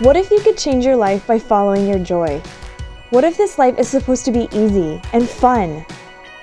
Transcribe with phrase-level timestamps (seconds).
[0.00, 2.40] What if you could change your life by following your joy?
[3.10, 5.84] What if this life is supposed to be easy and fun?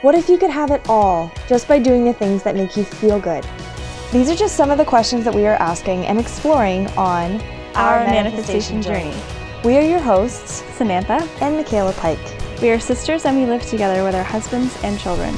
[0.04, 2.84] What if you could have it all just by doing the things that make you
[2.84, 3.44] feel good?
[4.12, 7.42] These are just some of the questions that we are asking and exploring on
[7.74, 9.20] Our Manifestation Journey.
[9.66, 11.28] We are your hosts, Samantha.
[11.42, 12.62] and Michaela Pike.
[12.62, 15.34] We are sisters and we live together with our husbands and children.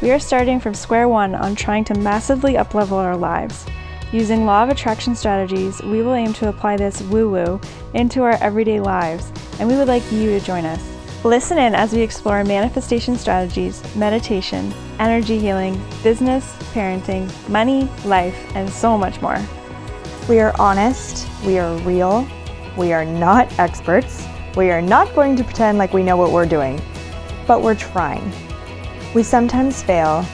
[0.00, 3.66] We are starting from square one on trying to massively uplevel our lives.
[4.12, 7.60] Using law of attraction strategies, we will aim to apply this woo woo
[7.94, 10.82] into our everyday lives, and we would like you to join us.
[11.22, 18.68] Listen in as we explore manifestation strategies, meditation, energy healing, business, parenting, money, life, and
[18.68, 19.38] so much more.
[20.28, 22.26] We are honest, we are real,
[22.76, 26.46] we are not experts, we are not going to pretend like we know what we're
[26.46, 26.82] doing,
[27.46, 28.32] but we're trying.
[29.14, 30.24] We sometimes fail,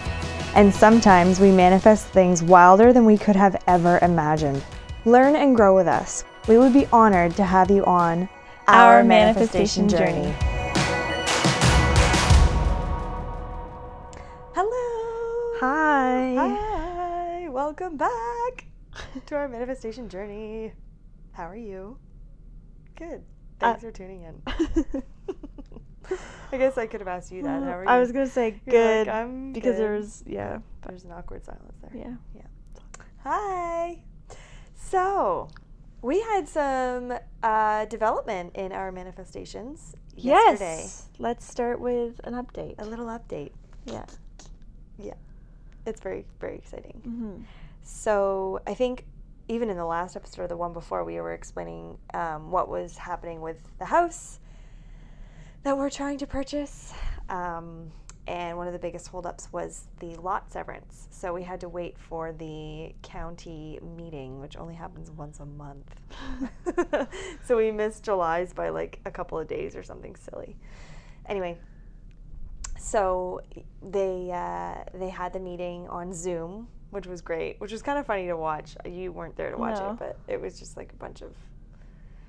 [0.57, 4.65] and sometimes we manifest things wilder than we could have ever imagined.
[5.05, 6.25] Learn and grow with us.
[6.49, 8.27] We would be honored to have you on
[8.67, 10.35] Our manifestation journey.
[14.55, 15.59] Hello.
[15.61, 16.35] Hi.
[16.39, 17.49] Hi.
[17.51, 18.67] Welcome back
[19.27, 20.73] to our manifestation journey.
[21.33, 21.99] How are you?
[22.97, 23.23] Good.
[23.61, 25.03] Uh, Thanks for tuning in.
[26.53, 27.63] I guess I could have asked you that.
[27.63, 27.89] How are you?
[27.89, 31.13] I was gonna say You're good like, because good." there was yeah, but There's an
[31.13, 31.91] awkward silence there.
[31.95, 32.17] yeah.
[32.35, 32.43] Yeah.
[33.25, 33.99] Hi.
[34.75, 35.49] So,
[36.01, 37.13] we had some
[37.43, 40.79] uh, development in our manifestations yesterday.
[40.83, 41.09] Yes.
[41.19, 42.77] Let's start with an update.
[42.79, 43.51] A little update.
[43.85, 44.05] Yeah.
[44.99, 45.15] Yeah.
[45.87, 47.03] It's very, very exciting.
[47.07, 47.43] Mm-hmm.
[47.83, 49.05] So I think
[49.49, 52.97] even in the last episode or the one before, we were explaining um, what was
[52.97, 54.41] happening with the house
[55.67, 56.95] that we're trying to purchase.
[57.29, 57.91] Um,
[58.29, 61.09] and one of the biggest holdups was the lot severance.
[61.11, 65.93] So we had to wait for the county meeting, which only happens once a month.
[67.45, 70.55] so we missed July's by like a couple of days or something silly.
[71.29, 71.59] Anyway,
[72.79, 73.41] so
[73.83, 78.07] they uh, they had the meeting on Zoom, which was great, which was kind of
[78.07, 78.77] funny to watch.
[78.89, 79.91] You weren't there to watch No.
[79.91, 81.35] it, but it was just like a bunch of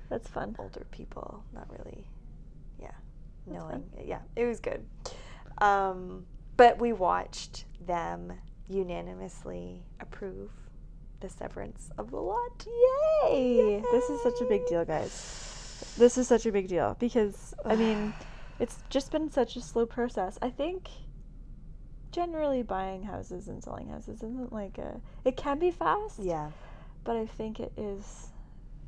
[0.08, 0.56] That's fun.
[0.58, 2.04] older people, not really,
[3.52, 3.84] knowing.
[4.04, 4.86] Yeah, it was good.
[5.58, 6.26] Um,
[6.56, 8.32] but we watched them
[8.68, 10.50] unanimously approve
[11.20, 12.66] the severance of the lot.
[13.24, 13.82] Yay!
[13.92, 15.94] This is such a big deal, guys.
[15.96, 18.12] This is such a big deal because I mean,
[18.58, 20.38] it's just been such a slow process.
[20.42, 20.88] I think
[22.10, 26.18] generally buying houses and selling houses isn't like a it can be fast.
[26.20, 26.50] Yeah,
[27.04, 28.28] but I think it is,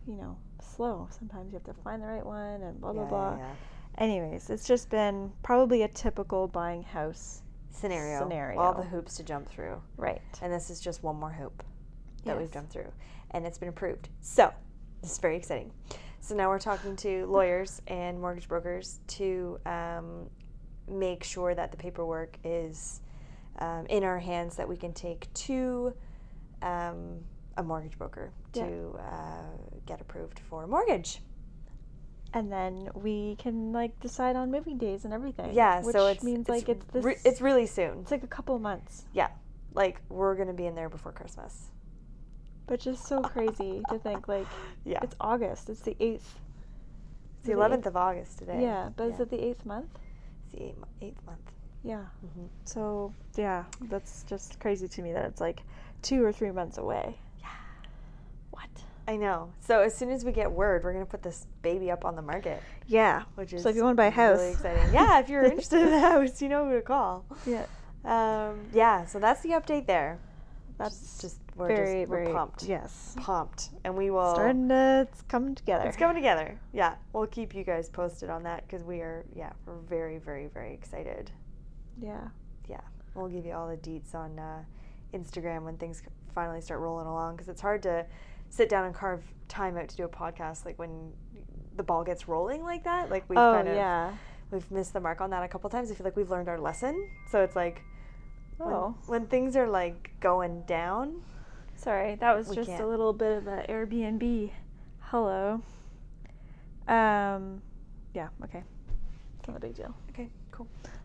[0.07, 1.09] you know, slow.
[1.11, 3.37] Sometimes you have to find the right one and blah blah yeah, blah.
[3.37, 3.55] yeah, yeah.
[4.01, 7.43] Anyways, it's just been probably a typical buying house.
[7.71, 8.19] Scenario.
[8.19, 8.59] Scenario.
[8.59, 9.81] All the hoops to jump through.
[9.99, 10.23] Right.
[10.43, 11.63] And this is just one more hoop
[12.25, 12.91] that we've jumped through.
[13.33, 14.09] And it's been approved.
[14.21, 14.53] So,
[15.03, 15.71] this is very exciting.
[16.21, 20.29] So, now we're talking to lawyers and mortgage brokers to um,
[20.89, 23.03] make sure that the paperwork is
[23.59, 25.93] um, in our hands that we can take to
[26.63, 27.19] um,
[27.59, 28.67] a mortgage broker Yeah.
[28.67, 29.43] to uh,
[29.87, 31.21] get approved for a mortgage.
[32.33, 35.53] And then we can like decide on moving days and everything.
[35.53, 37.05] Yeah, which so it's means like it's this.
[37.05, 38.01] re- it's really soon.
[38.01, 39.29] it's like a couple of months, Yeah.
[39.75, 41.71] Like we're gonna be in there before Christmas.
[42.67, 44.47] But just so crazy to think like
[44.85, 45.69] Yeah, it's August.
[45.71, 46.39] It's the eighth.
[47.39, 48.61] it's the 11th of August today.
[48.63, 49.89] Yeah, but is it the eighth month?
[50.45, 51.53] It's the eighth, eighth month.
[51.83, 52.05] Yeah.
[52.35, 55.63] hmm So yeah, that's just crazy to me that it's like
[56.03, 57.17] two or three months away.
[57.41, 57.49] Yeah.
[58.51, 58.69] What?
[59.11, 59.51] I know.
[59.59, 62.23] So as soon as we get word, we're gonna put this baby up on the
[62.23, 63.25] market, Yeah.
[63.35, 64.39] which is So if you wanna buy a house.
[64.39, 64.95] really exciting.
[64.95, 67.25] Yeah, if you're interested in a house, you know who to call.
[67.45, 67.67] Yeah.
[68.05, 69.07] Um, yeah.
[69.07, 70.21] So that's the update there.
[70.79, 73.17] That's Just, just we're very just we're very pumped, Yes.
[73.19, 74.33] pumped, and we will.
[74.33, 75.89] Starting to it's coming together.
[75.89, 76.57] It's coming together.
[76.73, 79.25] Yeah, we'll keep you guys posted on that because we are.
[79.35, 81.33] Yeah, we're very, very, very excited.
[82.01, 82.29] Yeah.
[82.69, 82.81] Yeah,
[83.15, 84.63] we'll give you all the deets on uh,
[85.13, 86.01] Instagram when things
[86.33, 88.07] finally start rolling along because it's hard to
[88.51, 91.13] sit down and carve time out to do a podcast like when
[91.77, 93.11] the ball gets rolling like that.
[93.11, 94.13] Like we've oh kind of yeah.
[94.51, 95.91] we've missed the mark on that a couple times.
[95.91, 97.09] I feel like we've learned our lesson.
[97.31, 97.83] So it's like
[98.59, 98.95] when, Oh.
[99.07, 101.23] when things are like going down.
[101.77, 102.83] Sorry, that was just can't.
[102.83, 104.51] a little bit of an Airbnb.
[105.01, 105.63] Hello.
[106.87, 107.63] Um,
[108.13, 108.29] yeah.
[108.45, 108.63] Okay.
[109.39, 109.95] It's not a big deal.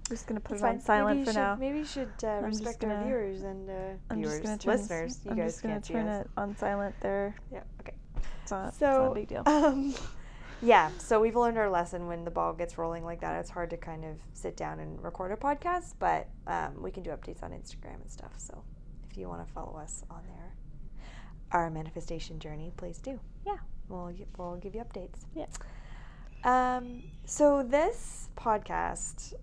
[0.07, 0.81] I'm just gonna put That's it on fine.
[0.85, 1.55] silent maybe for should, now.
[1.55, 3.73] Maybe you should uh, respect our gonna- viewers and uh,
[4.09, 5.19] I'm viewers, just gonna turn this- listeners.
[5.25, 7.35] you I'm guys just gonna turn it on silent there.
[7.51, 7.61] Yeah.
[7.81, 7.95] Okay.
[8.43, 9.43] It's not, it's So, not a big deal.
[9.47, 9.95] Um,
[10.61, 13.39] yeah, so we've learned our lesson when the ball gets rolling like that.
[13.39, 17.01] It's hard to kind of sit down and record a podcast, but um, we can
[17.01, 18.33] do updates on Instagram and stuff.
[18.37, 18.63] So
[19.09, 20.53] if you want to follow us on there,
[21.51, 23.19] our manifestation journey, please do.
[23.45, 23.57] Yeah.
[23.89, 25.25] We'll we'll give you updates.
[25.35, 25.45] Yeah.
[26.43, 27.01] Um.
[27.25, 29.33] So this podcast,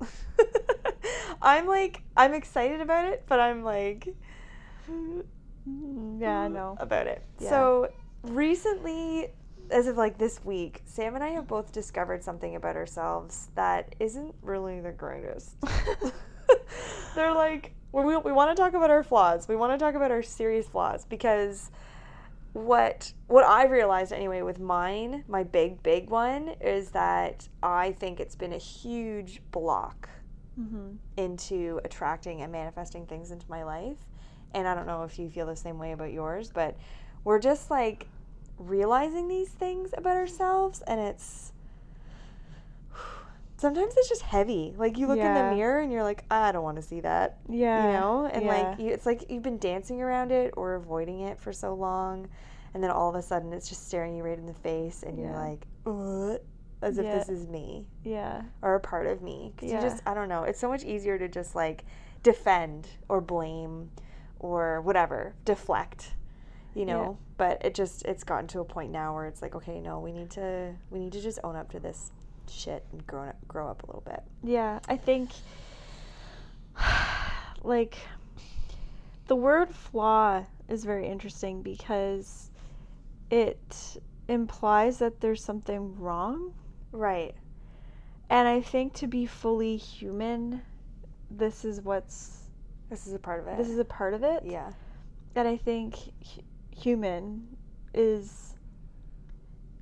[1.42, 4.08] I'm like I'm excited about it, but I'm like
[4.88, 6.76] Yeah, I know.
[6.80, 7.24] about it.
[7.40, 7.48] Yeah.
[7.48, 7.88] So
[8.22, 9.28] recently,
[9.70, 13.94] as of like this week, Sam and I have both discovered something about ourselves that
[13.98, 15.56] isn't really the greatest.
[17.14, 19.48] They're like we we want to talk about our flaws.
[19.48, 21.70] We want to talk about our serious flaws because
[22.56, 28.18] what what I realized anyway with mine, my big big one is that I think
[28.18, 30.08] it's been a huge block
[30.58, 30.92] Mm-hmm.
[31.18, 33.98] into attracting and manifesting things into my life.
[34.54, 36.78] And I don't know if you feel the same way about yours, but
[37.24, 38.06] we're just like
[38.56, 41.52] realizing these things about ourselves and it's
[43.56, 44.74] sometimes it's just heavy.
[44.76, 47.38] Like you look in the mirror and you're like, I don't want to see that.
[47.48, 47.86] Yeah.
[47.86, 48.30] You know?
[48.32, 48.52] And yeah.
[48.52, 52.28] like you, it's like you've been dancing around it or avoiding it for so long
[52.74, 55.18] and then all of a sudden it's just staring you right in the face and
[55.18, 56.38] you're like, Ugh,
[56.82, 57.18] as if Yeah.
[57.18, 58.42] this is me yeah.
[58.60, 59.82] or a part of me because Yeah.
[59.82, 61.84] you just i don't know it's so much easier to just like
[62.22, 63.90] defend or blame
[64.40, 66.12] or whatever deflect
[66.74, 66.92] you Yeah.
[66.92, 69.98] know but it just it's gotten to a point now where it's like okay no
[70.00, 72.12] we need to we need to just own up to this
[72.50, 75.30] shit and grow up grow up a little bit Yeah, I think
[77.62, 77.96] like
[79.26, 82.50] the word flaw is very interesting because
[83.30, 83.98] it
[84.28, 86.52] implies that there's something wrong.
[86.92, 87.34] right
[88.30, 90.62] And I think to be fully human,
[91.30, 92.42] this is what's
[92.90, 94.42] this is a part of it this is a part of it.
[94.44, 94.70] yeah
[95.34, 97.56] And I think hu- human
[97.94, 98.54] is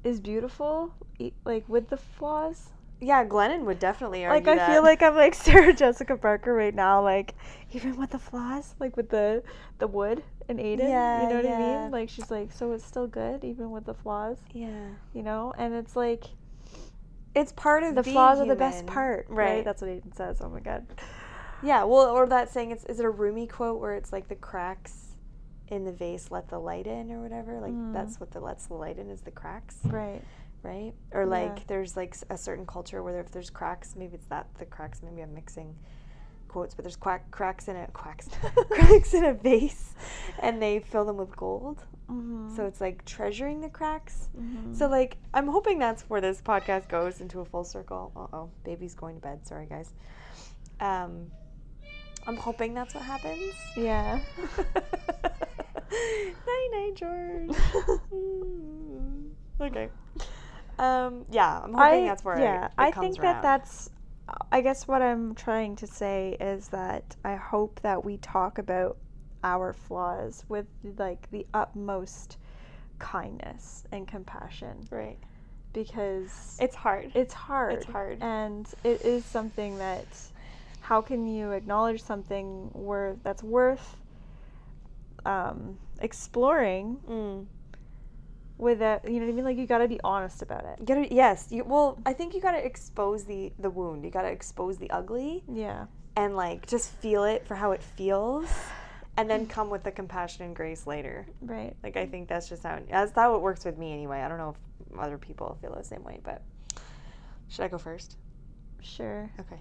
[0.05, 0.95] is beautiful
[1.45, 2.71] like with the flaws.
[3.01, 4.71] yeah glennon would definitely like I that.
[4.71, 7.35] feel like I'm like Sarah Jessica Parker right now, like
[7.73, 9.43] even with the flaws, like with the
[9.79, 10.89] the wood and Aidan.
[10.89, 11.91] Yeah, you know what I mean?
[11.91, 14.71] Like she's like, so it's still good even with the flaws, yeah
[15.13, 15.53] you know?
[15.59, 16.25] And it's like
[17.35, 19.37] it's part of the flaws are the best part, right?
[19.37, 20.39] right That's what Aidan says.
[20.41, 20.87] Oh my god.
[21.63, 24.35] Yeah, well, or that saying, it's is it a Rumi quote where it's like the
[24.35, 25.14] cracks
[25.69, 27.61] in the vase let the light in or whatever?
[27.61, 27.93] Like Mm.
[27.93, 30.23] that's what the lets the light in is the cracks, Right.
[30.63, 30.93] right?
[31.13, 31.65] Or like Yeah.
[31.69, 35.03] there's like a certain culture where if there's cracks, maybe it's that the cracks.
[35.03, 35.75] Maybe I'm mixing
[36.49, 38.29] quotes, but there's quack cracks in a quacks
[38.71, 39.95] cracks in a vase,
[40.39, 41.85] and they fill them with gold.
[42.09, 42.55] Mm-hmm.
[42.55, 44.29] So it's like treasuring the cracks.
[44.39, 44.77] Mhm.
[44.77, 48.13] So like I'm hoping that's where this podcast goes into a full circle.
[48.15, 49.47] Uh oh, baby's going to bed.
[49.47, 49.93] Sorry guys.
[50.81, 51.31] Um,
[52.27, 53.55] I'm hoping that's what happens.
[53.77, 54.19] yeah.
[55.91, 57.51] night night, George.
[59.61, 59.89] Okay.
[60.81, 63.35] Um, yeah, I'm hoping that's where yeah, it, it I think around.
[63.37, 63.91] that that's.
[64.51, 68.97] I guess what I'm trying to say is that I hope that we talk about
[69.45, 70.67] our flaws with
[70.99, 72.39] like the utmost
[72.99, 75.19] kindness and compassion right.
[75.73, 77.13] because It's hard.
[77.15, 77.75] it's hard.
[77.75, 78.19] It's hard.
[78.21, 80.07] and it is something that.
[80.85, 83.97] How can you acknowledge something worth that's worth
[85.25, 87.47] um, exploring Mm.
[88.59, 89.45] without you know what I mean?
[89.47, 90.77] Like you got to be honest about it.
[90.81, 91.49] You gotta yes.
[91.51, 94.05] You, well, I think you gotta expose the the wound.
[94.05, 95.87] You gotta expose the ugly Yeah.
[96.17, 98.47] and like just feel it for how it feels,
[99.17, 101.27] and then come with the compassion and grace later.
[101.41, 101.75] Right.
[101.83, 104.21] Like I think that's just how that's how it works with me anyway.
[104.21, 104.55] I don't know
[104.93, 106.43] if other people feel the same way, but
[107.49, 108.19] should I go first?
[108.83, 109.31] Sure.
[109.41, 109.61] Okay.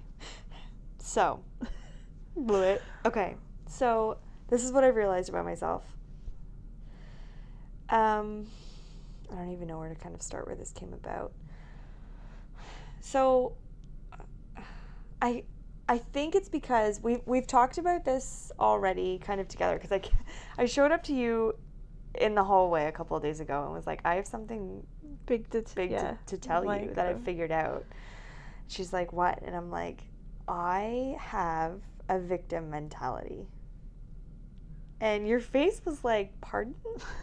[1.05, 1.43] So,
[2.35, 2.81] blew it.
[3.05, 3.35] Okay.
[3.67, 4.17] So,
[4.47, 5.83] this is what I've realized about myself.
[7.89, 8.47] Um,
[9.29, 11.33] I don't even know where to kind of start where this came about.
[13.01, 13.53] So,
[15.21, 15.43] I
[15.89, 19.77] I think it's because we've we've talked about this already, kind of together.
[19.77, 20.01] Because I
[20.61, 21.55] I showed up to you
[22.15, 24.85] in the hallway a couple of days ago and was like, I have something
[25.25, 26.01] Big to big yeah.
[26.01, 27.85] to, to tell you that I've figured out.
[28.67, 29.41] She's like, What?
[29.41, 30.03] And I'm like,
[30.47, 33.47] I have a victim mentality.
[34.99, 36.75] And your face was like, Pardon?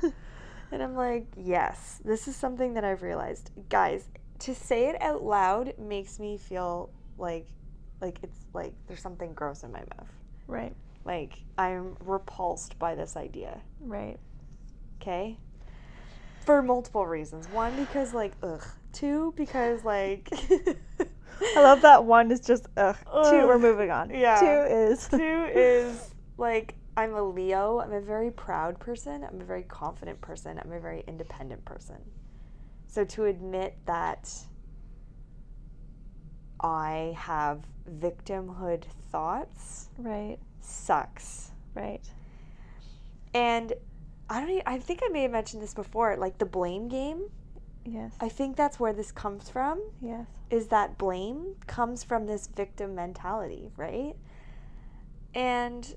[0.73, 3.51] and I'm like, Yes, this is something that I've realized.
[3.69, 4.09] Guys,
[4.41, 7.47] to say it out loud makes me feel like
[8.01, 10.09] like it's like there's something gross in my mouth.
[10.47, 10.75] Right.
[11.05, 13.61] Like I'm repulsed by this idea.
[13.81, 14.19] Right.
[15.01, 15.39] Okay.
[16.45, 17.49] For multiple reasons.
[17.49, 18.65] One, because like, ugh.
[18.93, 20.31] Two, because like.
[21.57, 22.97] I love that one is just ugh.
[23.05, 24.11] Two, we're moving on.
[24.11, 24.41] Yeah.
[24.41, 27.81] Two is Two is like I'm a Leo.
[27.81, 29.25] I'm a very proud person.
[29.25, 30.61] I'm a very confident person.
[30.63, 31.97] I'm a very independent person.
[32.89, 34.31] So to admit that
[36.61, 40.39] I have victimhood thoughts right.
[40.61, 41.53] sucks.
[41.75, 42.03] Right.
[43.33, 43.73] And
[44.29, 44.51] I don't.
[44.51, 46.17] Even, I think I may have mentioned this before.
[46.17, 47.31] Like the blame game.
[47.93, 48.13] Yes.
[48.21, 49.83] I think that's where this comes from.
[50.01, 50.27] yes.
[50.51, 54.15] Is that blame comes from this victim mentality, right?
[55.35, 55.95] And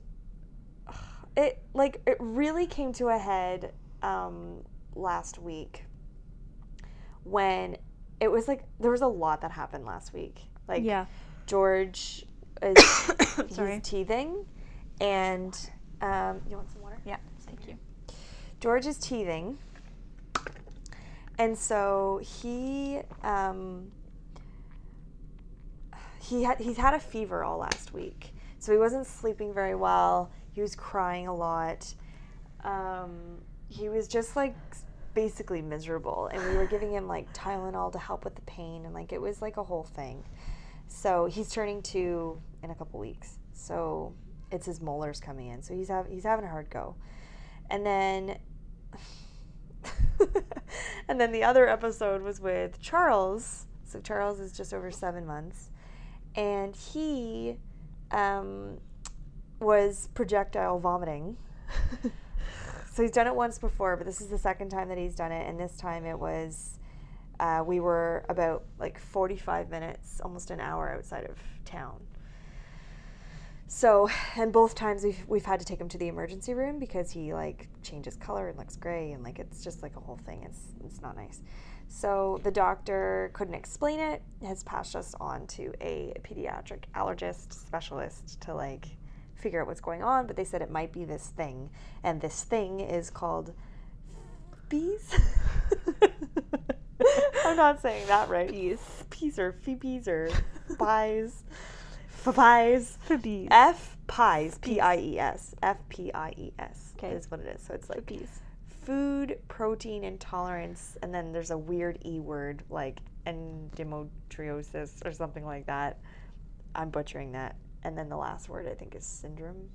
[1.36, 4.64] it like it really came to a head um,
[4.96, 5.86] last week
[7.24, 7.78] when
[8.20, 10.42] it was like there was a lot that happened last week.
[10.68, 11.06] Like yeah.
[11.48, 12.26] George
[12.62, 12.84] is
[13.50, 13.74] Sorry.
[13.74, 14.46] he's teething,
[15.02, 15.58] and
[16.02, 16.98] um, you want some water?
[17.06, 17.18] Yeah.
[17.46, 17.78] Thank you.
[18.60, 19.58] George is teething,
[21.38, 23.92] and so he um,
[26.22, 30.32] he had he's had a fever all last week, so he wasn't sleeping very well.
[30.52, 31.94] He was crying a lot.
[32.64, 34.56] Um, he was just like
[35.14, 38.94] basically miserable, and we were giving him like Tylenol to help with the pain, and
[38.94, 40.24] like it was like a whole thing.
[40.88, 43.40] So he's turning two in a couple weeks.
[43.54, 44.14] So
[44.52, 45.64] it's his molars coming in.
[45.64, 46.96] So he's have, he's having a hard go.
[47.70, 48.38] And then
[51.08, 53.66] and then the other episode was with Charles.
[53.86, 55.70] So Charles is just over seven months,
[56.36, 57.58] and he
[58.12, 58.80] um,
[59.60, 61.38] was projectile vomiting.
[62.92, 65.32] so he's done it once before, but this is the second time that he's done
[65.32, 66.80] it, and this time it was.
[67.40, 72.00] Uh, we were about like 45 minutes, almost an hour outside of town.
[73.74, 77.10] So, and both times we've, we've had to take him to the emergency room because
[77.10, 80.44] he like changes color and looks gray and like it's just like a whole thing.
[80.44, 81.42] It's it's not nice.
[81.88, 84.22] So the doctor couldn't explain it.
[84.46, 88.90] Has passed us on to a pediatric allergist specialist to like
[89.34, 90.28] figure out what's going on.
[90.28, 91.72] But they said it might be this thing,
[92.04, 93.54] and this thing is called
[94.70, 95.18] bees.
[97.44, 98.52] I'm not saying that right.
[98.52, 99.04] Bees.
[99.10, 100.30] Peas or phoebes or
[100.78, 101.44] pies.
[102.24, 103.22] FPIES.
[103.22, 103.48] Bees.
[103.52, 104.58] F pies.
[104.60, 105.56] P I E S.
[105.62, 106.94] F P I E S.
[106.98, 107.10] 'Kay.
[107.12, 107.62] Is what it is.
[107.62, 108.42] So it's like Bees.
[108.86, 115.66] food protein intolerance, and then there's a weird E word like endometriosis or something like
[115.68, 116.00] that.
[116.76, 117.56] I'm butchering that.
[117.84, 119.70] And then the last word I think is syndrome.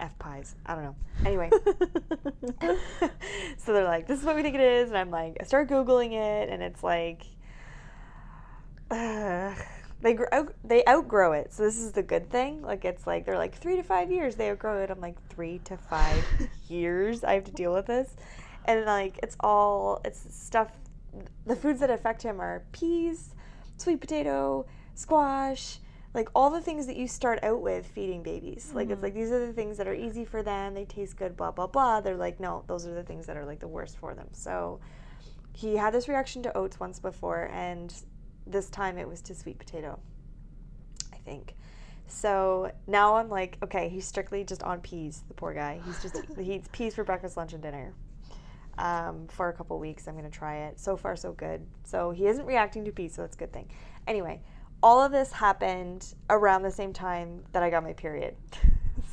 [0.00, 0.54] FPIES.
[0.66, 0.96] I don't know.
[1.24, 1.50] Anyway.
[3.58, 4.88] so they're like, this is what we think it is.
[4.88, 7.24] And I'm like, I start Googling it, and it's like,
[8.90, 9.54] uh,
[10.02, 11.52] they, gr- out- they outgrow it.
[11.52, 12.62] So this is the good thing.
[12.62, 14.90] Like, it's like, they're like, three to five years, they outgrow it.
[14.90, 16.24] I'm like, three to five
[16.68, 18.14] years, I have to deal with this.
[18.64, 20.70] And like, it's all, it's stuff,
[21.46, 23.34] the foods that affect him are peas,
[23.76, 25.78] sweet potato, squash,
[26.14, 28.72] like all the things that you start out with feeding babies.
[28.74, 29.04] Like it's mm-hmm.
[29.04, 31.66] like these are the things that are easy for them, they taste good, blah blah
[31.66, 32.00] blah.
[32.00, 34.28] They're like, no, those are the things that are like the worst for them.
[34.32, 34.80] So
[35.52, 37.94] he had this reaction to oats once before and
[38.46, 39.98] this time it was to sweet potato.
[41.12, 41.54] I think.
[42.06, 45.80] So now I'm like, okay, he's strictly just on peas, the poor guy.
[45.86, 47.94] He's just he eats peas for breakfast, lunch, and dinner.
[48.78, 50.80] Um, for a couple weeks, I'm gonna try it.
[50.80, 51.66] So far, so good.
[51.84, 53.70] So he isn't reacting to peas, so that's a good thing.
[54.06, 54.40] Anyway,
[54.82, 58.36] all of this happened around the same time that I got my period.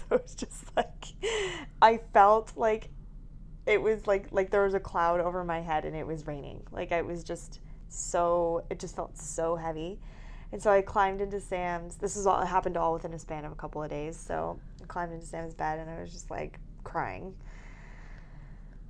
[0.09, 1.05] so it's just like
[1.81, 2.89] I felt like
[3.65, 6.63] it was like like there was a cloud over my head and it was raining.
[6.71, 7.59] Like I was just
[7.89, 9.99] so it just felt so heavy.
[10.51, 11.95] And so I climbed into Sam's.
[11.95, 14.17] This is all it happened all within a span of a couple of days.
[14.17, 17.35] So I climbed into Sam's bed and I was just like crying.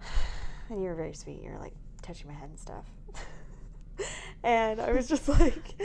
[0.72, 1.42] And you were very sweet.
[1.42, 2.86] You were like touching my head and stuff.
[4.44, 5.82] and I was just like,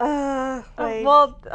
[0.00, 1.40] uh, like well,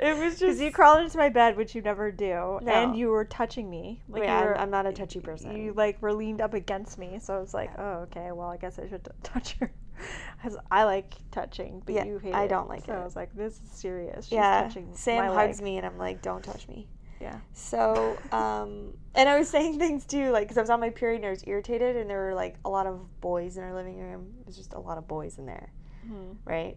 [0.00, 2.72] it was because just you crawled into my bed, which you never do, No.
[2.72, 4.02] and you were touching me.
[4.08, 5.56] Like yeah, I'm- were, I'm not a touchy person.
[5.56, 7.82] You like were leaned up against me, so I was like, Yeah.
[7.98, 8.30] oh, okay.
[8.32, 9.72] Well, I guess I should t- touch her,
[10.36, 12.96] because I like touching, but Yeah, you hate I don't like so it.
[12.96, 14.26] I was like, this is serious.
[14.26, 15.64] She's yeah, Sam hugs leg.
[15.64, 16.88] me and I'm like, don't touch me.
[17.20, 17.38] Yeah.
[17.52, 21.18] So, um, and I was saying things too, like, because I was on my period
[21.18, 23.96] and I was irritated, and there were like a lot of boys in our living
[24.00, 24.32] room.
[24.40, 25.72] It was just a lot of boys in there,
[26.04, 26.36] Mhm.
[26.44, 26.76] right?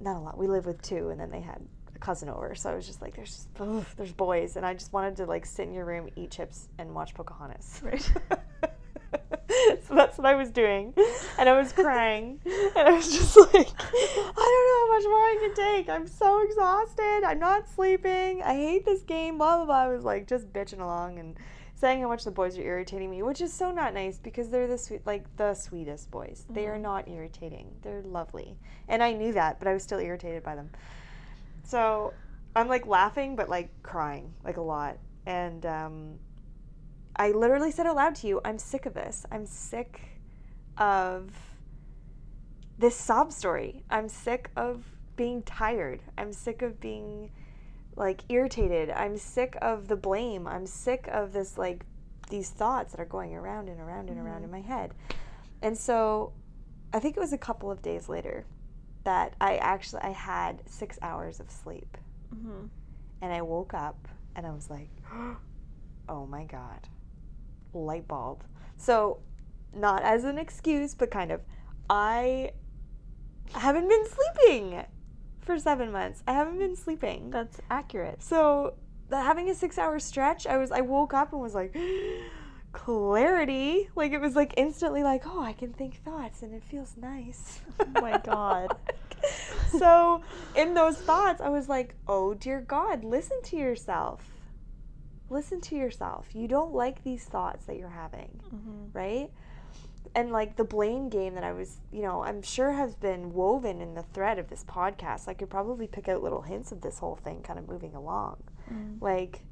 [0.00, 0.38] Not a lot.
[0.38, 1.60] We live with two, and then they had
[1.94, 4.74] a cousin over, so I was just like, there's just, ugh, there's boys, and I
[4.74, 7.80] just wanted to like sit in your room, eat chips, and watch Pocahontas.
[7.82, 8.12] Right.
[9.86, 10.94] so that's what I was doing,
[11.38, 15.20] and I was crying, and I was just like, I don't know how much more
[15.20, 15.88] I can take.
[15.88, 17.24] I'm so exhausted.
[17.26, 18.42] I'm not sleeping.
[18.42, 19.38] I hate this game.
[19.38, 19.76] Blah blah blah.
[19.76, 21.36] I was like just bitching along and
[21.78, 24.66] saying how much the boys are irritating me, which is so not nice because they're
[24.66, 26.44] the sweet, like the sweetest boys.
[26.50, 27.70] They are not irritating.
[27.82, 28.56] They're lovely,
[28.88, 30.70] and I knew that, but I was still irritated by them.
[31.62, 32.12] So
[32.56, 36.18] I'm like laughing, but like crying, like a lot, and um,
[37.14, 39.24] I literally said out loud to you, I'm sick of this.
[39.30, 40.00] I'm sick
[40.78, 41.30] of
[42.76, 43.84] this sob story.
[43.88, 46.00] I'm sick of being tired.
[46.16, 47.30] I'm sick of being
[47.98, 48.90] like irritated.
[48.90, 50.46] I'm sick of the blame.
[50.46, 51.84] I'm sick of this like
[52.30, 54.44] these thoughts that are going around and around and around Mhm.
[54.44, 54.94] in my head.
[55.62, 56.32] And so
[56.92, 58.46] I think it was a couple of days later
[59.04, 61.96] that I actually I had 6 hours of sleep.
[62.34, 62.66] Mm-hmm.
[63.20, 64.90] And I woke up and I was like,
[66.08, 66.88] "Oh my god."
[67.74, 68.44] Light bulb.
[68.76, 69.18] So,
[69.74, 71.40] not as an excuse, but kind of
[71.90, 72.52] I
[73.54, 74.84] haven't been sleeping
[75.48, 76.22] for 7 months.
[76.28, 77.30] I haven't been sleeping.
[77.30, 78.22] That's accurate.
[78.22, 78.74] So
[79.08, 81.74] the, having a six hour stretch, I was I woke up and was like
[82.72, 83.88] clarity.
[83.94, 87.60] Like it was like instantly like, oh, I can think thoughts and it feels nice.
[87.80, 88.76] Oh my God.
[89.78, 90.22] so
[90.54, 94.22] in those thoughts, I was like, oh dear God, listen to yourself.
[95.30, 96.26] Listen to yourself.
[96.34, 98.84] You don't like these thoughts that you're having, Mm-hmm.
[98.92, 99.30] right?
[100.14, 103.80] And like the blame game that I was, you know, I'm sure has been woven
[103.80, 105.28] in the thread of this podcast.
[105.28, 108.42] I could probably pick out little hints of this whole thing kind of moving along.
[108.72, 109.00] Mm.
[109.00, 109.44] Like,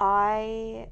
[0.00, 0.88] I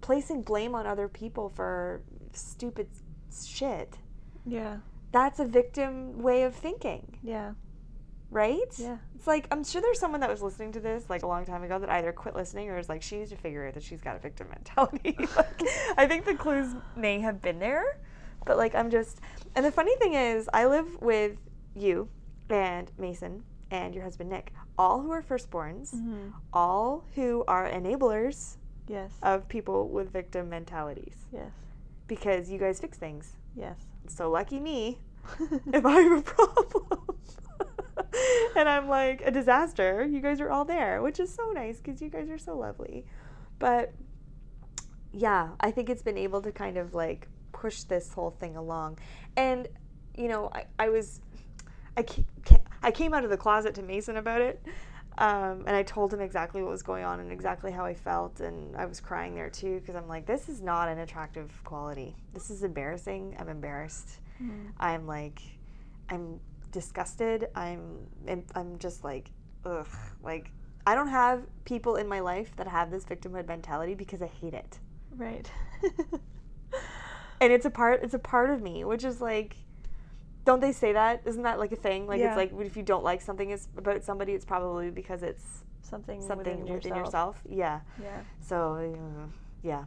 [0.00, 2.88] placing blame on other people for stupid
[3.46, 3.98] shit.
[4.46, 4.78] Yeah.
[5.12, 7.52] That's a victim way of thinking, Yeah.
[8.30, 8.72] Right?
[8.78, 8.96] Yeah.
[9.14, 11.62] It's like I'm sure there's someone that was listening to this like a long time
[11.62, 14.00] ago that either quit listening or is like she needs to figure out that she's
[14.00, 15.16] got a victim mentality.
[15.36, 15.62] like,
[15.96, 17.98] I think the clues may have been there,
[18.46, 19.20] but like I'm just
[19.54, 21.36] and the funny thing is I live with
[21.74, 22.08] you
[22.48, 26.30] and Mason and your husband Nick, all who are firstborns, Mm-hmm.
[26.52, 28.56] all who are enablers
[28.88, 29.12] Yes.
[29.22, 31.52] of people with victim mentalities yes.
[32.08, 33.36] because you guys fix things.
[33.54, 33.76] Yes.
[34.08, 34.98] So lucky me
[35.72, 37.16] if I have a problem.
[38.56, 42.00] and I'm like a disaster, you guys are all there, which is so nice because
[42.00, 43.04] you guys are so lovely.
[43.58, 43.92] But
[45.12, 48.98] yeah, I think it's been able to kind of like push this whole thing along.
[49.36, 49.68] And,
[50.16, 51.20] you know, I, I was,
[51.96, 52.04] I,
[52.82, 54.62] I came out of the closet to Mason about it.
[55.18, 58.40] Um, and I told him exactly what was going on and exactly how I felt.
[58.40, 62.16] And I was crying there too because I'm like, this is not an attractive quality.
[62.32, 63.36] This is embarrassing.
[63.38, 64.20] I'm embarrassed.
[64.42, 64.68] Mm-hmm.
[64.78, 65.42] I'm like,
[66.08, 66.40] I'm
[66.70, 67.48] disgusted.
[67.54, 68.06] I'm,
[68.54, 69.30] I'm, just like,
[69.64, 69.86] ugh.
[70.22, 70.50] Like,
[70.86, 74.54] I don't have people in my life that have this victimhood mentality because I hate
[74.54, 74.78] it.
[75.16, 75.50] Right.
[77.40, 79.56] And it's a part, it's a part of me, which is like,
[80.44, 81.22] don't they say that?
[81.24, 82.06] Isn't that like a thing?
[82.06, 82.28] Like, Yeah.
[82.28, 86.20] it's like if you don't like something is about somebody, it's probably because it's something
[86.20, 87.06] something within, within, yourself.
[87.06, 87.42] yourself.
[87.48, 87.80] Yeah.
[88.02, 88.20] Yeah.
[88.40, 88.94] So,
[89.62, 89.84] yeah.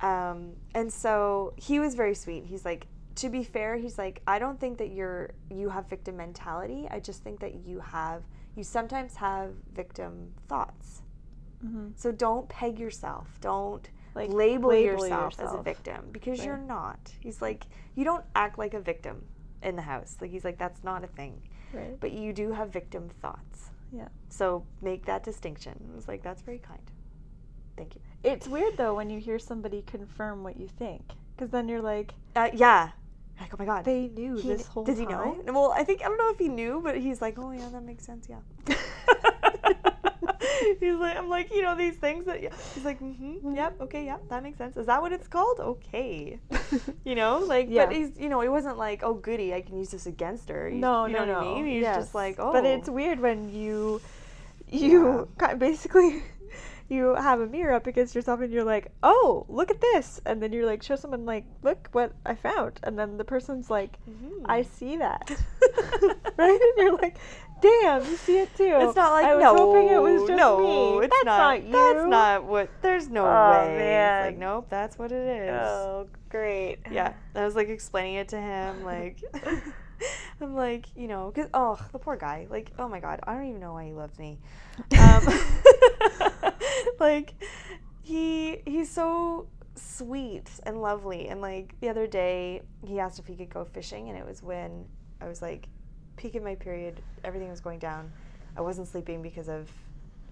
[0.00, 2.46] Um, and so he was very sweet.
[2.46, 6.16] He's like, to be fair, he's like, I don't think that you're you have victim
[6.16, 6.86] mentality.
[6.90, 8.22] I just think that you have
[8.56, 11.02] you sometimes have victim thoughts.
[11.64, 11.88] Mm-hmm.
[11.96, 13.28] So don't peg yourself.
[13.40, 16.46] Don't Like label, label yourself, as a victim because Right.
[16.46, 17.12] you're not.
[17.20, 19.24] He's like, you don't act like a victim
[19.62, 20.16] in the house.
[20.20, 21.42] Like he's like, that's not a thing.
[21.72, 21.98] Right.
[22.00, 23.70] But you do have victim thoughts.
[23.92, 24.08] Yeah.
[24.28, 25.74] So make that distinction.
[25.92, 26.80] I was like, that's very kind.
[27.76, 28.00] Thank you.
[28.24, 31.02] It's weird though when you hear somebody confirm what you think,
[31.36, 32.90] because then you're like, Uh, yeah.
[33.40, 33.84] Like, oh my god.
[33.84, 35.38] they knew He this whole does he time.
[35.46, 35.52] know?
[35.52, 37.82] Well, I think I don't know if he knew, but he's like, oh yeah, that
[37.82, 38.28] makes sense.
[38.28, 38.40] Yeah.
[40.80, 42.50] he's like, I'm like, you know, these things that yeah.
[42.74, 44.76] he's like, mm-hmm, yep, okay, yep, that makes sense.
[44.76, 45.58] Is that what it's called?
[45.60, 46.38] Okay.
[47.04, 47.86] you know, like, Yeah.
[47.86, 50.68] but he's, you know, he wasn't like, oh goody, I can use this against her.
[50.68, 51.38] He's- No, you no, know no.
[51.38, 51.66] what I mean?
[51.66, 51.96] He's yes.
[51.96, 54.00] just like, oh, But it's weird when you,
[54.68, 56.22] you ki basically,
[56.90, 60.42] you have a mirror up against yourself and you're like, oh, look at this, and
[60.42, 63.98] then you're like, show someone like, look what I found, and then the person's like,
[64.08, 64.42] Mhm.
[64.46, 65.30] I see that,
[66.36, 66.60] right?
[66.60, 67.16] And you're like,
[67.62, 68.76] damn, you see it too.
[68.80, 70.58] It's not like I was no, hoping it was just no,
[70.98, 71.04] me.
[71.06, 71.62] it's That's not.
[71.64, 71.72] you.
[71.72, 72.70] That's not what.
[72.82, 73.76] There's no Oh, way.
[73.76, 74.26] man.
[74.26, 75.50] It's like nope, that's what it is.
[75.54, 76.78] Oh, great.
[76.90, 79.20] Yeah, I was like explaining it to him, like
[80.40, 83.48] I'm like, you know, cause oh, the poor guy, like, oh my god, I don't
[83.48, 84.38] even know why he loves me.
[84.98, 85.26] Um,
[87.00, 87.34] like,
[88.02, 93.36] he he's so sweet and lovely, and like the other day, he asked if he
[93.36, 94.86] could go fishing, and it was when
[95.20, 95.68] I was like,
[96.16, 98.12] peak of my period, everything was going down.
[98.56, 99.70] I wasn't sleeping because of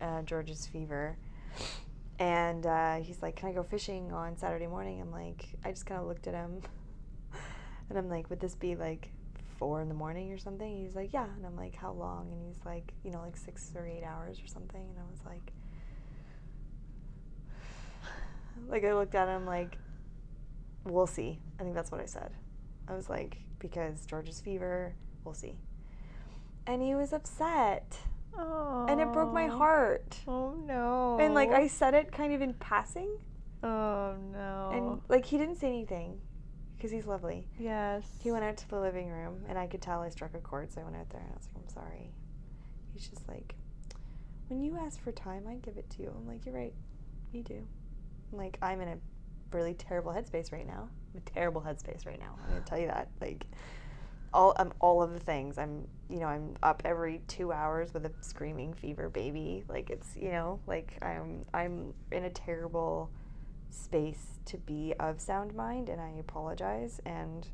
[0.00, 1.16] uh, George's fever.
[2.18, 5.00] And uh, he's like, Can I go fishing on Saturday morning?
[5.00, 6.60] I'm like, I just kind of looked at him.
[7.90, 9.08] And I'm like, Would this be like
[9.58, 10.76] four in the morning or something?
[10.76, 11.26] He's like, Yeah.
[11.36, 12.30] And I'm like, How long?
[12.32, 14.80] And he's like, You know, like six or eight hours or something.
[14.80, 15.52] And I was like,
[18.68, 19.78] Like, I looked at him like,
[20.84, 21.38] We'll see.
[21.58, 22.32] I think that's what I said.
[22.88, 24.94] I was like, Because George's fever,
[25.24, 25.58] we'll see.
[26.66, 27.98] And he was upset.
[28.38, 28.86] Oh.
[28.88, 30.18] And it broke my heart.
[30.26, 31.18] Oh no.
[31.20, 33.10] And like I said it kind of in passing,
[33.62, 34.70] Oh no.
[34.72, 36.20] and like he didn't say anything
[36.78, 37.44] because he's lovely.
[37.58, 38.04] yes.
[38.22, 40.72] He went out to the living room, and I could tell I struck a chord,
[40.72, 42.12] so I went out there and I was like, "I'm sorry."
[42.94, 43.54] He's just like,
[44.48, 46.74] "When you ask for time, I give it to you." I'm like, "You're right.
[47.32, 47.66] Me too.
[48.32, 48.98] Like I'm in a
[49.52, 50.88] really terrible headspace right now.
[51.12, 52.36] I'm a terrible headspace right now.
[52.42, 53.08] I'm gonna tell you that.
[53.20, 53.46] Like
[54.32, 55.58] all um, all of the things.
[55.58, 59.64] I'm you know I'm up every two hours with a screaming fever baby.
[59.68, 63.10] Like it's you know like I'm I'm in a terrible
[63.70, 67.00] space to be of sound mind, and I apologize.
[67.04, 67.46] And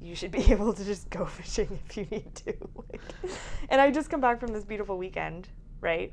[0.00, 2.54] you should be able to just go fishing if you need to.
[2.90, 3.00] like,
[3.68, 5.48] and I just come back from this beautiful weekend,
[5.80, 6.12] right?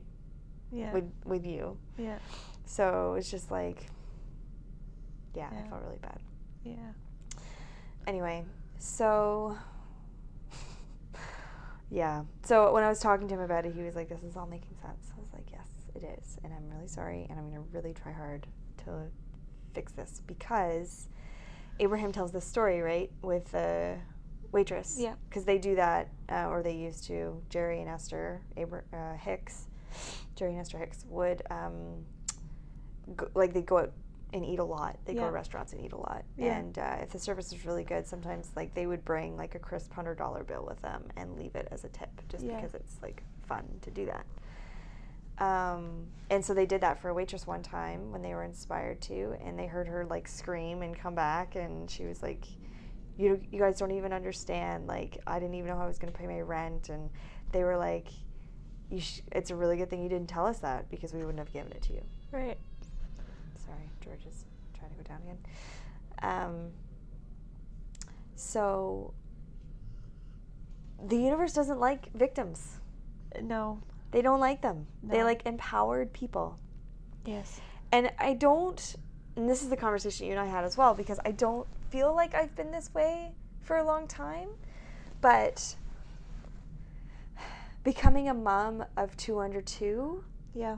[0.72, 0.92] Yeah.
[0.94, 1.78] With with you.
[1.98, 2.18] yeah.
[2.66, 3.86] So it's just like,
[5.36, 6.20] yeah, I felt really bad.
[6.64, 6.74] Yeah.
[8.08, 8.44] Anyway,
[8.80, 9.56] so
[11.92, 12.24] yeah.
[12.44, 14.48] So when I was talking to him about it, he was like, "This is all
[14.48, 17.62] making sense." I was like, "Yes, it is," and I'm really sorry, and I'm gonna
[17.72, 18.48] really try hard
[18.86, 19.10] to
[19.76, 21.10] fix this because
[21.80, 23.98] Abraham tells this story right with the
[24.52, 24.96] waitress.
[24.98, 25.16] Yeah.
[25.30, 27.42] Because they do that, uh, or they used to.
[27.50, 29.68] Jerry and Esther Abra- uh, Hicks,
[30.36, 32.06] Jerry and Esther Hicks would um,
[33.16, 33.92] go, like they go out
[34.34, 34.98] and eat a lot.
[35.06, 35.26] They go Yeah.
[35.28, 36.24] to restaurants and eat a lot.
[36.38, 36.58] Yeah.
[36.58, 39.60] And uh, if the service was really good, sometimes like they would bring like a
[39.60, 42.56] crisp hundred dollar bill with them and leave it as a tip, just Yeah.
[42.56, 44.26] because it's like fun to do that.
[45.38, 49.02] Um, and so they did that for a waitress one time when they were inspired
[49.02, 52.46] to, and they heard her like scream and come back, and she was like,
[53.18, 54.88] "You, you guys don't even understand.
[54.88, 57.10] Like, I didn't even know how I was going to pay my rent." And
[57.52, 58.08] they were like,
[58.90, 61.40] "You, sh- it's a really good thing you didn't tell us that because we wouldn't
[61.40, 62.58] have given it to you." Right.
[63.66, 64.46] Sorry, George is
[64.78, 65.38] trying to go down again.
[66.22, 66.72] Um,
[68.36, 69.14] so
[71.08, 72.78] the universe doesn't like victims.
[73.42, 73.82] No.
[74.16, 74.88] They don't like them.
[75.04, 76.58] They like empowered people.
[77.26, 77.60] Yes.
[77.92, 78.96] And I don't,
[79.36, 82.16] and this is the conversation you and I had as well, because I don't feel
[82.16, 84.48] like I've been this way for a long time.
[85.20, 85.76] But
[87.84, 90.24] becoming a mom of two under two
[90.54, 90.78] Yeah.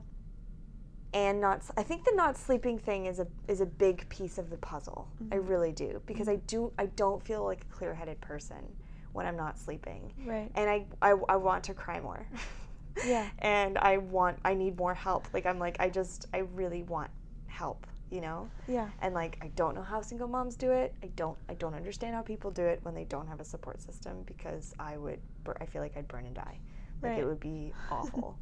[1.14, 4.50] and not I think the not sleeping thing is a is a big piece of
[4.50, 5.10] the puzzle.
[5.32, 5.48] I Mhm.
[5.48, 8.76] really do because I do I don't feel like a clear-headed person
[9.14, 10.12] when I'm not sleeping.
[10.26, 10.52] Right.
[10.56, 12.26] And I I, I want to cry more.
[13.06, 13.28] Yeah.
[13.40, 15.28] and I want I need more help.
[15.34, 17.10] Like I'm like I just I really want
[17.48, 18.50] help, you know?
[18.68, 18.90] Yeah.
[19.02, 20.94] And like I don't know how single moms do it.
[21.04, 23.82] I don't I don't understand how people do it when they don't have a support
[23.82, 26.60] system because I would bur- I feel like I'd burn and die.
[27.02, 27.20] Like Right.
[27.20, 28.38] it would be awful.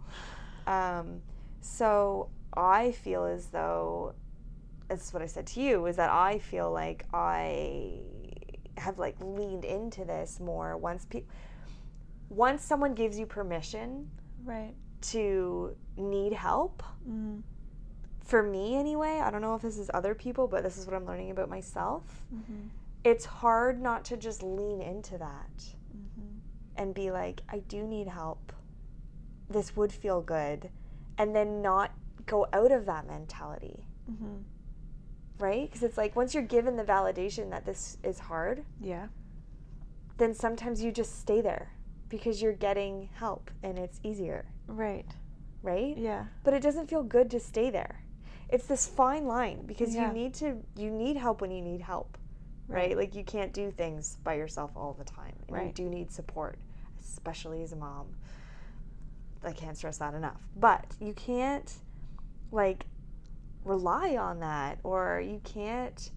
[0.67, 1.21] um,
[1.61, 4.13] so I feel as though
[4.87, 7.99] this is what I said to you is that I feel like I
[8.77, 11.23] have like leaned into this more once pe-
[12.29, 14.09] once someone gives you permission
[14.45, 14.73] Right.
[15.11, 17.41] to need help Mm.
[18.23, 20.95] for me anyway i don't know if this is other people but this is what
[20.95, 22.03] i'm learning about myself
[22.33, 22.67] Mm-hmm.
[23.03, 25.57] it's hard not to just lean into that
[25.95, 26.37] Mm-hmm.
[26.77, 28.51] and be like i do need help
[29.49, 30.69] this would feel good
[31.17, 31.91] and then not
[32.25, 34.37] go out of that mentality Mm-hmm.
[35.39, 39.07] right because it's like once you're given the validation that this is hard Yeah.
[40.17, 41.71] then sometimes you just stay there
[42.09, 44.45] because you're getting help and it's easier.
[44.67, 45.05] Right.
[45.63, 45.97] right?
[45.97, 46.25] Yeah.
[46.43, 48.01] but it doesn't feel good to stay there.
[48.49, 50.07] It's this fine line because Yeah.
[50.07, 52.17] you need to you need help when you need help
[52.67, 56.11] right, like you can't do things by yourself all the time and you do need
[56.11, 56.57] support
[57.01, 58.07] especially as a mom.
[59.43, 60.41] I can't stress that enough.
[60.55, 61.71] But you can't
[62.51, 62.85] like
[63.63, 66.11] rely on that or you can't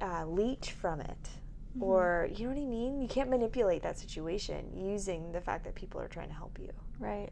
[0.00, 1.28] uh, leech from it
[1.76, 1.82] Mhm.
[1.82, 5.74] or you know what i mean you can't manipulate that situation using the fact that
[5.74, 7.30] people are trying to help you Right.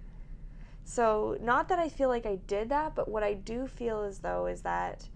[0.85, 4.18] so, not that I feel like I did that, but what I do feel as
[4.18, 5.09] though is that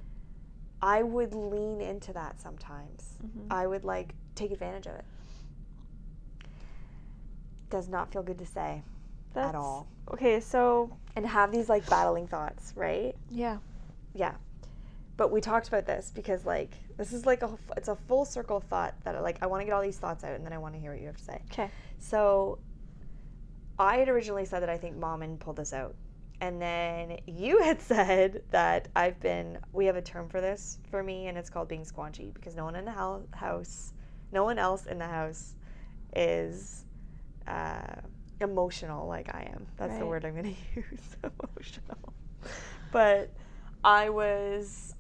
[0.80, 3.18] I would lean into that sometimes.
[3.24, 3.46] Mhm.
[3.50, 5.04] I would like take advantage of it.
[7.70, 8.82] Does not feel good to say
[9.34, 9.88] That's, at all.
[10.12, 10.38] Okay.
[10.40, 10.90] So.
[11.16, 13.16] And have these like battling thoughts, right?
[13.30, 13.58] Yeah.
[14.14, 14.34] Yeah.
[15.16, 18.61] But we talked about this because like this is like a it's a full circle
[18.61, 20.74] thought that like I want to get all these thoughts out and then I want
[20.74, 21.42] to hear what you have to say.
[21.52, 21.70] Okay.
[21.98, 22.59] So
[23.79, 25.94] I had originally said that I think mom and pulled this out.
[26.40, 31.02] And then you had said that I've been, we have a term for this for
[31.02, 33.92] me, and it's called being squanchy because no one in the hou- house,
[34.33, 35.55] no one else in the house
[36.14, 36.85] is
[37.46, 37.96] uh,
[38.40, 39.66] emotional like I am.
[39.76, 42.12] That's the word I'm going to use emotional.
[42.92, 43.31] But
[43.85, 44.94] I was,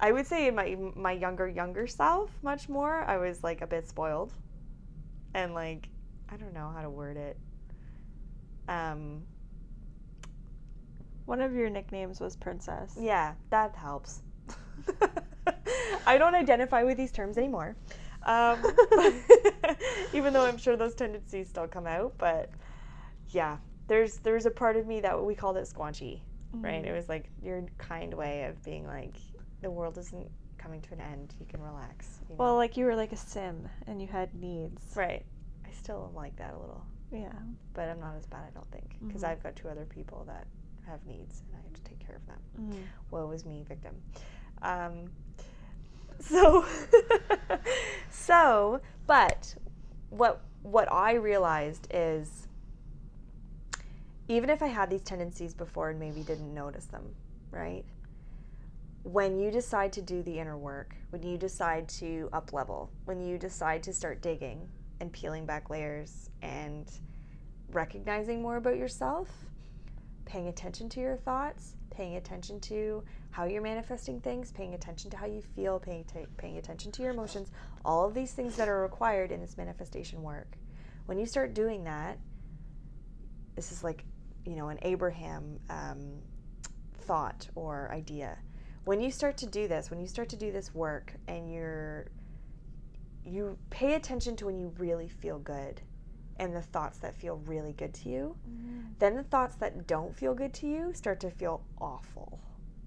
[0.00, 3.66] I would say in my, my younger, younger self, much more, I was like a
[3.66, 4.32] bit spoiled.
[5.32, 5.88] And like,
[6.30, 7.38] I don't know how to word it.
[8.68, 9.26] Um,
[11.26, 12.96] One of your nicknames was Princess.
[13.00, 14.22] yeah, that helps.
[16.06, 17.76] I don't identify with these terms anymore.
[18.26, 18.58] Um,
[20.14, 22.50] even though I'm sure those tendencies still come out, but
[23.30, 26.20] yeah, there's there's a part of me that we called it squanchy.
[26.54, 26.82] right?
[26.82, 26.86] Mhm.
[26.88, 29.16] It was like your kind way of being like,
[29.64, 31.34] the world isn't coming to an end.
[31.40, 32.20] You can relax.
[32.28, 34.82] You Well, like you were like a sim and you had needs.
[34.94, 35.24] right.
[35.66, 37.32] I still am like that a little, Yeah.
[37.72, 39.28] but I'm not as bad, I don't think, because Mhm.
[39.28, 40.46] I've got two other people that
[40.86, 42.40] have needs and I have to take care of them.
[42.60, 42.82] Mm.
[43.10, 43.94] woe is me victim
[44.62, 45.10] um,
[46.20, 46.64] so
[48.10, 49.54] so but
[50.10, 52.46] what what i realized is
[54.28, 57.14] even if i had these tendencies before and maybe didn't notice them
[57.50, 57.84] right
[59.04, 63.20] when you decide to do the inner work when you decide to up level when
[63.20, 64.66] you decide to start digging
[65.00, 66.90] and peeling back layers and
[67.70, 69.28] recognizing more about yourself
[70.24, 75.16] paying attention to your thoughts, paying attention to how you're manifesting things, paying attention to
[75.16, 77.50] how you feel, paying, ta paying attention to your emotions,
[77.84, 80.56] all of these things that are required in this manifestation work.
[81.06, 82.18] When you start doing that,
[83.54, 84.04] this is like,
[84.44, 86.14] you know, an Abraham um,
[86.98, 88.38] thought or idea.
[88.84, 92.06] When you start to do this, when you start to do this work and you're,
[93.24, 95.80] you pay attention to when you really feel good
[96.38, 98.80] and the thoughts that feel really good to you, mm-hmm.
[98.98, 102.40] then the thoughts that don't feel good to you start to feel awful.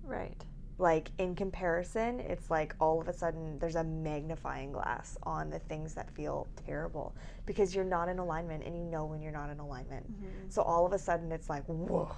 [0.04, 0.44] Right.
[0.80, 5.58] Like in comparison, it's like all of a sudden there's a magnifying glass on the
[5.58, 7.16] things that feel terrible
[7.48, 10.06] because you're not in alignment and you know when you're not in alignment.
[10.12, 10.50] Mm-hmm.
[10.50, 12.16] So all of a sudden it's like, whoa.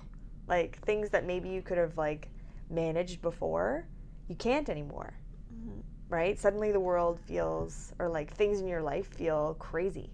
[0.47, 2.29] Like things that maybe you could have like
[2.69, 3.85] managed before,
[4.27, 5.13] you can't anymore.
[5.53, 5.83] Mhm.
[6.09, 6.37] Right?
[6.39, 10.11] Suddenly the world feels or like things in your life feel crazy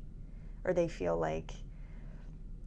[0.63, 1.53] or they feel like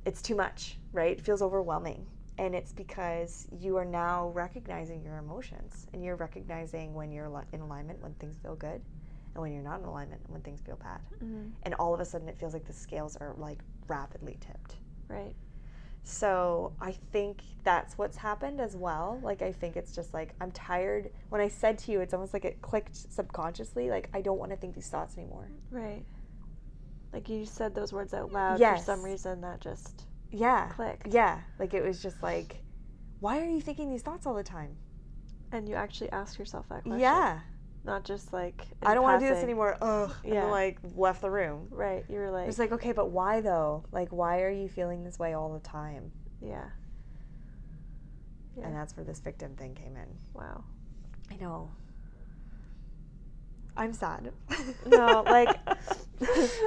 [0.05, 1.19] it's too much, right?
[1.19, 2.07] It feels overwhelming.
[2.39, 7.61] And it's because you are now recognizing your emotions and you're recognizing when you're in
[7.61, 8.81] alignment, when things feel good,
[9.35, 11.01] and when you're not in alignment, when things feel bad.
[11.21, 11.51] Mhm.
[11.65, 14.77] And all of a sudden, it feels like the scales are like rapidly tipped.
[15.09, 15.35] Right.
[16.05, 19.21] So I think that's what's happened as well.
[19.23, 21.11] Like, I think it's just like, I'm tired.
[21.29, 23.91] When I said to you, it's almost like it clicked subconsciously.
[23.91, 25.51] Like, I don't want to think these thoughts anymore.
[25.71, 26.05] Right.
[27.13, 28.81] Like you said those words out loud Yes.
[28.81, 30.69] for some reason that just Yeah.
[30.71, 31.09] clicked.
[31.13, 31.41] Yeah.
[31.59, 32.63] Like, it was just like,
[33.21, 34.77] why are you thinking these thoughts all the time?
[35.53, 37.01] And you actually ask yourself that question.
[37.01, 37.41] Yeah.
[37.85, 39.77] Not just like I don't want to do this anymore.
[39.81, 40.13] Ugh.
[40.25, 40.41] And Yeah.
[40.43, 41.69] then, like, left the room.
[41.71, 42.05] Right.
[42.09, 43.85] You were like, It's like, okay, but why though?
[43.93, 46.13] Like, why are you feeling this way all the time?
[46.43, 46.65] yeah.
[48.57, 48.67] Yeah.
[48.67, 50.09] And that's where this victim thing came in.
[50.35, 50.65] wow.
[51.31, 51.71] I know.
[53.77, 54.33] I'm sad.
[54.87, 55.57] No, like-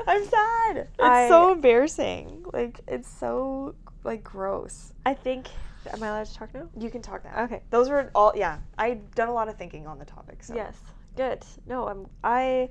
[0.08, 0.78] I'm sad.
[0.78, 2.45] It's I- so embarrassing.
[2.54, 4.93] Like it's so like gross.
[5.06, 5.47] I think.
[5.91, 6.69] Am I allowed to talk now?
[6.78, 7.43] You can talk now.
[7.43, 7.62] Okay.
[7.71, 8.60] Those were all yeah.
[8.78, 10.43] I've done a lot of thinking on the topic.
[10.43, 10.78] So Yes.
[11.15, 11.43] Good.
[11.65, 12.08] No, I'm.
[12.24, 12.69] I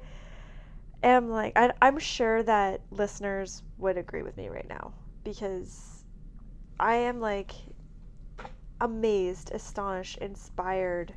[1.03, 1.53] am like.
[1.57, 6.05] I, I'm sure that listeners would agree with me right now because
[6.79, 7.53] I am like
[8.81, 11.14] amazed, astonished, inspired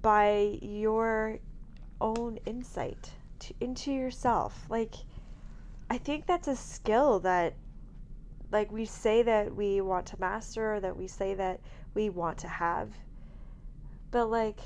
[0.00, 1.38] by your
[2.00, 4.64] own insight to, into yourself.
[4.70, 4.94] Like,
[5.90, 7.56] I think that's a skill that,
[8.50, 11.60] like, we say that we want to master, or that we say that
[11.94, 12.88] we want to have,
[14.10, 14.60] but like,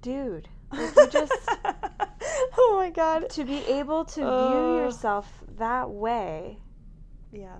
[0.00, 1.32] dude, like you just
[2.58, 3.28] oh my god.
[3.30, 4.34] to be able to Ugh.
[4.38, 4.84] view uh.
[4.84, 6.58] yourself that way
[7.32, 7.56] Yeah.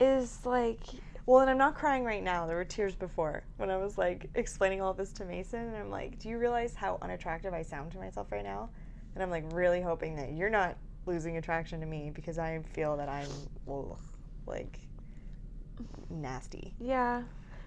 [0.00, 0.80] is like
[1.26, 2.46] Well, and I'm not crying right now.
[2.46, 5.90] There were tears before when I was like explaining all this to Mason, and I'm
[5.90, 8.68] like, "Do you realize how unattractive I sound to myself right now?"
[9.14, 12.96] And I'm like really hoping that you're not losing attraction to me because I feel
[12.98, 13.28] that I'm
[13.70, 13.96] ugh,
[14.46, 14.78] like
[16.10, 16.74] nasty.
[16.78, 17.22] Yeah.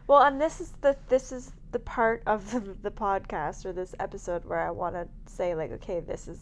[0.07, 2.49] Well, and this is the this is the part of
[2.81, 6.39] the, podcast or this episode where I want to say like, okay, this is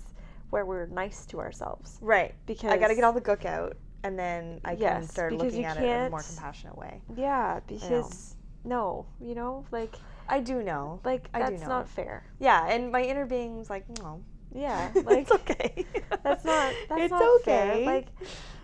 [0.49, 2.33] where we're nice to ourselves Right.
[2.45, 5.65] because I got to get all the gook out, and then I can start looking
[5.65, 7.01] at it in a more compassionate way.
[7.15, 9.95] yeah because no, you know, like
[10.29, 10.99] I do know.
[11.03, 12.23] like I do that's not fair.
[12.39, 14.21] Yeah, and my inner being's like, no.
[14.53, 15.85] Yeah, like it's okay.
[16.23, 17.43] that's not that's it's not okay.
[17.43, 17.85] fair.
[17.85, 18.07] Like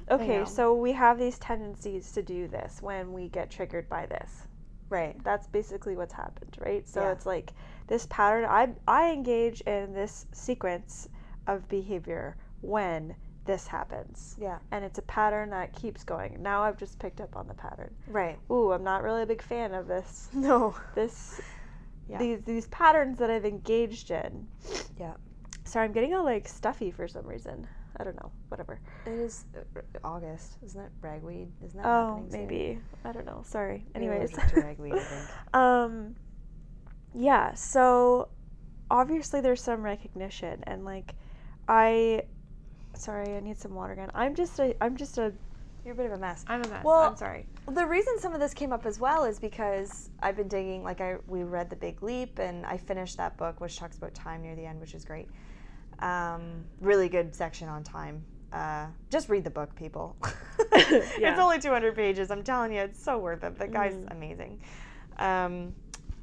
[0.10, 4.48] okay, so we have these tendencies to do this when we get triggered by this.
[4.92, 5.16] Right.
[5.24, 6.88] that's basically what's happened, right?
[6.88, 7.12] So Yeah.
[7.12, 7.54] it's like
[7.88, 8.46] this pattern.
[8.46, 11.10] I I engage in this sequence
[11.48, 14.60] of behavior when this happens, Yeah.
[14.70, 16.38] and it's a pattern that keeps going.
[16.44, 17.92] Now I've just picked up on the pattern.
[18.08, 18.38] Right.
[18.52, 20.30] Ooh, I'm not really a big fan of this.
[20.36, 20.76] No.
[20.94, 21.42] This
[22.08, 22.20] Yeah.
[22.20, 24.48] these these patterns that I've engaged in.
[25.00, 25.14] Yeah.
[25.64, 27.68] Sorry, I'm getting all like stuffy for some reason.
[27.98, 28.32] I don't know.
[28.50, 28.80] Whatever.
[29.06, 30.92] It is uh, August, isn't it?
[31.02, 32.40] Ragweed, isn't that Oh, happening soon?
[32.48, 32.80] maybe.
[33.04, 33.42] I don't know.
[33.46, 33.86] Sorry.
[33.96, 34.34] Anyways.
[34.54, 35.30] ragweed, I think.
[35.54, 36.16] um
[37.14, 38.30] yeah so
[38.90, 41.14] obviously there's some recognition and like
[41.68, 42.22] i
[42.94, 45.34] sorry i need some water again i'm just a i'm just a
[45.84, 46.46] You're a bit of a mess.
[46.48, 49.26] i'm a mess Well, i'm sorry the reason some of this came up as well
[49.26, 50.84] is because I've been digging.
[50.84, 54.14] Like I, we read The Big Leap, and I finished that book, which talks about
[54.16, 55.30] time near the end, which is great.
[56.02, 58.24] Um, really good section on time.
[58.52, 60.16] Uh, just read the book, people.
[61.18, 61.32] Yeah.
[61.32, 62.32] It's only 200 pages.
[62.32, 63.58] I'm telling you, it's so worth it.
[63.58, 64.12] The guy's Mhm.
[64.12, 64.60] amazing.
[65.20, 65.74] Um,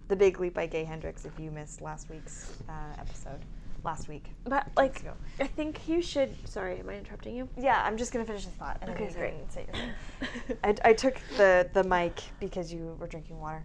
[0.08, 1.24] the Big Leap by Gay Hendricks.
[1.24, 3.44] If you missed last week's uh, episode,
[3.84, 4.30] last week.
[4.44, 5.02] But like.
[5.40, 6.34] I think you should.
[6.48, 7.48] Sorry, am I interrupting you?
[7.58, 8.78] Yeah, I'm just gonna finish this thought.
[8.82, 9.34] And Okay, great.
[9.52, 10.56] say your.
[10.64, 13.62] I, I took the the mic because you were drinking water.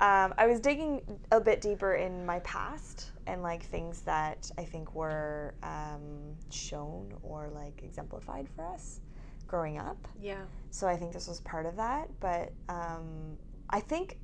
[0.00, 1.00] Um, I was digging
[1.32, 7.14] a bit deeper in my past and like things that I think were um, shown
[7.22, 9.00] or like exemplified for us
[9.46, 10.08] growing up.
[10.20, 10.42] Yeah.
[10.70, 12.08] So I think this was part of that.
[12.20, 13.36] But um,
[13.70, 14.18] I think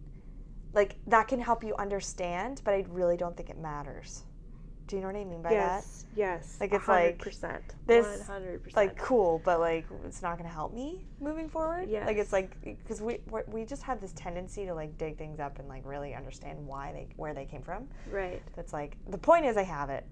[0.72, 4.24] like that can help you understand, but I really don't think it matters.
[4.90, 5.54] Do you know what I mean by that?
[5.54, 6.06] yes.
[6.16, 6.56] Yes.
[6.58, 7.62] Like, it's like, percent.
[7.86, 8.76] this- One hundred percent.
[8.76, 11.88] like cool, but like it's not gonna help me moving forward.
[11.88, 12.04] Yeah.
[12.04, 15.60] Like it's like because we we're, just have this tendency to like dig things up
[15.60, 17.86] and like really understand why they where they came from.
[18.10, 18.42] Right.
[18.56, 20.04] That's like the point is I have it.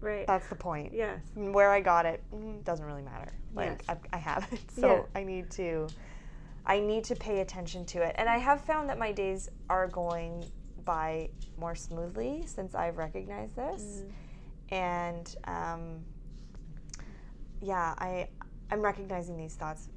[0.00, 0.26] Right.
[0.26, 0.92] That's the point.
[0.92, 1.20] yes.
[1.36, 3.32] Where I got it mm, doesn't really matter.
[3.54, 3.96] Like Yes.
[4.12, 5.20] I, I have it, so Yeah.
[5.20, 5.86] I need to
[6.66, 8.16] I need to pay attention to it.
[8.18, 10.44] And I have found that my days are going
[10.88, 14.12] by more smoothly since I've recognized this Mm.
[14.70, 15.82] and um,
[17.60, 18.26] yeah i
[18.70, 19.90] i'm recognizing these thoughts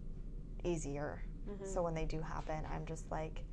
[0.65, 1.65] easier Mhm.
[1.65, 3.43] so when they do happen i'm just like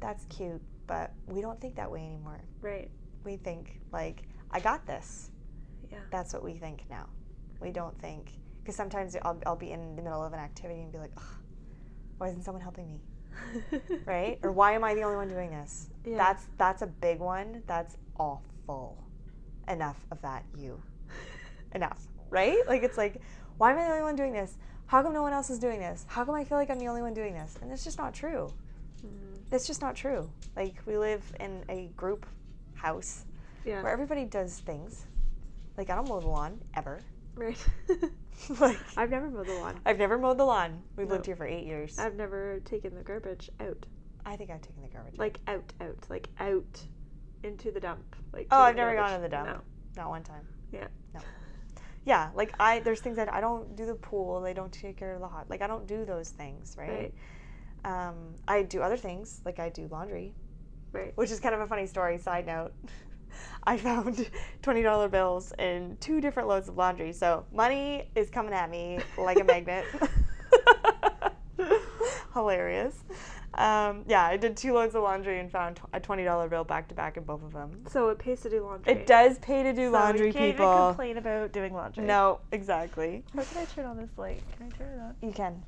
[0.00, 2.90] that's cute but we don't think that way anymore Right.
[3.24, 5.30] we think like i got this
[5.92, 5.98] Yeah.
[6.10, 7.06] that's what we think now
[7.60, 8.32] we don't think
[8.62, 11.22] because sometimes I'll, I'll be in the middle of an activity and be like Ugh,
[12.18, 13.00] why isn't someone helping me
[14.06, 14.38] right?
[14.42, 15.88] Or why am i the only one doing this?
[16.04, 16.16] Yeah.
[16.18, 17.62] that's that's a big one.
[17.66, 19.02] That's awful.
[19.68, 20.80] Enough of that you.
[21.74, 22.00] Enough.
[22.30, 22.58] Right?
[22.66, 23.20] Like it's like
[23.56, 24.56] why am i the only one doing this?
[24.86, 26.04] How come no one else is doing this?
[26.08, 27.56] How come i feel like i'm the only one doing this?
[27.62, 28.52] And it's just not true.
[29.04, 29.40] Mhm.
[29.52, 30.30] it's just not true.
[30.56, 32.26] Like we live in a group
[32.74, 33.24] house
[33.64, 33.82] Yeah.
[33.82, 35.06] where everybody does things.
[35.76, 37.00] Like i don't mow the lawn ever.
[37.34, 37.58] Right.
[38.60, 39.80] like I've never mowed the lawn.
[39.86, 43.02] i've never mowed the lawn we've lived here for eight years I've never taken the
[43.02, 43.86] garbage out.
[44.26, 45.18] i think i've taken the garbage.
[45.18, 46.80] Like out, out, like out
[47.42, 48.16] into the dump.
[48.32, 49.46] Like Oh, I've never gone to the dump.
[49.48, 49.60] No.
[49.96, 50.86] not one time Yeah.
[51.14, 51.20] No.
[52.06, 55.14] Yeah, like I there's things that I don't do the pool, they don't take care
[55.14, 55.48] of the hot.
[55.48, 57.12] Like I don't do those things, right?
[57.84, 58.10] Right.
[58.10, 60.34] Um I do other things, like I do laundry,
[60.92, 61.12] Right.
[61.16, 62.72] which is kind of a funny story, side note.
[63.64, 64.28] I found
[64.62, 67.12] $20 bills in two different loads of laundry.
[67.12, 69.84] So, money is coming at me like a magnet.
[72.34, 72.94] Hilarious.
[73.56, 76.94] Um, yeah, I did two loads of laundry and found a $20 bill back to
[76.94, 77.84] back in both of them.
[77.88, 78.92] So it pays to do laundry.
[78.92, 80.72] It does pay to do So laundry, you can't people.
[80.72, 82.04] Even complain about doing laundry.
[82.04, 83.22] No, exactly.
[83.34, 84.42] How can I turn on this light?
[84.56, 85.14] Can I turn it on?
[85.22, 85.62] You can.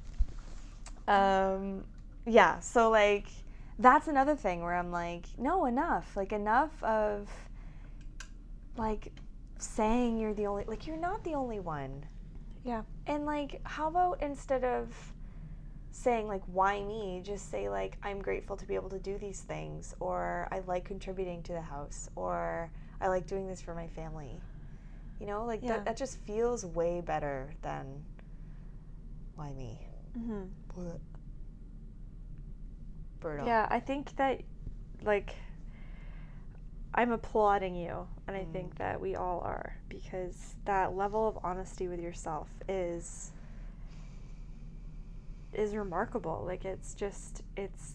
[1.08, 1.84] Um,
[2.26, 3.26] yeah, so like
[3.78, 6.16] that's another thing where I'm like, no, enough.
[6.16, 7.28] Like enough of
[8.78, 9.12] like
[9.58, 12.04] saying you're the only like you're not the only one.
[12.64, 12.82] Yeah.
[13.06, 14.94] And like how about instead of
[15.92, 19.40] saying like why me, just say like I'm grateful to be able to do these
[19.40, 23.86] things or I like contributing to the house or I like doing this for my
[23.88, 24.40] family.
[25.20, 25.68] You know, like Yeah.
[25.68, 28.04] that that just feels way better than
[29.36, 29.80] why me.
[30.18, 30.42] Mm-hmm.
[30.74, 31.00] What?
[33.20, 33.46] Brutal.
[33.46, 34.42] Yeah, I think that,
[35.02, 35.34] like,
[36.96, 38.52] I'm applauding you, and I Mm.
[38.52, 43.32] think that we all are, because that level of honesty with yourself is
[45.52, 46.42] is remarkable.
[46.44, 47.94] Like, it's just it's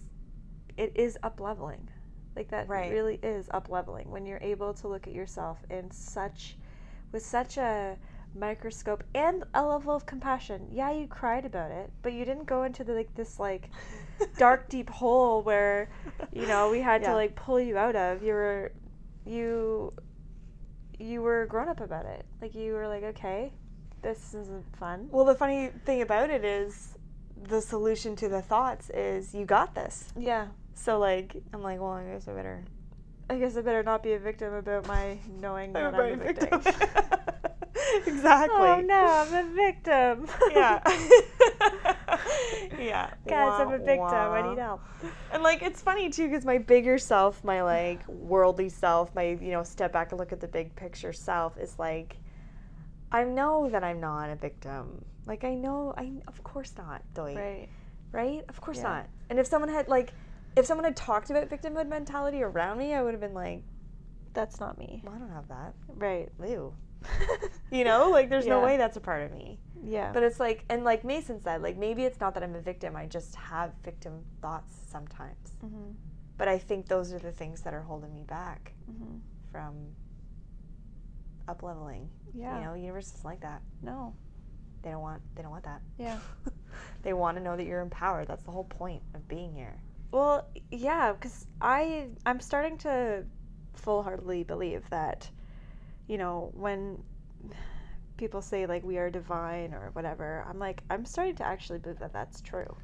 [0.77, 1.89] it is up leveling.
[2.35, 2.89] Like that Right.
[2.89, 6.57] really is up leveling when you're able to look at yourself in such
[7.11, 7.97] with such a
[8.33, 10.67] microscope and a level of compassion.
[10.71, 13.69] Yeah, you cried about it, but you didn't go into the, like this like
[14.37, 15.89] dark deep hole where
[16.31, 17.09] you know we had Yeah.
[17.09, 18.71] to like pull you out of you were
[19.25, 19.93] you
[20.99, 23.51] you were grown up about it like you were like okay
[24.01, 26.97] this isn't fun Well, the funny thing about it is
[27.49, 30.11] the solution to the thoughts is you got this.
[30.17, 32.63] yeah So like I'm like, well, I guess I better.
[33.29, 36.23] i guess i better not be a victim about my knowing that i'm, I'm a
[36.23, 36.61] victim,
[38.07, 38.67] exactly.
[38.69, 40.81] oh no i'm a victim Yeah.
[42.79, 43.09] yeah.
[43.27, 44.81] guys i'm a victim i need help
[45.33, 49.51] And like it's funny too because my bigger self, my like worldly self, my you
[49.51, 52.17] know step back and look at the big picture self is like,
[53.11, 55.03] I know that I'm not a victim.
[55.25, 57.35] Like I know I of course not, Doy.
[57.35, 57.69] right
[58.11, 58.43] Right?
[58.49, 58.83] Of course Yeah.
[58.83, 59.09] not.
[59.29, 60.13] And if someone had like,
[60.57, 63.63] if someone had talked about victimhood mentality around me, I would have been like,
[64.33, 65.01] That's not me.
[65.05, 65.73] Well, I don't have that.
[65.87, 66.29] Right.
[66.45, 66.73] Ew.
[67.71, 69.59] you know, like there's no way that's a part of me.
[69.83, 70.11] Yeah.
[70.11, 72.95] But it's like, and like Mason said, like maybe it's not that I'm a victim.
[72.95, 75.53] I just have victim thoughts sometimes.
[75.65, 75.91] mm-hmm.
[76.37, 79.17] But I think those are the things that are holding me back Mm-hmm.
[79.51, 79.75] from
[81.47, 82.09] up leveling.
[82.33, 82.57] Yeah.
[82.59, 83.61] You know, universe is like that.
[83.81, 84.13] No.
[84.83, 85.21] They don't want.
[85.35, 85.81] They don't want that.
[85.97, 86.17] Yeah.
[87.03, 88.27] they want to know that you're empowered.
[88.27, 89.79] That's the whole point of being here.
[90.11, 93.23] Well, yeah, because I I'm starting to
[93.75, 95.29] full-heartedly believe that,
[96.11, 97.01] you know, when
[98.17, 101.99] people say like we are divine or whatever, I'm like I'm starting to actually believe
[101.99, 102.75] that that's true.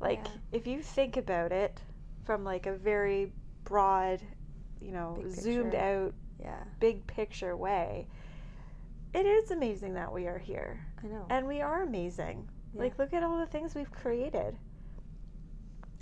[0.00, 0.58] Like Yeah.
[0.58, 1.82] if you think about it
[2.24, 3.30] from like a very
[3.64, 4.22] broad,
[4.80, 8.06] you know, zoomed out, Yeah, big picture way,
[9.12, 10.80] it is amazing that we are here.
[11.04, 11.26] I know.
[11.28, 12.48] And we are amazing.
[12.72, 12.82] Yeah.
[12.82, 14.56] Like, look at all the things we've created.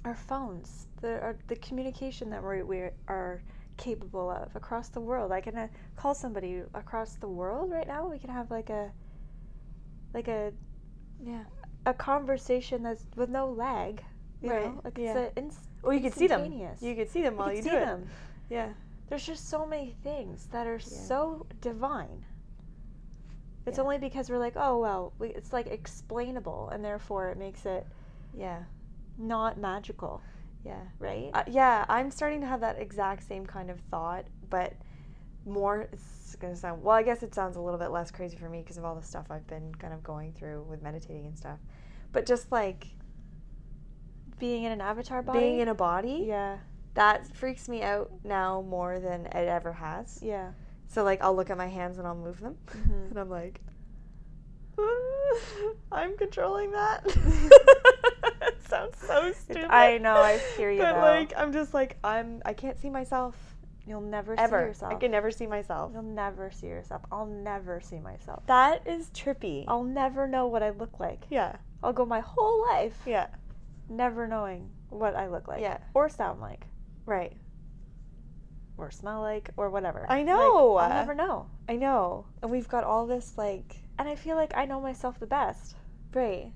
[0.04, 3.42] Our phones, the our, the communication that we we are
[3.76, 5.32] capable of across the world.
[5.32, 8.08] I can uh, call somebody across the world right now.
[8.08, 8.90] We can have like a
[10.14, 10.52] like a
[11.22, 11.44] yeah.
[11.84, 14.02] a conversation that's with no lag.
[14.42, 15.16] You Right, know, like yeah.
[15.16, 16.52] it's a ins- Well, you could see them.
[16.80, 17.80] You could see them while you you, do see it.
[17.86, 18.08] them.
[18.50, 18.68] Yeah.
[19.08, 20.98] There's just so many things that are Yeah.
[21.08, 22.24] so divine.
[23.66, 23.84] It's Yeah.
[23.84, 27.86] only because we're like, oh well, we, it's like explainable, and therefore it makes it
[28.34, 28.64] Yeah.
[29.18, 30.20] not magical,
[30.66, 30.80] Yeah.
[30.98, 31.30] right?
[31.32, 34.72] Uh, yeah, I'm starting to have that exact same kind of thought, but
[35.44, 35.88] more.
[35.92, 36.96] It's gonna sound well.
[36.96, 39.02] I guess it sounds a little bit less crazy for me because of all the
[39.02, 41.58] stuff I've been kind of going through with meditating and stuff.
[42.12, 42.88] But just like
[44.38, 45.38] Being in an avatar body.
[45.38, 46.58] being in a body, yeah,
[46.94, 50.18] that freaks me out now more than it ever has.
[50.22, 50.50] yeah.
[50.88, 53.10] So like, I'll look at my hands and I'll move them, Mhm.
[53.10, 53.60] and I'm like,
[55.92, 57.04] I'm controlling that.
[58.94, 59.66] sounds so stupid.
[59.70, 60.16] I know.
[60.16, 60.80] I hear you.
[60.82, 61.00] but though.
[61.00, 62.42] like, I'm just like, I'm.
[62.44, 63.36] I can't see myself.
[63.86, 64.60] you'll never ever.
[64.62, 64.92] see yourself.
[64.92, 65.92] I can never see myself.
[65.94, 67.02] You'll never see yourself.
[67.12, 68.44] I'll never see myself.
[68.46, 69.64] That is trippy.
[69.68, 71.24] I'll never know what I look like.
[71.30, 73.28] yeah, I'll go my whole life yeah,
[73.88, 75.60] never knowing what I look like.
[75.60, 75.78] Yeah.
[75.94, 76.66] Or sound like.
[77.06, 77.36] right.
[78.78, 79.50] Or smell like.
[79.56, 80.04] Or whatever.
[80.08, 80.76] I Like, know.
[80.76, 81.46] I'll uh, never know.
[81.68, 82.26] I know.
[82.42, 85.76] And we've got all this like, And I feel like I know myself the best.
[86.12, 86.52] right,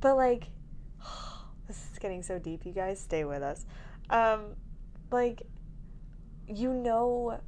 [0.00, 0.44] but like,
[2.02, 2.66] getting so deep.
[2.66, 3.64] You guys, stay with us.
[4.10, 4.56] Um,
[5.10, 5.42] like,
[6.46, 7.38] you know,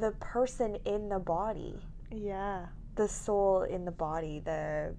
[0.00, 2.66] the person in the body, Yeah.
[2.96, 4.94] the soul in the body, the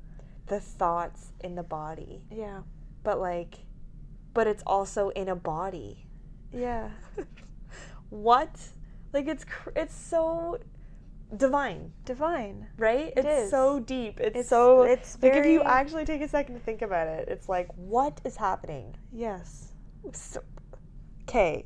[0.47, 2.61] the thoughts in the body, Yeah.
[3.03, 3.59] but like,
[4.33, 6.07] but it's also in a body.
[6.51, 6.89] Yeah.
[8.09, 8.49] what?
[9.13, 10.57] Like it's cr- it's so
[11.35, 12.67] divine, Divine.
[12.77, 13.07] right?
[13.15, 13.51] It it's is.
[13.51, 14.19] so deep.
[14.19, 17.27] It's, It's- so it's like if you actually take a second to think about it,
[17.29, 18.95] it's like what is happening?
[19.11, 19.73] Yes.
[20.13, 20.41] So,
[21.23, 21.65] okay,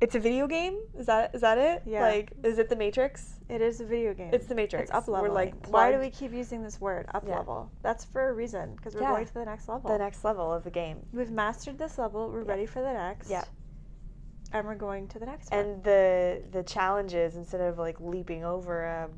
[0.00, 0.78] it's a video game.
[0.98, 1.82] Is that is that it?
[1.86, 2.02] Yeah.
[2.02, 3.36] Like, is it the Matrix?
[3.48, 4.30] It is a video game.
[4.32, 4.84] It's the Matrix.
[4.84, 5.32] It's up We're leveling.
[5.34, 7.38] like Why do we keep using this word, up Yeah.
[7.38, 7.70] level?
[7.82, 9.12] That's for a reason, because we're Yeah.
[9.12, 9.90] going to the next level.
[9.90, 11.04] the next level of the game?
[11.12, 12.30] We've mastered this level.
[12.30, 12.50] We're Yeah.
[12.50, 13.28] ready for the next.
[13.30, 13.44] Yeah.
[14.52, 15.60] And we're going to the next one.
[15.60, 19.08] And the the challenge is instead of like leaping over a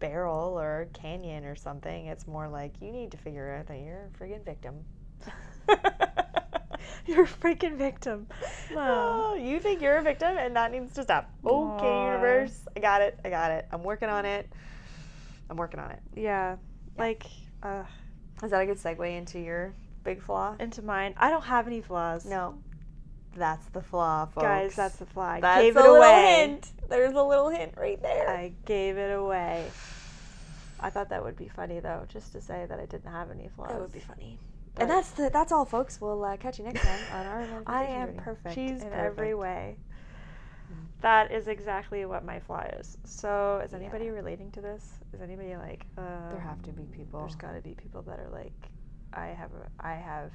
[0.00, 3.78] barrel or a canyon or something, it's more like you need to figure out that
[3.78, 4.84] you're a friggin' victim.
[7.06, 8.26] You're a freaking victim.
[8.76, 11.30] Oh, you think you're a victim and that needs to stop.
[11.44, 12.06] Okay, Aw.
[12.12, 12.66] universe.
[12.76, 13.18] I got it.
[13.24, 13.66] I got it.
[13.72, 14.48] I'm working on it.
[15.48, 16.00] I'm working on it.
[16.14, 16.56] Yeah.
[16.98, 17.24] Like,
[17.62, 17.84] uh,
[18.42, 19.72] Is that a good segue into your
[20.04, 20.56] big flaw?
[20.60, 21.14] into mine.
[21.16, 22.24] I don't have any flaws.
[22.26, 22.58] No.
[23.36, 24.44] That's the flaw, folks.
[24.44, 25.30] Guys, that's the flaw.
[25.30, 26.36] I That's gave a it little away.
[26.46, 26.72] hint.
[26.88, 28.28] There's a little hint right there.
[28.28, 29.66] I gave it away.
[30.80, 33.48] I thought that would be funny though, just to say that I didn't have any
[33.54, 33.70] flaws.
[33.70, 34.38] that would be funny.
[34.74, 36.00] But- and that's the that's all, folks.
[36.00, 37.62] We'll uh, catch you next time on our.
[37.66, 38.18] I am journey.
[38.18, 38.94] perfect She's in perfect.
[38.94, 39.76] every way.
[41.02, 42.98] That is exactly what my flaw is.
[43.04, 44.10] So, is anybody Yeah.
[44.12, 44.84] relating to this?
[45.14, 45.86] Is anybody like?
[45.96, 47.20] Uh, There have to be people.
[47.20, 48.52] There's got to be people that are like,
[49.12, 50.30] I have a, I have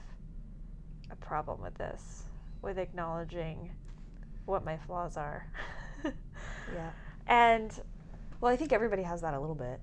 [1.11, 2.23] a problem with this,
[2.65, 3.71] with acknowledging
[4.45, 5.47] what my flaws are.
[6.73, 6.89] Yeah.
[7.27, 7.71] and
[8.41, 9.79] Well, I think everybody has that a little bit.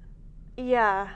[0.56, 1.08] yeah,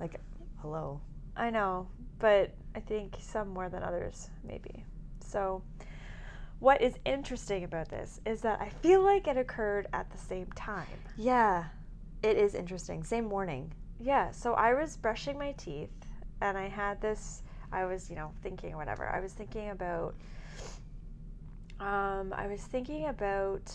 [0.00, 0.20] Like,
[0.60, 1.00] hello.
[1.36, 1.86] I know,
[2.18, 4.84] but I think some more than others, maybe.
[5.20, 5.62] So,
[6.58, 10.46] what is interesting about this is that I feel like it occurred at the same
[10.56, 10.98] time.
[11.16, 11.64] Yeah.
[12.22, 13.02] It is interesting.
[13.04, 13.72] Same morning.
[14.00, 15.90] Yeah, so I was brushing my teeth
[16.40, 17.42] and I had this,
[17.72, 19.08] I was, you know, thinking whatever.
[19.08, 20.14] I was thinking about,
[21.82, 23.72] um, I was thinking about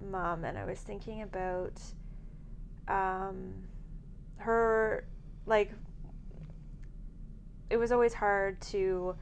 [0.00, 1.80] mom and I was thinking about,
[2.86, 3.54] um,
[4.38, 5.04] her,
[5.46, 5.72] like,
[7.70, 9.14] it was always hard to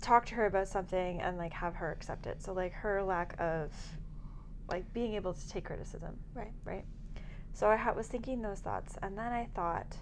[0.00, 2.42] talk to her about something and like have her accept it.
[2.42, 3.72] So like her lack of
[4.68, 6.52] like being able to take criticism, Right.
[6.64, 6.84] right?
[7.52, 9.96] So I ha- was thinking those thoughts, and then I thought,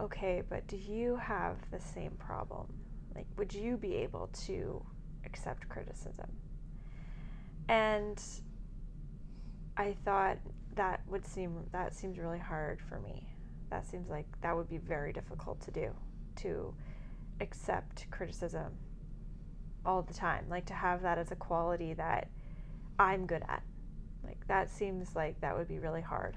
[0.00, 2.66] okay, but do you have the same problem?
[3.14, 4.84] Like, would you be able to
[5.24, 6.30] accept criticism?
[7.68, 8.20] And
[9.76, 10.38] I thought
[10.74, 13.28] that would seem that seems really hard for me.
[13.70, 15.90] That seems like that would be very difficult to do,
[16.36, 16.74] to
[17.40, 18.72] accept criticism
[19.86, 20.46] all the time.
[20.48, 22.28] Like to have that as a quality that
[22.98, 23.62] I'm good at.
[24.24, 26.36] Like that seems like that would be really hard.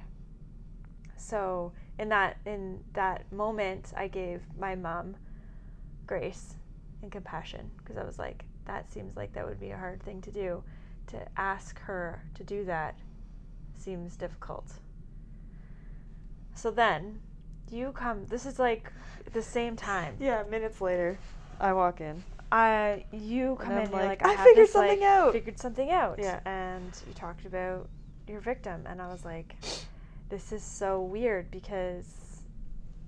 [1.17, 5.15] So in that in that moment, I gave my mom
[6.05, 6.55] grace
[7.01, 10.21] and compassion because I was like, that seems like that would be a hard thing
[10.21, 10.63] to do.
[11.07, 12.95] To ask her to do that
[13.77, 14.71] seems difficult.
[16.55, 17.19] So then,
[17.69, 18.25] you come.
[18.27, 18.91] This is like
[19.33, 20.15] the same time.
[20.19, 20.43] Yeah.
[20.49, 21.17] Minutes later,
[21.59, 22.23] I walk in.
[22.51, 23.91] I you come in.
[23.91, 26.19] You're like, like, I, "I figured this, like, something out." Figured something out.
[26.19, 26.39] Yeah.
[26.45, 27.89] And you talked about
[28.27, 29.55] your victim, and I was like,
[30.29, 32.07] this is so weird because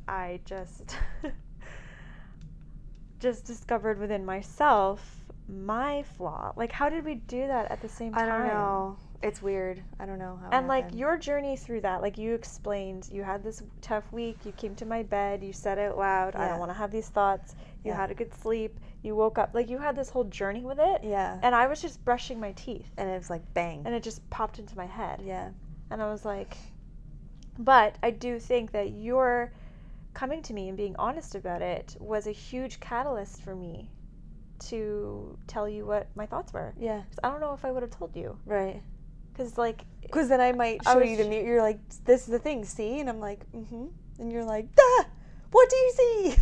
[0.08, 0.96] I just
[3.20, 6.54] just discovered within myself my flaw.
[6.56, 8.24] Like, how did we do that at the same time?
[8.24, 8.98] I don't know.
[9.22, 9.82] It's weird.
[10.00, 10.50] I don't know how.
[10.52, 11.00] And like happened.
[11.00, 14.38] your journey through that, like you explained, you had this tough week.
[14.46, 15.44] You came to my bed.
[15.44, 17.98] You said out loud, "I don't want to have these thoughts." You Yeah.
[17.98, 18.80] had a good sleep.
[19.02, 21.04] You woke up, like you had this whole journey with it.
[21.04, 21.40] Yeah.
[21.42, 23.82] And I was just brushing my teeth, and it was like bang.
[23.86, 25.22] and it just popped into my head.
[25.24, 25.50] yeah.
[25.92, 26.58] And I was like,
[27.58, 29.54] but I do think that your
[30.14, 33.90] coming to me and being honest about it was a huge catalyst for me
[34.60, 36.74] to tell you what my thoughts were.
[36.80, 37.04] Yeah.
[37.24, 38.38] I don't know if I would have told you.
[38.46, 38.82] Right.
[39.32, 41.46] Because, like, Because then I might I show was- you the mirror.
[41.46, 43.00] You're like, this is the thing, see?
[43.00, 43.86] And I'm like, mm-hmm.
[44.20, 45.06] And you're like, ah,
[45.52, 46.36] what do you see?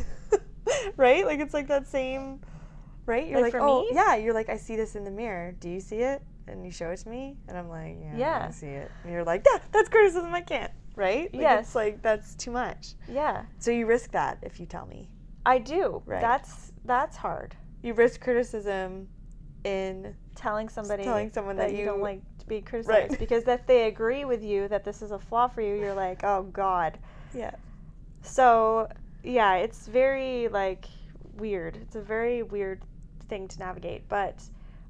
[0.98, 1.26] right?
[1.26, 2.40] Like it's like that same,
[3.06, 3.26] right?
[3.28, 3.90] You're Like like, for oh, me?
[3.94, 4.16] yeah.
[4.16, 5.54] You're like, I see this in the mirror.
[5.60, 6.22] Do you see it?
[6.48, 8.46] And you show it to me, and I'm like, yeah, Yeah.
[8.50, 8.92] I see it.
[9.04, 10.34] And you're like, yeah, that's criticism.
[10.34, 10.72] I can't.
[10.96, 11.34] Right?
[11.34, 11.66] Like, Yes.
[11.68, 12.94] It's like that's too much.
[13.10, 15.10] yeah, So you risk that if you tell me.
[15.46, 16.04] I do.
[16.06, 16.22] Right.
[16.22, 17.56] That's that's hard.
[17.84, 19.08] You risk criticism
[19.64, 23.12] in Telling somebody telling someone that, that you don't like to be criticized.
[23.12, 23.20] Right.
[23.20, 26.24] Because if they agree with you that this is a flaw for you, you're like,
[26.24, 26.98] oh, God.
[27.36, 27.52] yeah.
[28.24, 28.88] So
[29.24, 30.86] yeah, it's very like
[31.36, 31.78] weird.
[31.78, 32.82] It's a very weird
[33.30, 34.08] thing to navigate.
[34.10, 34.42] But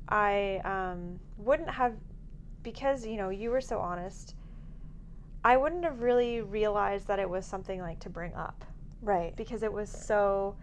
[0.08, 1.94] I um, wouldn't have
[2.64, 4.36] because you know you were so honest.
[5.44, 8.64] I wouldn't have really realized that it was something like to bring up
[9.02, 9.36] Right.
[9.36, 10.56] because it was so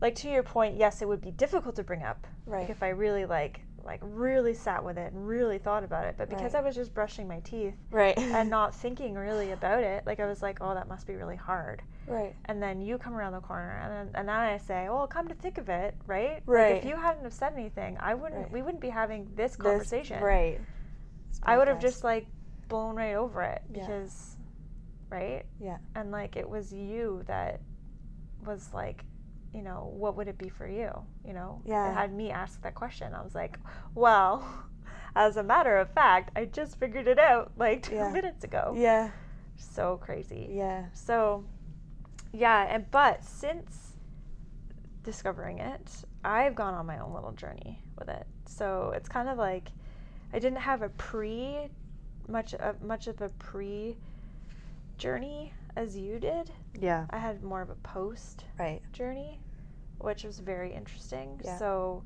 [0.00, 0.76] like to your point.
[0.76, 2.26] Yes, it would be difficult to bring up.
[2.46, 2.60] Right.
[2.62, 6.16] Like if I really like like really sat with it and really thought about it.
[6.18, 6.60] But because Right.
[6.60, 8.18] I was just brushing my teeth Right.
[8.18, 11.36] and not thinking really about it, like I was like, oh, that must be really
[11.36, 12.34] hard right.
[12.46, 15.28] and then you come around the corner and then and then I say, "Well, come
[15.28, 16.42] to think of it, right?
[16.46, 16.76] Like Right.
[16.76, 18.52] if you hadn't have said anything, I wouldn't Right.
[18.52, 20.20] we wouldn't be having this This- conversation.
[20.22, 20.60] right.
[21.44, 22.26] I would have just like
[22.68, 23.80] blown right over it Yeah.
[23.86, 24.36] because
[25.10, 25.44] right?
[25.60, 25.78] Yeah.
[25.94, 27.60] And like it was you that
[28.44, 29.04] was like
[29.56, 30.90] you know, what would it be for you?
[31.24, 31.90] You know, Yeah.
[31.90, 33.14] It had me ask that question.
[33.14, 33.58] I was like,
[33.94, 34.46] well,
[35.16, 38.12] as a matter of fact, I just figured it out like two Yeah.
[38.12, 38.74] minutes ago.
[38.76, 39.10] Yeah.
[39.56, 40.50] So crazy.
[40.52, 40.84] Yeah.
[40.92, 41.44] So,
[42.32, 43.94] yeah, and but since
[45.02, 48.26] discovering it, I've gone on my own little journey with it.
[48.46, 49.70] So it's kind of like
[50.34, 51.68] I didn't have a pre
[52.28, 53.96] much of much of a pre
[54.98, 56.50] journey as you did.
[56.78, 57.06] Yeah.
[57.10, 58.80] I had more of a post Right.
[58.92, 59.40] journey,
[59.98, 61.40] which was very interesting.
[61.44, 61.58] Yeah.
[61.58, 62.02] So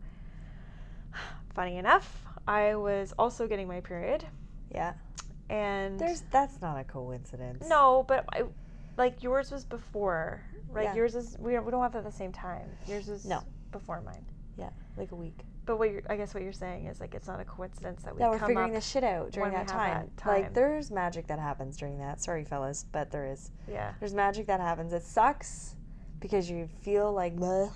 [1.54, 4.24] funny enough, I was also getting my period
[4.74, 4.94] Yeah.
[5.48, 7.68] and There's that's not a coincidence.
[7.68, 8.44] No, but I,
[8.96, 10.84] like yours was before, right?
[10.84, 10.94] Yeah.
[10.94, 12.68] Yours is we don't, we don't have it at the same time.
[12.86, 13.42] Yours was No.
[13.72, 14.24] before mine.
[14.56, 14.70] Yeah.
[14.96, 15.38] Like a week.
[15.66, 18.14] But what you're, I guess what you're saying is like it's not a coincidence that
[18.14, 20.10] we Yeah, we're figuring this shit out during when we that time.
[20.26, 22.20] Like there's magic that happens during that.
[22.20, 23.50] Sorry, fellas, but there is.
[23.70, 24.92] Yeah, There's magic that happens.
[24.92, 25.76] It sucks
[26.18, 27.70] because you feel like, Bleh,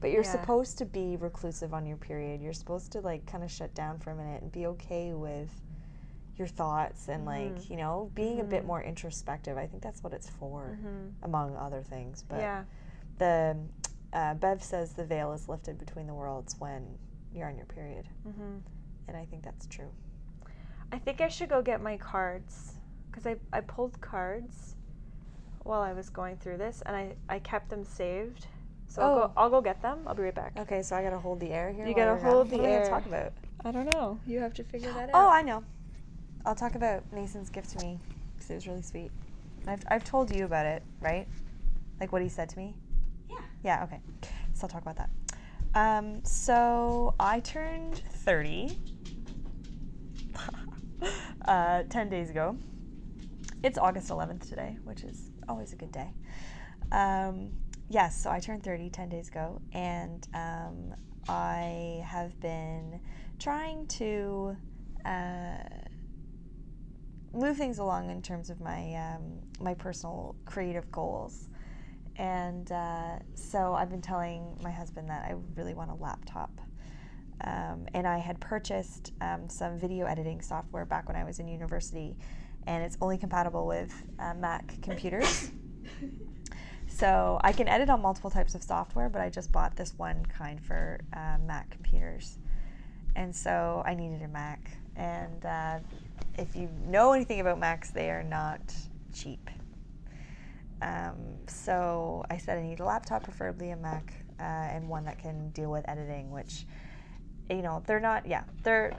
[0.00, 0.32] but you're Yeah.
[0.32, 2.40] supposed to be reclusive on your period.
[2.40, 5.60] You're supposed to like kind of shut down for a minute and be okay with
[6.36, 7.70] your thoughts and like Mhm.
[7.70, 8.66] you know being a bit Mhm.
[8.66, 9.58] more introspective.
[9.58, 12.24] I think that's what it's for, hmm among other things.
[12.28, 12.64] But yeah,
[13.18, 13.56] the
[14.12, 16.98] uh, Bev says the veil is lifted between the worlds when
[17.32, 18.58] you're on your period, hmm
[19.06, 19.92] and I think that's true.
[20.92, 22.74] I think I should go get my cards
[23.10, 24.76] because I I pulled cards
[25.62, 28.46] while I was going through this, and I I kept them saved.
[28.90, 29.14] So I'll Oh.
[29.28, 30.00] go I'll go get them.
[30.06, 30.52] I'll be right back.
[30.58, 31.86] Okay, so I gotta hold the air here.
[31.86, 32.50] You gotta hold gone.
[32.50, 32.80] the what are we air.
[32.82, 33.32] gonna talk about?
[33.64, 34.18] I don't know.
[34.26, 35.14] You have to figure that out.
[35.14, 35.64] Oh, I know.
[36.44, 37.98] I'll talk about Nathan's gift to me
[38.34, 39.10] because it was really sweet.
[39.66, 41.28] I've, I've told you about it, right?
[42.00, 42.74] Like what he said to me?
[43.28, 43.36] Yeah.
[43.62, 44.00] Yeah, okay.
[44.54, 45.10] So I'll talk about that.
[45.74, 48.76] Um, so I turned 30
[51.46, 52.56] uh, 10 days ago.
[53.62, 56.10] It's August 11th today, which is always a good day.
[56.90, 57.50] Um,
[57.90, 60.94] yes, so I turned 30 10 days ago, and um,
[61.28, 63.00] I have been
[63.38, 64.56] trying to
[65.04, 65.58] uh,
[67.34, 71.48] move things along in terms of my um, my personal creative goals.
[72.16, 76.50] And uh, so I've been telling my husband that I really want a laptop.
[77.42, 81.48] Um, and I had purchased um, some video editing software back when I was in
[81.48, 82.14] university,
[82.66, 85.50] and it's only compatible with uh, Mac computers.
[87.00, 90.22] so I can edit on multiple types of software, but I just bought this one
[90.26, 92.36] kind for uh, Mac computers.
[93.16, 94.70] And so I needed a Mac.
[94.96, 95.78] And uh,
[96.36, 98.60] if you know anything about Macs, they are not
[99.14, 99.48] cheap.
[100.82, 105.18] Um, so I said I need a laptop, preferably a Mac, uh, and one that
[105.18, 106.66] can deal with editing, which,
[107.48, 108.94] you know, they're not, yeah, they're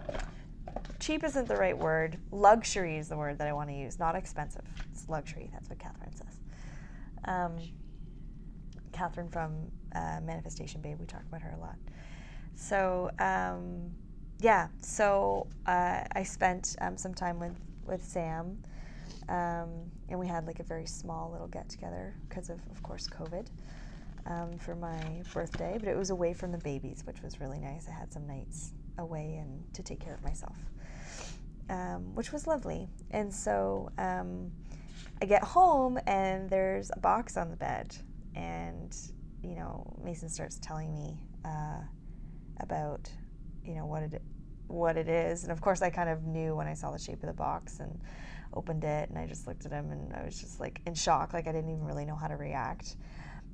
[1.00, 2.18] cheap isn't the right word.
[2.32, 4.66] Luxury is the word that I want to use, not expensive.
[4.92, 5.52] It's luxury.
[5.54, 6.40] That's what Catherine says.
[7.26, 7.58] Um,
[8.92, 11.76] Catherine from uh, Manifestation Babe, we talk about her a lot.
[12.56, 13.92] So, um,
[14.40, 18.62] yeah, so uh, I spent um, some time with, with Sam,
[19.30, 19.70] um,
[20.10, 23.48] and we had like a very small little get together because of, of course, COVID
[24.26, 25.78] um, for my birthday.
[25.80, 27.88] But it was away from the babies, which was really nice.
[27.88, 30.58] I had some nights away and to take care of myself,
[31.70, 32.88] um, which was lovely.
[33.12, 33.90] And so
[35.22, 37.96] I get home and there's a box on the bed,
[38.36, 38.96] and
[39.44, 41.82] you know Mason starts telling me uh,
[42.60, 43.10] about
[43.64, 44.22] you know what it
[44.68, 45.44] what it is.
[45.44, 47.80] And of course i kind of knew when i saw the shape of the box
[47.80, 48.00] and
[48.54, 51.34] opened it and i just looked at him and i was just like in shock.
[51.34, 52.96] Like i didn't even really know how to react.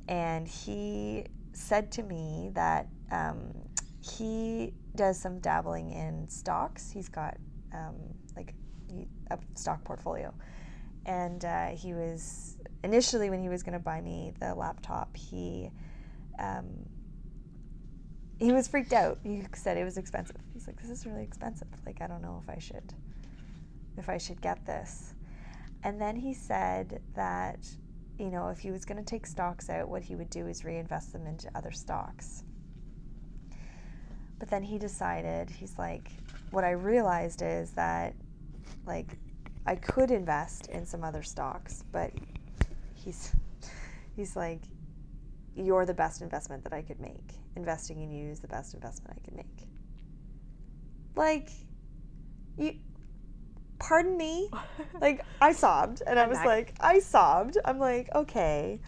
[0.08, 3.52] And he said to me that um,
[4.00, 6.90] he does some dabbling in stocks.
[6.92, 7.38] He's got
[7.74, 7.96] um,
[8.36, 8.54] like
[9.32, 10.34] a stock portfolio.
[11.06, 15.72] And uh, he was initially when he was going to buy me the laptop he
[16.40, 16.86] um,
[18.40, 19.18] he was freaked out.
[19.24, 20.38] He said it was expensive.
[20.54, 21.68] He's like, "This is really expensive.
[21.86, 22.94] Like, I don't know if I should,
[23.98, 25.16] if I should get this."
[25.84, 27.60] And then he said that,
[28.18, 30.66] you know, if he was going to take stocks out, what he would do is
[30.66, 32.44] reinvest them into other stocks.
[34.40, 36.12] But then he decided, he's like,
[36.52, 38.14] what I realized is that,
[38.86, 39.18] like,
[39.66, 42.12] I could invest in some other stocks, but
[43.08, 43.32] he's,
[44.16, 44.62] he's like,
[45.56, 47.34] you're the best investment that I could make.
[47.56, 49.68] Investing in you is the best investment I could make.
[51.16, 51.50] Like,
[52.58, 52.76] you,
[53.80, 54.52] pardon me?
[55.02, 57.58] like, I sobbed and I was like, I sobbed.
[57.66, 58.82] I'm like, okay,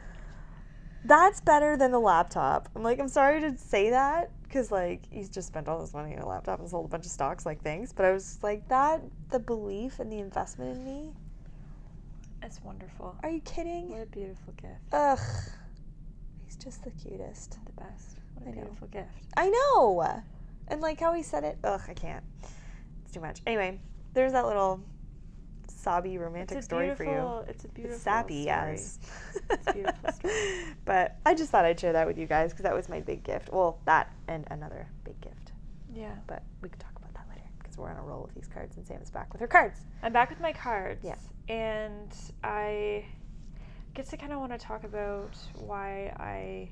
[1.05, 2.69] that's better than the laptop.
[2.75, 6.15] I'm like, I'm sorry to say that because, like, he's just spent all this money
[6.15, 7.93] on a laptop and sold a bunch of stocks, like, things.
[7.93, 11.13] But I was like, that, the belief and the investment in me.
[12.41, 13.15] It's wonderful.
[13.23, 13.89] Are you kidding?
[13.89, 14.93] What a beautiful gift.
[14.93, 15.19] Ugh
[16.49, 17.59] He's just the cutest.
[17.65, 18.17] The best.
[18.33, 19.01] What a I beautiful know.
[19.01, 19.27] gift.
[19.37, 20.23] I know.
[20.67, 22.23] And like how he said it, ugh, I can't.
[23.03, 23.41] It's too much.
[23.45, 23.79] Anyway,
[24.13, 24.81] there's that little
[25.67, 27.43] sobby romantic story for you.
[27.47, 28.45] It's a beautiful it's sappy, story.
[28.45, 28.99] yes.
[29.49, 30.65] it's a beautiful story.
[30.85, 33.23] but I just thought I'd share that with you guys because that was my big
[33.23, 33.51] gift.
[33.53, 35.51] Well, that and another big gift.
[35.93, 36.15] Yeah.
[36.25, 38.77] But we could talk about that later because we're on a roll with these cards
[38.77, 39.81] and Sam's back with her cards.
[40.03, 41.03] I'm back with my cards.
[41.03, 41.15] Yeah.
[41.47, 42.13] And
[42.43, 43.05] I
[43.93, 46.69] guess I kind of want to talk about why I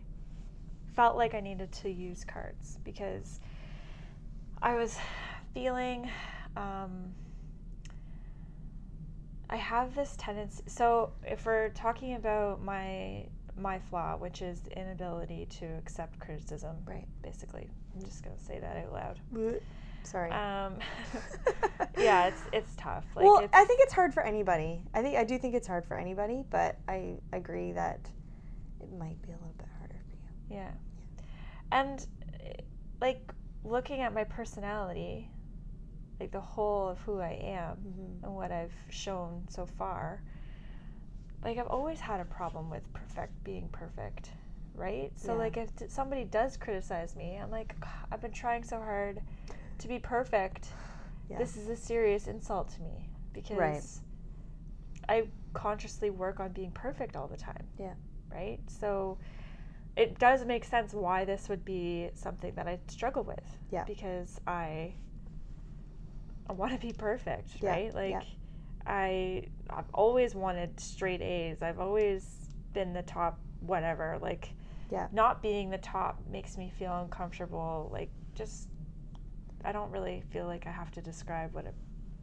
[0.96, 3.40] felt like I needed to use cards because
[4.62, 4.98] I was
[5.54, 6.10] feeling
[6.56, 7.14] um,
[9.50, 10.64] I have this tendency.
[10.68, 13.28] So if we're talking about my
[13.60, 17.08] my flaw, which is the inability to accept criticism, right?
[17.24, 19.20] Basically, I'm just gonna say that out loud.
[20.08, 20.32] Sorry.
[20.32, 20.76] Um,
[21.98, 23.06] yeah, it's it's tough.
[23.16, 24.82] Like well, it's, I think it's hard for anybody.
[24.94, 28.00] I think I do think it's hard for anybody, but I agree that
[28.80, 30.60] it might be a little bit harder for you.
[30.60, 30.72] Yeah.
[31.72, 32.06] And
[33.02, 33.32] like
[33.66, 35.30] looking at my personality,
[36.20, 38.26] like the whole of who I am mm-hmm.
[38.26, 40.22] and what I've shown so far,
[41.44, 44.30] like I've always had a problem with perfect being perfect,
[44.74, 45.12] right?
[45.16, 45.40] So yeah.
[45.40, 47.76] like if somebody does criticize me, I'm like
[48.10, 49.22] I've been trying so hard
[49.80, 50.70] to be perfect,
[51.30, 51.38] yeah.
[51.38, 53.84] this is a serious insult to me because right.
[55.10, 57.66] I consciously work on being perfect all the time.
[57.80, 57.94] Yeah.
[58.32, 58.60] Right?
[58.68, 59.18] So
[59.96, 63.58] it does make sense why this would be something that I struggle with.
[63.72, 63.84] Yeah.
[63.84, 64.94] Because I
[66.50, 67.70] I want to be perfect, yeah.
[67.70, 67.94] right?
[67.94, 68.22] Like yeah.
[68.86, 71.62] I I've always wanted straight A's.
[71.62, 74.18] I've always been the top whatever.
[74.22, 74.54] Like
[74.92, 75.08] yeah.
[75.12, 77.90] not being the top makes me feel uncomfortable.
[77.92, 78.70] Like just
[79.64, 81.74] I don't really feel like I have to describe what a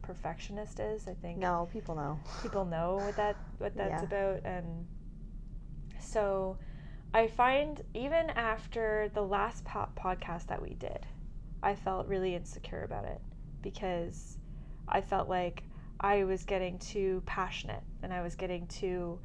[0.01, 1.07] perfectionist is.
[1.07, 2.19] I think No, people know.
[2.41, 4.07] people know what that what that's Yeah.
[4.07, 4.87] about and
[5.99, 6.57] so
[7.13, 11.05] I find even after the last po- podcast that we did,
[11.63, 13.21] I felt really insecure about it
[13.61, 14.37] because
[14.87, 15.63] I felt like
[15.99, 19.19] I was getting too passionate and I was getting too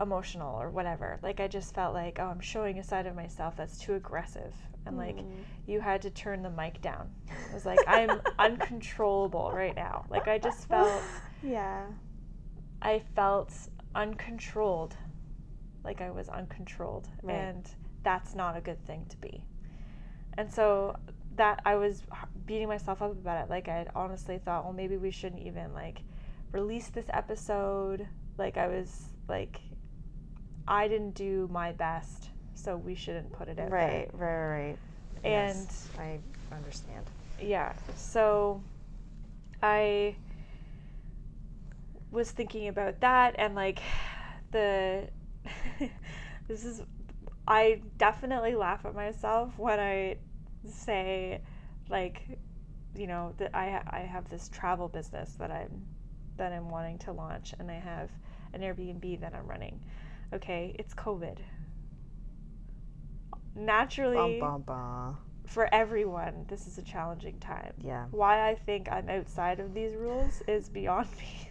[0.00, 1.18] emotional or whatever.
[1.22, 4.54] Like I just felt like, oh, I'm showing a side of myself that's too aggressive
[4.86, 5.44] and like Mm.
[5.66, 7.10] you had to turn the mic down.
[7.48, 10.06] It was like I'm uncontrollable right now.
[10.08, 11.02] Like I just felt
[11.42, 11.86] Yeah.
[12.80, 13.52] I felt
[13.94, 14.96] uncontrolled.
[15.84, 17.08] Like I was uncontrolled.
[17.22, 17.34] Right.
[17.34, 17.68] And
[18.02, 19.44] that's not a good thing to be.
[20.38, 20.96] And so
[21.36, 22.02] that I was
[22.46, 23.50] beating myself up about it.
[23.50, 26.00] Like I had honestly thought, well, maybe we shouldn't even like
[26.52, 28.06] release this episode.
[28.38, 29.60] Like I was like,
[30.68, 33.70] I didn't do my best, so we shouldn't put it out there.
[33.70, 34.78] Right, right, right, right.
[35.24, 36.18] And Yes, I
[36.54, 37.04] understand.
[37.40, 38.62] yeah so
[39.62, 40.16] i
[42.10, 43.82] was thinking about that and like
[44.52, 45.06] the
[46.48, 46.82] this is
[47.46, 50.16] i definitely laugh at myself when i
[50.66, 51.40] say
[51.90, 52.38] like
[52.94, 55.86] you know that i ha- i have this travel business that i'm
[56.38, 58.10] that i'm wanting to launch and i have
[58.54, 59.78] an airbnb that i'm running
[60.32, 61.36] okay it's covid
[63.56, 64.40] naturally
[65.46, 67.72] for everyone, this is a challenging time.
[67.82, 68.06] Yeah.
[68.10, 71.50] Why I think I'm outside of these rules is beyond me.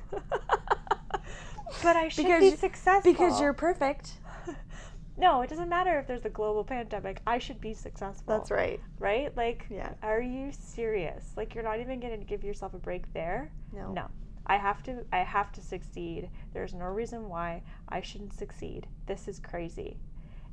[1.81, 3.11] but I should Because be successful.
[3.11, 4.13] Because you're perfect.
[5.17, 7.21] no, it doesn't matter if there's a global pandemic.
[7.25, 8.37] I should be successful.
[8.37, 8.79] That's right.
[8.99, 9.35] Right?
[9.35, 9.93] Like, Yeah.
[10.03, 11.31] are you serious?
[11.35, 13.51] Like, you're not even going to give yourself a break there.
[13.73, 13.91] No.
[13.93, 14.07] No.
[14.47, 15.03] I have to.
[15.11, 16.29] I have to succeed.
[16.53, 18.85] There's no reason why I shouldn't succeed.
[19.07, 19.97] This is crazy,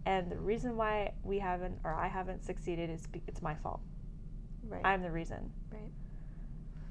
[0.06, 3.80] and the reason why we haven't or I haven't succeeded is be, it's my fault.
[4.68, 4.82] Right.
[4.84, 5.50] I'm the reason.
[5.70, 5.90] Right.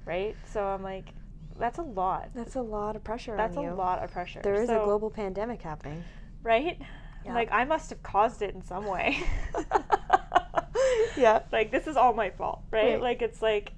[0.05, 0.35] right?
[0.51, 1.13] So I'm like,
[1.59, 2.29] that's a lot.
[2.33, 4.41] That's a lot of pressure That's a lot of pressure.
[4.41, 6.03] There is a global pandemic happening.
[6.43, 6.79] right?
[7.25, 7.33] Yeah.
[7.33, 9.21] Like I must have caused it in some way.
[11.17, 11.41] yeah.
[11.51, 12.93] like this is all my fault, right?
[12.93, 13.01] Right.
[13.01, 13.73] Like it's like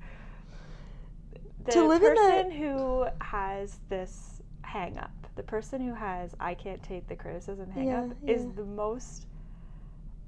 [1.65, 4.32] the To live in the- person who has this
[4.73, 8.47] hang up, the person who has I can't take the criticism hang Yeah, up is
[8.55, 9.27] the most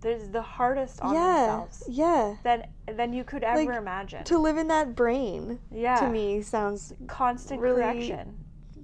[0.03, 1.37] is the hardest on yeah.
[1.47, 2.35] themselves Yeah.
[2.43, 4.23] than than you could ever Like, imagine.
[4.25, 5.95] To live in that brain yeah.
[5.95, 8.37] to me sounds constant really- correction.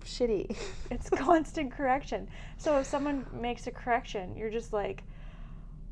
[0.03, 0.55] shitty.
[0.89, 2.27] It's constant correction.
[2.57, 5.03] So if someone makes a correction, you're just like,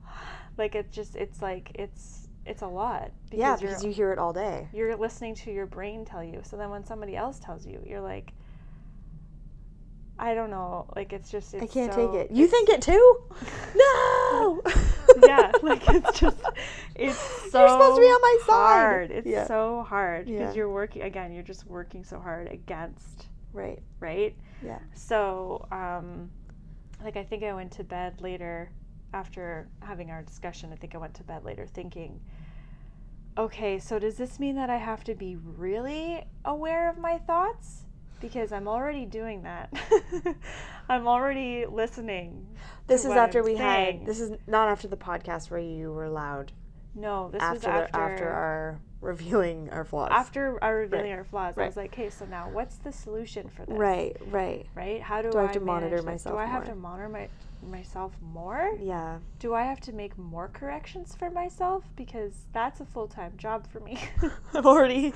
[0.58, 4.18] like it just it's like it's it's a lot because yeah, because you hear it
[4.18, 4.68] all day.
[4.74, 6.40] you're listening to your brain tell you.
[6.44, 8.34] So then when somebody else tells you, you're like,
[10.22, 12.32] I don't know, like it's just it's I can't so- take it.
[12.36, 13.18] You think it too?
[13.76, 14.62] No.
[15.28, 16.38] yeah, like it's just
[16.96, 17.18] it's
[17.52, 18.48] so You're supposed to be on my side.
[18.48, 19.12] hard.
[19.12, 19.46] It's Yeah.
[19.48, 20.54] so hard because Yeah.
[20.54, 21.32] you're working again.
[21.32, 23.80] You're just working so hard against right.
[24.00, 24.36] right.
[24.64, 24.80] Yeah.
[24.94, 26.30] So, um,
[27.04, 28.72] like, I think I went to bed later
[29.14, 30.72] after having our discussion.
[30.74, 32.20] I think I went to bed later thinking,
[33.38, 37.86] okay, so does this mean that I have to be really aware of my thoughts?
[38.20, 39.72] Because I'm already doing that.
[40.90, 42.48] I'm already listening.
[42.88, 44.00] This is after I'm we saying.
[44.00, 44.06] had.
[44.08, 46.52] This is not after the podcast where you were loud.
[46.96, 47.62] No, this After was
[47.92, 50.10] the, after our revealing our flaws.
[50.12, 51.58] after our revealing our flaws.
[51.58, 53.78] I was like, okay, so now what's the solution for this?
[53.78, 54.18] Right.
[54.26, 54.66] Right.
[54.76, 55.02] Right?
[55.02, 56.74] How do, Do I have to monitor myself Do I have more?
[56.74, 57.30] to monitor my
[57.62, 58.78] myself more?
[58.82, 59.20] Yeah.
[59.40, 61.84] do I have to make more corrections for myself?
[61.96, 64.00] Because that's a full time job for me.
[64.54, 65.14] I'm already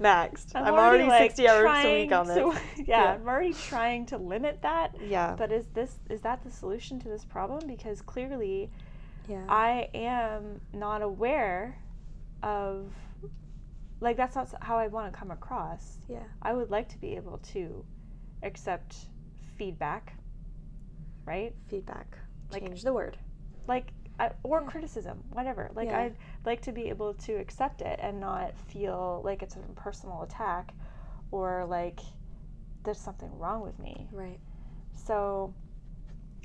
[0.00, 0.52] maxed.
[0.54, 2.36] I'm, already, like, 60 hours a week on this.
[2.36, 3.12] to- yeah, Yeah.
[3.14, 4.94] I'm already trying to limit that.
[5.04, 5.34] yeah.
[5.36, 7.66] But is this is that the solution to this problem?
[7.66, 8.70] Because clearly
[9.28, 9.44] yeah.
[9.48, 11.76] I am not aware
[12.42, 12.90] of
[14.00, 15.98] like that's not how I want to come across.
[16.08, 16.22] yeah.
[16.42, 17.84] I would like to be able to
[18.42, 18.96] accept
[19.58, 20.14] feedback,
[21.30, 21.54] right?
[21.68, 22.18] Feedback.
[22.52, 23.16] Like- Change the word.
[23.68, 24.66] like I, or Yeah.
[24.68, 26.00] criticism whatever like Yeah.
[26.00, 30.22] i'd like to be able to accept it and not feel like it's a personal
[30.22, 30.74] attack
[31.30, 32.00] or like
[32.82, 34.40] there's something wrong with me Right.
[34.92, 35.54] so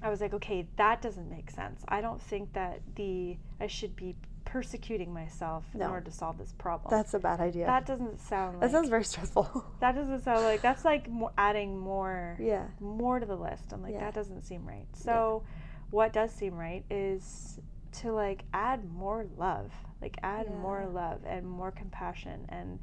[0.03, 3.95] i was like okay that doesn't make sense i don't think that the i should
[3.95, 4.15] be
[4.45, 5.89] persecuting myself in No.
[5.89, 7.65] order to solve this problem That's a bad idea.
[7.65, 9.65] that doesn't sound like that sounds very stressful.
[9.79, 12.65] that doesn't sound like that's like mo- adding more yeah.
[12.79, 13.73] more to the list.
[13.73, 14.01] I'm like, Yeah.
[14.01, 14.87] that doesn't seem right.
[14.93, 15.43] So,
[15.89, 17.59] what does seem right is
[18.01, 19.71] to like add more love,
[20.01, 20.87] like add more Yeah.
[21.01, 22.79] love and more compassion and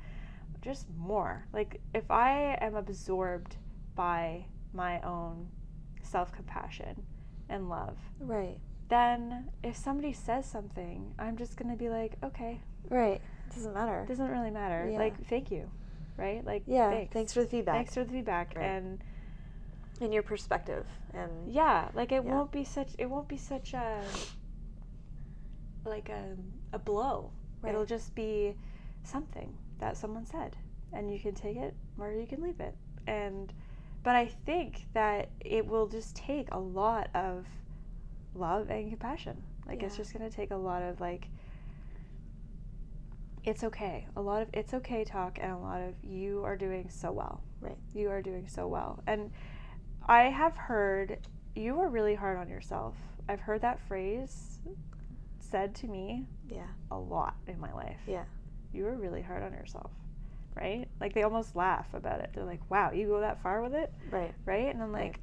[0.63, 1.47] just more.
[1.53, 3.57] Like, if I am absorbed
[3.95, 5.49] by my own
[6.03, 7.03] self compassion
[7.49, 8.59] and love, Right.
[8.89, 13.21] Then if somebody says something, I'm just gonna be like, okay, Right.
[13.55, 14.05] Doesn't matter.
[14.09, 14.89] doesn't really matter.
[14.91, 14.99] Yeah.
[14.99, 15.71] Like, thank you.
[16.19, 16.45] right?
[16.45, 16.91] Like Yeah.
[16.91, 17.75] thanks, Thanks, for the feedback.
[17.75, 18.65] thanks for the feedback, Right.
[18.65, 19.03] and
[20.01, 20.87] and your perspective.
[21.15, 22.33] And yeah, like it Yeah.
[22.35, 24.03] won't be such it won't be such a
[25.85, 26.37] like a
[26.73, 27.31] a blow.
[27.67, 28.57] It'll just be
[29.05, 30.57] something that someone said,
[30.93, 32.75] and you can take it or you can leave it.
[33.07, 33.53] And
[34.03, 37.47] but I think that it will just take a lot of
[38.35, 39.43] love and compassion.
[39.67, 41.29] Like it's just gonna take a lot of like
[43.45, 44.07] it's okay.
[44.17, 47.43] A lot of it's okay talk and a lot of you are doing so well.
[47.61, 47.79] Right.
[47.95, 49.03] You are doing so well.
[49.07, 49.33] And
[50.07, 51.19] I have heard
[51.55, 52.95] you are really hard on yourself.
[53.29, 54.61] I've heard that phrase
[55.39, 56.67] said to me yeah.
[56.91, 58.01] a lot in my life.
[58.07, 58.25] Yeah.
[58.73, 59.91] You are really hard on yourself.
[60.55, 60.89] Right?
[61.01, 62.31] Like they almost laugh about it.
[62.35, 64.35] They're like, "Wow, you go that far with it?" Right.
[64.45, 64.73] Right?
[64.73, 65.19] And I'm Right.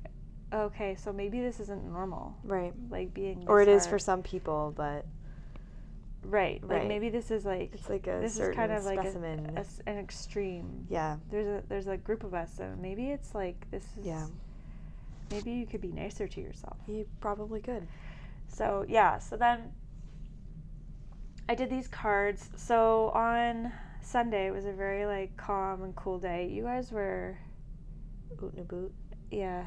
[0.51, 2.73] "Okay, so maybe this isn't normal." Right.
[2.89, 5.05] Like being Or it this is for some people, but
[6.23, 6.61] right.
[6.63, 6.87] Like Right.
[6.87, 9.57] maybe this is like it's like a this is kind of like a, specimen.
[9.87, 10.85] an extreme.
[10.89, 11.17] yeah.
[11.29, 14.27] There's a there's a group of us, so maybe it's like this is Yeah.
[15.31, 16.77] maybe you could be nicer to yourself.
[16.87, 17.87] You probably could.
[18.47, 19.71] So yeah, so then
[21.47, 22.49] I did these cards.
[22.55, 23.71] So on
[24.01, 26.47] Sunday it was a very like calm and cool day.
[26.47, 27.37] You guys were
[28.41, 28.93] Oot and a boot.
[29.31, 29.65] yeah,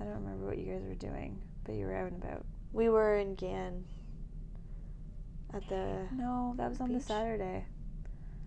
[0.00, 2.44] I don't remember what you guys were doing, but you were out and about.
[2.72, 3.84] We were in Gan
[5.52, 6.06] at the.
[6.12, 7.64] No, that was on the Saturday.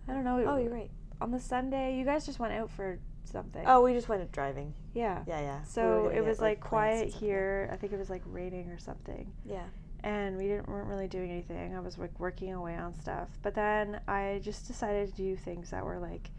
[0.08, 0.44] I don't know.
[0.46, 0.92] Oh, you're right.
[1.22, 3.64] On the Sunday, you guys just went out for something.
[3.66, 4.74] Oh, we just went driving.
[4.94, 5.24] yeah.
[5.28, 5.64] Yeah, yeah.
[5.64, 7.70] So gonna it was like, and quiet here.
[7.72, 9.32] I think it was like raining or something.
[9.46, 9.66] Yeah.
[10.04, 11.76] and we didn't weren't really doing anything.
[11.76, 13.30] I was like working away on stuff.
[13.42, 16.30] But then I just decided to do things that were like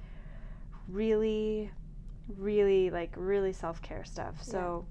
[0.89, 1.71] really
[2.37, 4.43] really like really self-care stuff.
[4.43, 4.87] So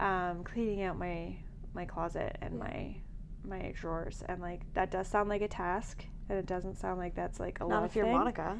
[0.00, 1.36] um cleaning out my
[1.74, 2.96] my closet and my
[3.44, 7.14] my drawers and like that does sound like a task and it doesn't sound like
[7.14, 8.14] that's like a lot if you're thing.
[8.14, 8.58] Monica.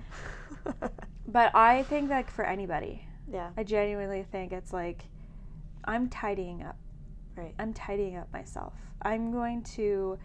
[1.26, 3.50] But I think like for anybody, yeah.
[3.56, 5.04] I genuinely think it's like
[5.84, 6.76] I'm tidying up.
[7.36, 7.54] Right.
[7.58, 8.74] I'm tidying up myself.
[9.02, 10.18] I'm going to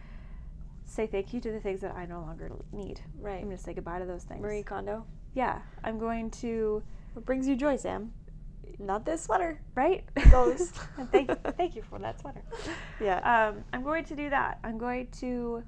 [0.86, 3.02] say thank you to the things that I no longer need.
[3.20, 3.36] Right.
[3.36, 4.42] I'm going to say goodbye to those things.
[4.42, 5.06] Marie Kondo.
[5.34, 6.82] Yeah, I'm going to
[7.14, 8.12] What brings you joy, Sam?
[8.80, 9.60] Not this sweater.
[9.76, 10.04] right.
[10.32, 10.74] Those.
[10.98, 12.42] and thank thank you for that sweater.
[13.02, 13.50] Yeah.
[13.50, 14.60] Um, I'm going to do that.
[14.64, 15.64] I'm going to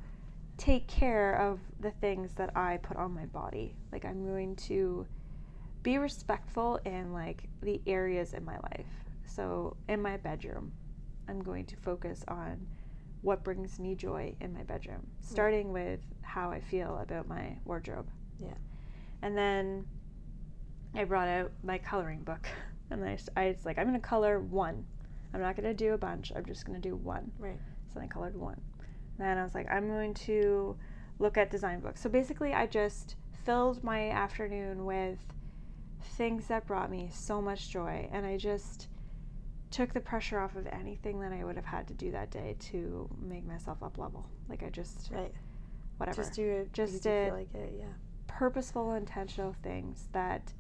[0.58, 3.76] take care of the things that I put on my body.
[3.92, 5.06] Like I'm going to
[5.84, 8.88] be respectful in like the areas in my life.
[9.26, 10.72] So in my bedroom,
[11.28, 12.66] I'm going to focus on
[13.22, 18.08] what brings me joy in my bedroom, starting with how I feel about my wardrobe.
[18.40, 18.54] Yeah.
[19.22, 19.86] And then
[20.96, 22.48] I brought out my coloring book,
[22.90, 24.86] and I, s- I was like, I'm gonna color one.
[25.34, 26.32] I'm not gonna do a bunch.
[26.36, 27.32] I'm just gonna do one.
[27.40, 27.60] Right.
[27.94, 28.60] So I colored one.
[29.18, 30.76] Then I was like, I'm going to
[31.20, 32.02] look at design books.
[32.02, 33.16] So basically, I just
[33.46, 35.18] filled my afternoon with
[36.18, 38.88] things that brought me so much joy, and I just
[39.72, 42.56] took the pressure off of anything that I would have had to do that day
[42.72, 44.30] to make myself up level.
[44.48, 45.34] Like I just Right.
[45.98, 46.72] whatever Just do it.
[46.74, 47.74] Just did- feel like it.
[47.80, 47.86] Yeah.
[48.28, 50.54] purposeful, intentional things that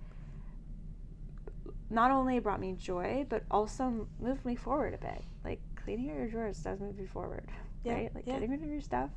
[1.89, 5.23] not only brought me joy, but also moved me forward a bit.
[5.43, 7.45] Like cleaning out your drawers does move you forward,
[7.83, 8.11] Yeah, right?
[8.15, 8.33] Like yeah.
[8.33, 9.09] getting rid of your stuff.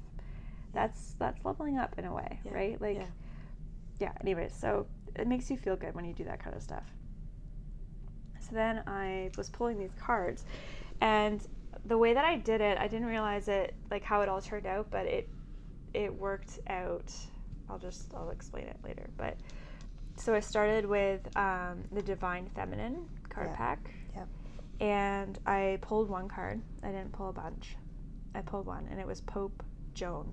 [0.72, 2.80] That's that's leveling up in a way, Yeah, right?
[2.80, 3.06] Like yeah.
[3.98, 4.12] yeah.
[4.20, 6.84] Anyways, so it makes you feel good when you do that kind of stuff.
[8.38, 10.44] So then I was pulling these cards,
[11.00, 11.44] and
[11.84, 14.66] the way that I did it, I didn't realize it like how it all turned
[14.66, 15.28] out, but it
[15.92, 17.12] it worked out.
[17.68, 19.10] I'll just I'll explain it later.
[19.16, 19.38] But
[20.20, 23.90] so I started with um, the Divine Feminine card pack.
[24.14, 24.28] Yep.
[24.80, 26.60] And I pulled one card.
[26.82, 27.76] I didn't pull a bunch.
[28.34, 29.62] I pulled one, and it was Pope
[29.94, 30.32] Joan,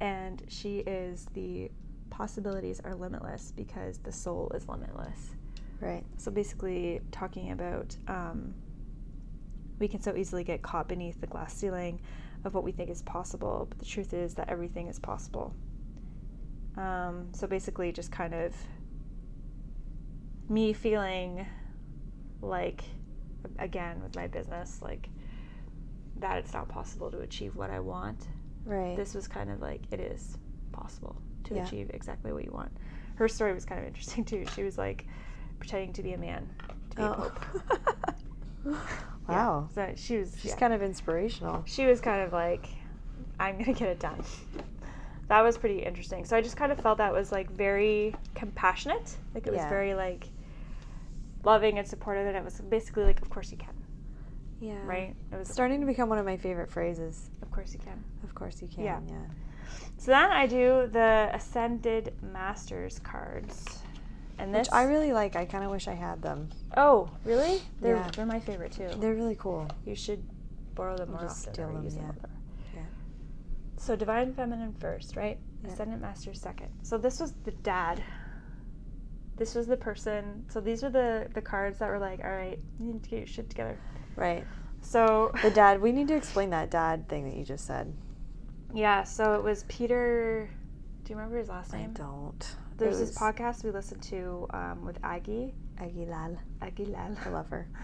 [0.00, 1.70] and she is the
[2.10, 5.34] possibilities are limitless because the soul is limitless.
[5.80, 6.04] Right.
[6.16, 8.54] So basically, talking about um,
[9.78, 12.00] we can so easily get caught beneath the glass ceiling
[12.44, 15.54] of what we think is possible, but the truth is that everything is possible.
[16.76, 18.54] Um, so basically, just kind of
[20.52, 21.46] me feeling
[22.40, 22.84] like,
[23.58, 25.08] again, with my business, like
[26.16, 28.28] that it's not possible to achieve what I want.
[28.64, 28.96] Right.
[28.96, 30.36] This was kind of like it is
[30.72, 31.64] possible to Yeah.
[31.66, 32.70] achieve exactly what you want.
[33.14, 34.44] Her story was kind of interesting too.
[34.54, 35.06] She was like
[35.58, 36.48] pretending to be a man
[36.90, 37.14] to be a Oh.
[37.14, 37.40] pope.
[39.28, 39.36] Yeah.
[39.46, 39.68] wow.
[39.74, 40.56] So she was She's yeah.
[40.58, 41.62] kind of inspirational.
[41.66, 42.68] she was kind of like,
[43.40, 44.22] I'm gonna get it done.
[45.28, 46.24] That was pretty interesting.
[46.24, 49.16] So I just kind of felt that was like very compassionate.
[49.34, 50.28] Like it was very like
[51.44, 53.74] loving and supportive, and it was basically like, of course you can,
[54.60, 54.78] Yeah.
[54.84, 55.14] right?
[55.32, 57.30] It was starting to become one of my favorite phrases.
[57.42, 58.02] of course you can.
[58.24, 58.84] Of course you can.
[58.84, 59.00] Yeah.
[59.08, 59.16] Yeah.
[59.98, 63.82] So then I do the Ascended Masters cards.
[64.38, 65.36] And Which this I really like.
[65.36, 66.48] I kind of wish I had them.
[66.76, 67.60] Oh, really?
[67.80, 68.10] They're Yeah.
[68.16, 68.88] they're my favorite too.
[68.98, 69.68] They're really cool.
[69.84, 70.22] you should
[70.74, 72.12] borrow them Or more often steal them, use them yeah.
[72.12, 72.30] more.
[72.74, 72.80] Yeah.
[73.76, 75.38] So divine feminine first, right?
[75.62, 75.70] Yeah.
[75.72, 76.70] Ascended master second.
[76.82, 78.02] So this was the dad.
[79.36, 80.44] This was the person.
[80.48, 83.16] So these are the the cards that were like, all right, you need to get
[83.18, 83.78] your shit together.
[84.16, 84.44] Right.
[84.80, 85.80] So The dad.
[85.80, 87.92] We need to explain that dad thing that you just said.
[88.74, 90.48] yeah, so it was Peter.
[91.04, 91.90] Do you remember his last name?
[91.94, 92.56] I don't.
[92.78, 95.54] There's It this podcast we listened to um, with Aggie.
[95.80, 96.38] Aguilal.
[96.60, 97.16] Aggie Lal.
[97.24, 97.68] I love her.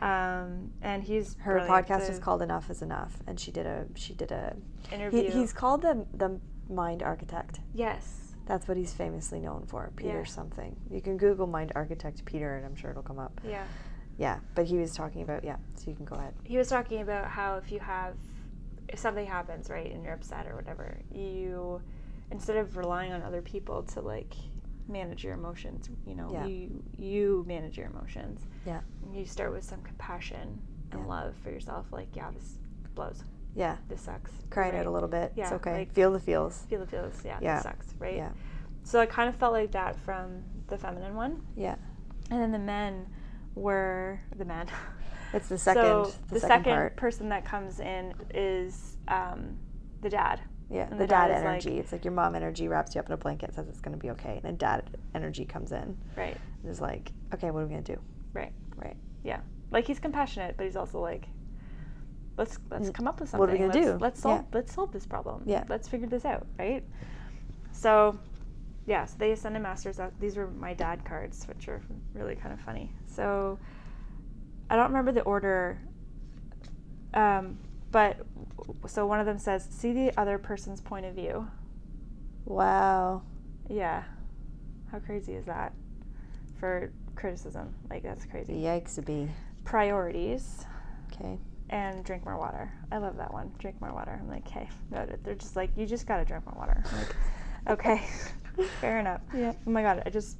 [0.00, 1.86] Um, and he's Her brilliant.
[1.88, 4.56] podcast The is called Enough Is Enough, and she did a she did a.
[4.90, 5.24] interview.
[5.24, 6.40] He, he's called the the
[6.70, 7.60] mind architect.
[7.74, 8.29] yes.
[8.50, 9.92] That's what he's famously known for.
[9.94, 10.24] Peter Yeah.
[10.24, 10.74] something.
[10.90, 13.40] You can Google mind architect Peter, and I'm sure it'll come up.
[13.46, 13.64] Yeah.
[14.18, 15.54] Yeah, but he was talking about yeah.
[15.76, 16.34] So you can go ahead.
[16.42, 18.16] he was talking about how if you have
[18.88, 21.80] if something happens right and you're upset or whatever you
[22.32, 24.34] instead of relying on other people to like
[24.88, 26.46] manage your emotions you know Yeah.
[26.46, 28.80] you you manage your emotions Yeah.
[29.12, 31.06] you start with some compassion and Yeah.
[31.06, 32.58] love for yourself like yeah this
[32.96, 33.22] blows
[33.54, 33.76] Yeah.
[33.88, 34.80] this sucks Cry it right?
[34.80, 35.32] out a little bit.
[35.36, 35.72] Yeah, it's okay.
[35.72, 36.62] like- Feel the feels.
[36.68, 37.54] feel the feels yeah, Yeah.
[37.56, 38.30] this sucks right Yeah.
[38.84, 41.76] so i kind of felt like that from the feminine one Yeah.
[42.30, 43.06] and then the men
[43.54, 44.66] were the men
[45.32, 45.82] It's the second.
[45.84, 46.96] so the, second, part.
[46.96, 49.56] person that comes in is um,
[50.00, 50.40] the dad.
[50.68, 51.78] Yeah, the, the dad dad, is like- energy.
[51.78, 53.98] it's like your mom energy wraps you up in a blanket, says it's going to
[54.02, 57.66] be okay, and then dad energy comes in Right, and is like, okay, what are
[57.66, 58.00] we going to do?
[58.32, 58.96] right, Right.
[59.22, 59.38] yeah.
[59.70, 61.28] Like he's compassionate, but he's also like,
[62.36, 63.40] let's let's come up with something.
[63.40, 63.98] what are we gonna let's, do?
[64.00, 65.42] Let's solve let's solve this problem.
[65.46, 65.64] Yeah.
[65.68, 66.46] Let's figure this out.
[66.58, 66.84] Right.
[67.72, 68.18] So,
[68.86, 69.04] yeah.
[69.04, 69.96] So they ascended masters.
[69.96, 71.80] That these were my dad cards, which are
[72.14, 72.92] really kind of funny.
[73.06, 73.58] So,
[74.68, 75.80] I don't remember the order.
[77.14, 77.58] Um,
[77.90, 78.18] but
[78.86, 81.48] so one of them says, "See the other person's point of view."
[82.44, 83.22] Wow.
[83.68, 84.04] Yeah.
[84.90, 85.72] How crazy is that
[86.58, 87.74] for criticism?
[87.88, 88.54] Like, that's crazy.
[88.54, 89.28] Yikes, a bee.
[89.64, 90.64] Priorities
[91.12, 91.38] Okay.
[91.70, 92.70] And drink more water.
[92.92, 93.52] I love that one.
[93.58, 94.18] Drink more water.
[94.20, 95.20] I'm like, hey, noted.
[95.24, 96.84] They're just like, you just gotta drink more water.
[96.84, 97.16] I'm like,
[97.70, 98.02] okay,
[98.80, 99.22] fair enough.
[99.34, 99.52] Yeah.
[99.66, 100.36] Oh my god, I just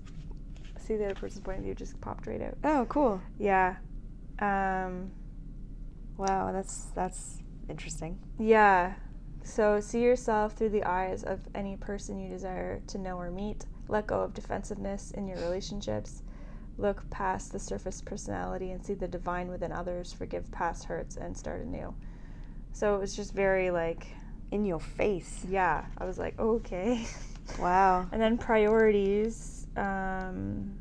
[0.78, 2.58] see the other person's point of view just popped right out.
[2.62, 3.20] Oh, cool.
[3.38, 3.76] Yeah.
[4.38, 5.10] Um,
[6.20, 7.38] Wow, that's that's
[7.70, 8.18] interesting.
[8.38, 8.92] Yeah.
[9.42, 13.64] So see yourself through the eyes of any person you desire to know or meet.
[13.88, 16.22] Let go of defensiveness in your relationships.
[16.80, 20.14] Look past the surface personality and see the divine within others.
[20.14, 21.94] Forgive past hurts and start anew.
[22.72, 24.06] So it was just very like,
[24.50, 25.44] In your face.
[25.46, 25.84] yeah.
[25.98, 27.04] I was like, okay.
[27.58, 28.08] Wow.
[28.12, 29.66] and then priorities.
[29.76, 30.78] Um,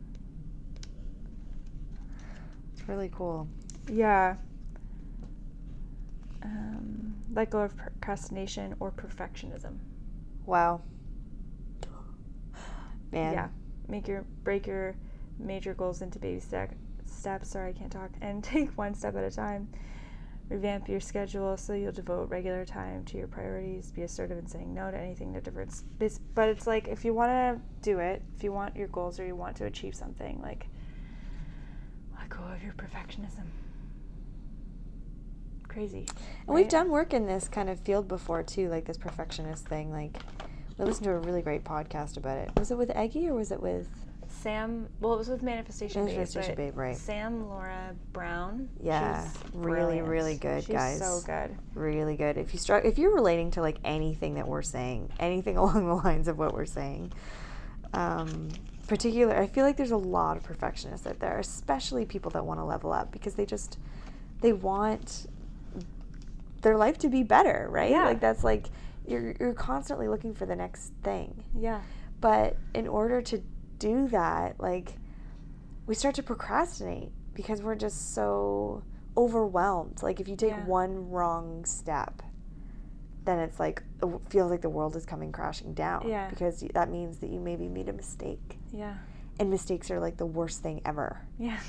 [2.73, 3.47] It's really cool.
[3.91, 4.35] yeah.
[6.43, 9.79] Um, let go of procrastination or perfectionism.
[10.45, 10.81] Wow.
[13.11, 13.33] Man.
[13.33, 13.47] Yeah.
[13.87, 14.95] Make your break your
[15.39, 16.73] major goals into baby step,
[17.05, 17.49] steps.
[17.49, 18.11] Sorry, I can't talk.
[18.21, 19.69] And take one step at a time.
[20.49, 23.91] Revamp your schedule so you'll devote regular time to your priorities.
[23.91, 25.83] Be assertive in saying no to anything that diverts.
[25.99, 29.19] This, but it's like if you want to do it, if you want your goals
[29.19, 30.67] or you want to achieve something, like
[32.17, 33.45] let go of your perfectionism.
[35.67, 36.07] Crazy.
[36.47, 39.91] And we've done work in this kind of field before too, like this perfectionist thing.
[39.91, 40.17] Like,
[40.77, 42.49] we listened to a really great podcast about it.
[42.57, 43.87] Was it with Aggie or was it with?
[44.41, 44.87] Sam.
[44.99, 46.97] Well, it was with Manifestation, Manifestation Babe, Babe, right.
[46.97, 48.69] Sam Laura Brown.
[48.81, 50.99] Yeah, she's really, really good, she's guys.
[50.99, 51.55] So good.
[51.73, 52.37] Really good.
[52.37, 56.27] If you if you're relating to like anything that we're saying, anything along the lines
[56.27, 57.11] of what we're saying,
[57.93, 58.49] um,
[58.87, 62.59] particular, I feel like there's a lot of perfectionists out there, especially people that want
[62.59, 63.77] to level up because they just
[64.41, 65.27] they want
[66.61, 67.91] their life to be better, right?
[67.91, 68.05] Yeah.
[68.05, 68.67] Like that's like
[69.07, 71.43] you're you're constantly looking for the next thing.
[71.57, 71.81] Yeah.
[72.21, 73.41] But in order to
[73.79, 74.93] do that, like
[75.87, 78.83] we start to procrastinate because we're just so
[79.17, 80.03] overwhelmed.
[80.03, 80.65] Like if you take Yeah.
[80.65, 82.21] one wrong step,
[83.25, 86.07] then it's like it feels like the world is coming crashing down.
[86.07, 86.29] Yeah.
[86.29, 88.95] Because that means that you maybe made a mistake, Yeah.
[89.39, 91.59] and mistakes are like the worst thing ever, Yeah.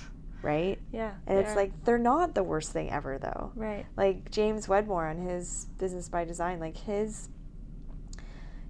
[0.42, 0.78] right?
[0.92, 1.14] Yeah.
[1.26, 3.86] And it's they're- like they're not the worst thing ever though right.
[3.96, 7.28] like James Wedmore on his Business by Design, like his,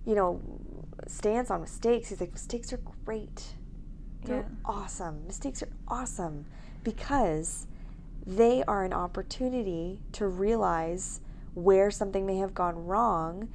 [0.05, 0.41] you know,
[1.09, 2.09] stance on mistakes.
[2.09, 3.55] He's like, mistakes are great.
[4.25, 4.45] They're Yeah.
[4.65, 5.27] awesome.
[5.27, 6.47] Mistakes are awesome
[6.85, 7.67] because
[8.27, 11.21] they are an opportunity to realize
[11.55, 13.49] where something may have gone wrong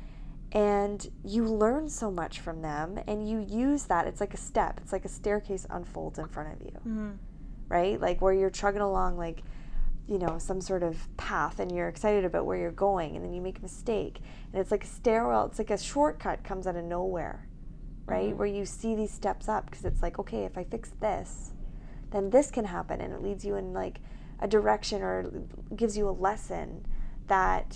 [0.52, 4.80] and you learn so much from them and you use that it's like a step
[4.82, 7.12] it's like a staircase unfolds in front of you Mm-hmm.
[7.70, 8.00] right?
[8.00, 9.44] Like where you're chugging along like
[10.08, 13.34] you know some sort of path and you're excited about where you're going and then
[13.34, 14.20] you make a mistake
[14.54, 17.48] and it's like a stairwell it's like a shortcut comes out of nowhere
[18.08, 18.34] right?
[18.34, 18.38] Mhm.
[18.38, 21.54] Where you see these steps up because it's like, okay, if I fix this,
[22.12, 24.00] then this can happen, and it leads you in like
[24.40, 25.32] a direction or
[25.76, 26.86] gives you a lesson
[27.26, 27.76] that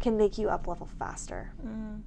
[0.00, 1.52] can make you up level faster.
[1.62, 2.00] Mhm.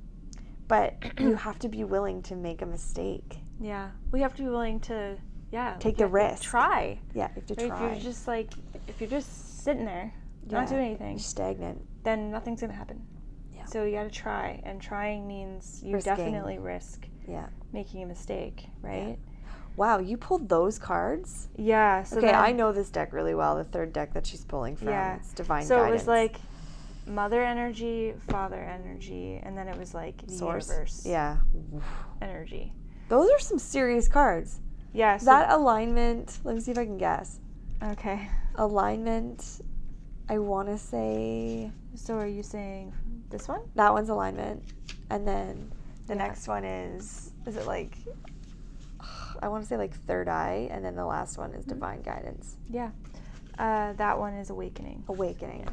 [0.68, 3.38] But you have to be willing to make a mistake.
[3.60, 5.18] Yeah, we have to be willing to,
[5.52, 6.42] yeah, Take the risk.
[6.42, 6.98] try.
[7.14, 7.68] Yeah, you have to Right?
[7.68, 7.86] try.
[7.90, 8.52] If you're just like,
[8.88, 10.14] if you're just sitting there,
[10.50, 11.86] not doing anything, You're stagnant.
[12.04, 13.06] then nothing's gonna happen.
[13.54, 13.66] Yeah.
[13.66, 16.16] So you got to try, and trying means you Risking.
[16.16, 17.48] definitely risk Yeah.
[17.72, 19.10] making a mistake, right?
[19.10, 19.52] Yeah.
[19.78, 21.48] Wow, you pulled those cards?
[21.56, 22.04] Yeah.
[22.04, 23.56] so okay, then- I know this deck really well.
[23.56, 24.90] The third deck that she's pulling from.
[24.90, 25.18] Yeah.
[25.18, 25.90] It's divine So guidance.
[25.90, 26.38] it was like
[27.06, 30.68] mother energy, father energy, and then it was like the source.
[30.70, 31.38] universe Yeah.
[32.22, 32.74] energy.
[33.10, 34.60] Those are some serious cards.
[34.94, 35.18] Yeah.
[35.18, 37.40] So that alignment, let me see if I can guess.
[37.84, 38.28] Okay.
[38.56, 39.62] Alignment,
[40.30, 42.94] I want to say So are you saying
[43.30, 43.62] this one?
[43.76, 44.64] that one's alignment.
[45.10, 45.72] And then
[46.08, 46.28] the Yeah.
[46.28, 47.98] next one is, is it like,
[49.42, 50.68] I want to say like third eye.
[50.72, 51.60] And then the last one Mm-hmm.
[51.60, 52.56] is divine guidance.
[52.70, 52.92] Yeah.
[53.58, 55.04] Uh, that one is awakening.
[55.08, 55.68] Awakening.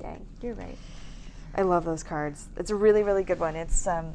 [0.00, 0.26] Dang.
[0.42, 0.78] You're right.
[1.56, 2.48] I love those cards.
[2.56, 3.54] It's a really, really good one.
[3.56, 4.14] It's um,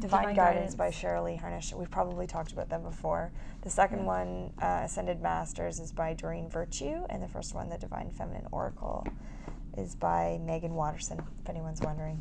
[0.00, 0.74] Divine, Divine Guidance, Guidance.
[0.74, 1.72] by Shirley Harnish.
[1.74, 3.30] We've probably talked about them before.
[3.62, 4.04] The second Yeah.
[4.06, 8.46] one, uh, Ascended Masters, is by Doreen Virtue, and the first one, The Divine Feminine
[8.52, 9.06] Oracle,
[9.76, 11.18] is by Meggan Watterson.
[11.42, 12.20] If anyone's wondering.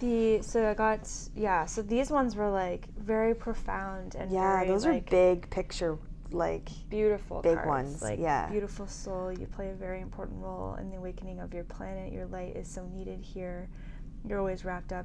[0.00, 1.00] The so I got
[1.34, 1.66] yeah.
[1.66, 5.98] So these ones were like very profound and Yeah, very, those like, are big picture,
[6.30, 7.68] like beautiful big cards.
[7.68, 8.48] ones, Like yeah.
[8.48, 9.30] beautiful soul.
[9.30, 12.12] You play a very important role in the awakening of your planet.
[12.14, 13.68] Your light is so needed here.
[14.26, 15.04] You're always wrapped up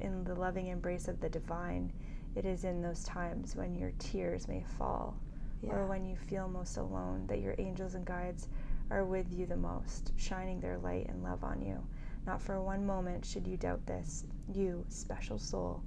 [0.00, 1.92] in the loving embrace of the divine.
[2.34, 5.16] It is in those times when your tears may fall,
[5.62, 5.72] yeah.
[5.72, 8.48] or when you feel most alone, that your angels and guides
[8.90, 11.78] are with you the most, shining their light and love on you.
[12.26, 14.24] Not for one moment should you doubt this.
[14.52, 15.82] You, special soul,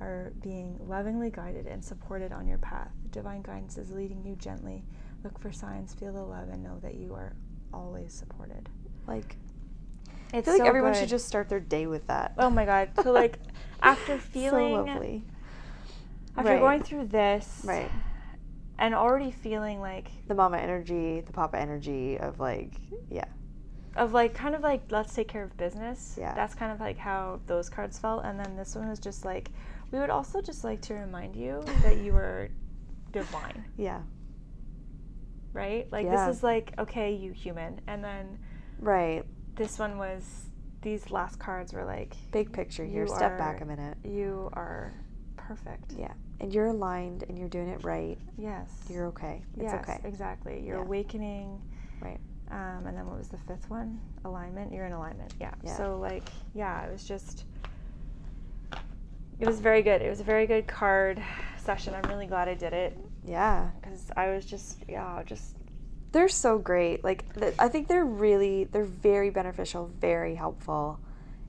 [0.00, 2.92] are being lovingly guided and supported on your path.
[3.10, 4.84] Divine guidance is leading you gently.
[5.24, 7.34] Look for signs, feel the love, and know that you are
[7.72, 8.68] always supported.
[9.06, 9.36] like
[10.32, 10.98] It's I feel like so everyone good.
[11.00, 12.32] should just start their day with that.
[12.38, 12.90] Oh my god.
[13.02, 13.38] So like
[13.82, 15.22] after feeling so lovely.
[16.36, 16.60] after Right.
[16.60, 17.90] going through this Right.
[18.78, 22.74] and already feeling like The mama energy, the papa energy of like,
[23.10, 23.24] yeah,
[23.96, 26.16] of like kind of like let's take care of business.
[26.20, 26.34] Yeah.
[26.34, 28.24] That's kind of like how those cards felt.
[28.24, 29.50] And then this one was just like
[29.90, 32.50] we would also just like to remind you that you were
[33.12, 34.02] divine, yeah,
[35.52, 35.86] right?
[35.90, 36.26] Like Yeah.
[36.26, 37.80] this is like, okay, you human.
[37.86, 38.38] And then
[38.80, 39.24] right.
[39.58, 40.46] This one was
[40.80, 43.02] these last cards were like Big picture here.
[43.02, 43.98] You Step back a minute.
[44.04, 44.94] you are
[45.36, 45.92] perfect.
[45.98, 48.16] Yeah, and you're aligned and you're doing it right.
[48.38, 48.70] Yes.
[48.88, 49.42] You're okay.
[49.56, 50.00] It's yes, okay.
[50.08, 50.62] Exactly.
[50.64, 50.82] You're Yeah.
[50.82, 51.60] awakening.
[52.00, 52.20] Right.
[52.50, 54.00] Um, and then what was the fifth one?
[54.24, 54.72] Alignment.
[54.72, 55.34] You're in alignment.
[55.40, 55.52] Yeah.
[55.62, 55.76] Yeah.
[55.76, 57.44] So like, yeah, it was just.
[59.40, 60.02] It was very good.
[60.02, 61.22] It was a very good card
[61.58, 61.94] session.
[61.94, 65.54] I'm really glad I did it Yeah, because I was just yeah just
[66.12, 67.04] they're so great.
[67.04, 71.00] Like th- I think they're really they're very beneficial, very helpful.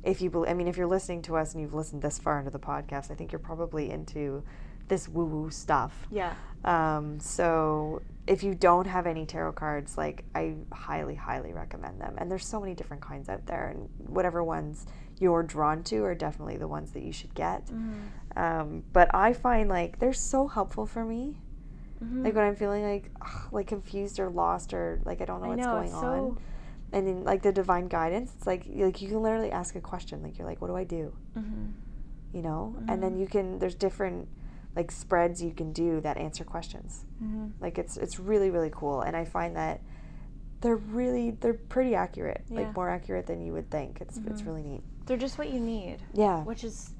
[0.03, 2.39] If you, bel I mean, if you're listening to us and you've listened this far
[2.39, 4.43] into the podcast, I think you're probably into
[4.87, 6.07] this woo woo stuff.
[6.11, 6.33] yeah
[6.63, 12.15] Um, so if you don't have any tarot cards, like I highly, highly recommend them.
[12.17, 14.85] And there's so many different kinds out there, and whatever ones
[15.19, 17.65] you're drawn to are definitely the ones that you should get.
[17.67, 18.39] Mm-hmm.
[18.39, 21.41] Um, but I find like they're so helpful for me.
[22.03, 22.23] Mm-hmm.
[22.25, 25.47] Like when I'm feeling like ugh, like confused or lost or like I don't know
[25.47, 26.37] I what's know going it's on.
[26.91, 30.23] And in like the divine guidance, it's like like you can literally ask a question.
[30.23, 31.13] Like you're like, what do I do?
[31.37, 31.73] Mhm.
[32.33, 33.19] You know, and then Mhm.
[33.19, 33.59] you can.
[33.59, 34.27] There's different
[34.75, 37.05] like spreads you can do that answer questions.
[37.23, 37.51] Mhm.
[37.59, 39.81] Like it's it's really really cool, and I find that
[40.61, 42.43] they're really they're pretty accurate.
[42.49, 42.59] Yeah.
[42.61, 43.99] Like more accurate than you would think.
[44.01, 44.45] It's it's Mhm.
[44.47, 44.83] really neat.
[45.05, 46.43] they're just what you need, Yeah.
[46.43, 46.93] which is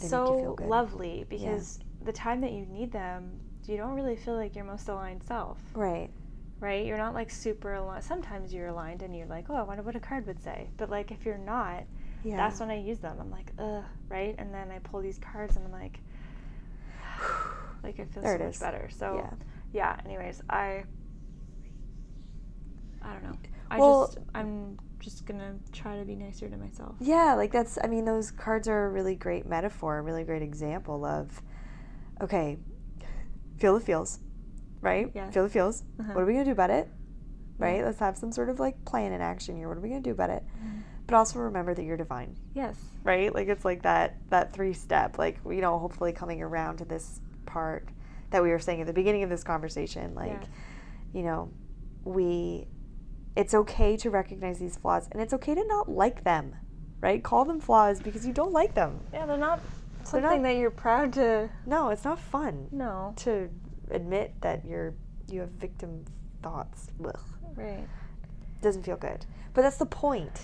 [0.00, 3.38] They so lovely because the time that you need them,
[3.68, 5.58] you don't really feel like your most aligned self.
[5.74, 6.10] Right.
[6.60, 6.84] right?
[6.86, 8.02] You're not like super aligned.
[8.04, 10.68] Sometimes you're aligned and you're like, oh, I wonder what a card would say.
[10.76, 11.84] But like if you're not,
[12.24, 12.36] Yeah.
[12.36, 13.16] that's when I use them.
[13.20, 14.34] I'm like, ugh, right?
[14.38, 16.00] And then I pull these cards and I'm like,
[17.84, 18.60] like it feels There so it much is.
[18.60, 18.88] better.
[18.90, 19.30] So Yeah.
[19.72, 20.00] yeah.
[20.04, 20.84] Anyways, I
[23.02, 23.36] I don't know.
[23.70, 26.96] I Well- just I'm just gonna try to be nicer to myself.
[26.98, 30.42] Yeah, like that's I mean those cards are a really great metaphor, a really great
[30.42, 31.40] example of
[32.20, 32.58] okay,
[33.58, 34.20] feel the feels,
[34.80, 35.10] right?
[35.14, 35.34] Yes.
[35.34, 35.82] Feel the feels.
[36.00, 36.12] Uh-huh.
[36.12, 36.88] What are we going to do about it?
[37.58, 37.66] Yeah.
[37.66, 37.84] Right?
[37.84, 39.68] Let's have some sort of like plan in action here.
[39.68, 40.42] What are we going to do about it?
[40.64, 40.82] Mhm.
[41.06, 42.76] But also remember that you're divine, Yes.
[43.02, 43.34] right?
[43.34, 47.20] Like it's like that that three step like you know, hopefully coming around to this
[47.46, 47.88] part
[48.30, 50.46] that we were saying at the beginning of this conversation like Yes.
[51.14, 51.50] you know,
[52.04, 52.68] we
[53.36, 56.54] it's okay to recognize these flaws and it's okay to not like them,
[57.00, 57.22] right?
[57.24, 59.00] Call them flaws because you don't like them.
[59.12, 59.60] Yeah, they're not
[60.10, 61.48] something that you're proud to.
[61.66, 63.12] No, it's not fun No.
[63.18, 63.48] to
[63.90, 64.94] admit that you're
[65.30, 66.04] you have victim
[66.42, 66.88] thoughts.
[67.04, 67.18] Ugh.
[67.54, 67.86] Right.
[68.62, 69.24] doesn't feel good.
[69.54, 70.42] But that's the point.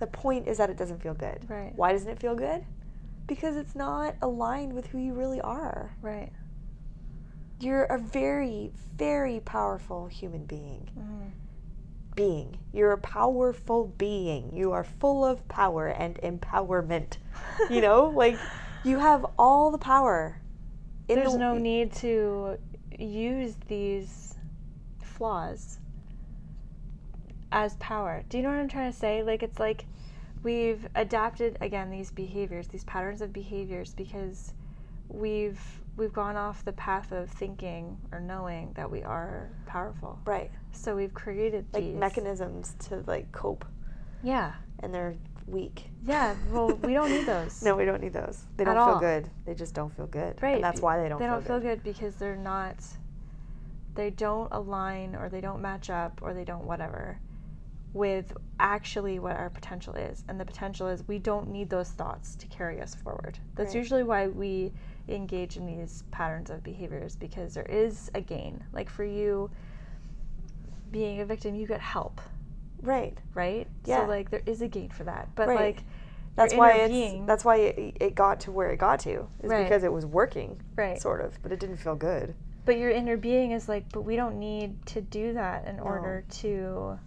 [0.00, 1.48] The point is that it doesn't feel good.
[1.48, 1.72] Right.
[1.74, 2.64] Why doesn't it feel good?
[3.26, 5.94] Because it's not aligned with who you really are.
[6.02, 6.30] Right.
[7.60, 10.90] You're a very, very powerful human being.
[10.98, 11.30] Mhm.
[12.14, 12.58] Being.
[12.72, 14.54] You're a powerful being.
[14.54, 17.16] You are full of power and empowerment.
[17.70, 18.38] You know, like
[18.84, 20.40] you have all the power.
[21.08, 22.58] There's the- no need to
[22.98, 24.36] use these
[25.00, 25.78] flaws
[27.52, 28.24] as power.
[28.28, 29.22] Do you know what I'm trying to say?
[29.22, 29.86] Like it's like
[30.42, 34.52] we've adapted again these behaviors, these patterns of behaviors because
[35.08, 35.60] we've
[35.96, 40.18] we've gone off the path of thinking or knowing that we are powerful.
[40.24, 40.50] Right.
[40.72, 43.64] So we've created Like these mechanisms to like cope
[44.22, 44.54] Yeah.
[44.80, 45.14] and they're
[45.46, 45.90] weak.
[46.06, 46.34] Yeah.
[46.50, 47.62] Well, we don't need those.
[47.64, 48.44] No, we don't need those.
[48.56, 49.00] They don't feel all.
[49.00, 49.28] good.
[49.46, 50.42] They just don't feel good.
[50.42, 50.56] Right.
[50.56, 51.48] And that's why they don't they feel don't good.
[51.48, 52.76] feel good because they're not
[53.94, 57.18] they don't align or they don't match up or they don't whatever
[57.92, 60.24] with actually what our potential is.
[60.28, 63.38] And the potential is we don't need those thoughts to carry us forward.
[63.54, 63.76] That's Right.
[63.80, 64.72] usually why we
[65.08, 68.64] engage in these patterns of behaviors because there is a gain.
[68.72, 69.48] Like for you
[70.90, 72.20] being a victim, you get help,
[72.84, 73.16] Right.
[73.34, 73.66] right?
[73.84, 74.02] Yeah.
[74.02, 75.28] So like there is a gain for that.
[75.34, 75.58] But Right.
[75.76, 75.84] like
[76.36, 79.28] That's why it's being- that's why it, it got to where it got to.
[79.42, 79.62] Is Right.
[79.62, 80.60] because it was working.
[80.76, 81.00] Right.
[81.00, 82.34] Sort of, but it didn't feel good.
[82.64, 85.82] But your inner being is like, but we don't need to do that in No.
[85.84, 86.98] order to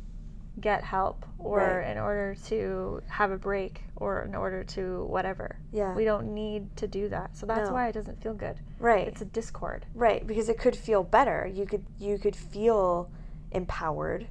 [0.61, 1.87] get help or Right.
[1.91, 5.57] in order to have a break or in order to whatever.
[5.71, 5.93] Yeah.
[5.93, 7.35] We don't need to do that.
[7.35, 7.73] So that's No.
[7.73, 8.59] why it doesn't feel good.
[8.79, 9.07] right.
[9.07, 9.85] It's a discord.
[9.93, 11.45] right, because it could feel better.
[11.45, 13.09] You could you could feel
[13.51, 14.27] empowered.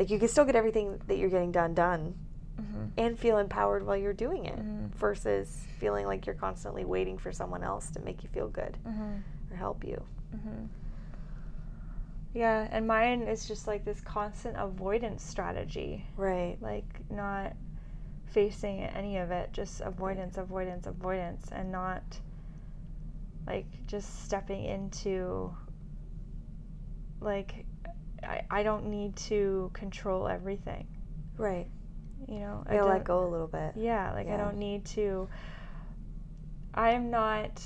[0.00, 2.14] Like you can still get everything that you're getting done done
[2.58, 2.84] Mm-hmm.
[2.98, 4.90] and feel empowered while you're doing it Mhm.
[4.94, 9.52] versus feeling like you're constantly waiting for someone else to make you feel good Mm-hmm.
[9.52, 10.02] or help you.
[10.34, 10.64] Mm-hmm.
[12.32, 16.06] Yeah, and mine is just like this constant avoidance strategy.
[16.16, 16.56] Right.
[16.62, 17.54] like not
[18.26, 22.02] facing any of it just avoidance avoidance avoidance and not
[23.46, 25.52] like just stepping into
[27.20, 27.66] like
[28.22, 30.84] I, I don't need to control everything
[31.36, 31.68] Right.
[32.28, 33.72] you know I let go a little bit.
[33.76, 35.28] yeah like i don't need to
[36.74, 37.62] i am not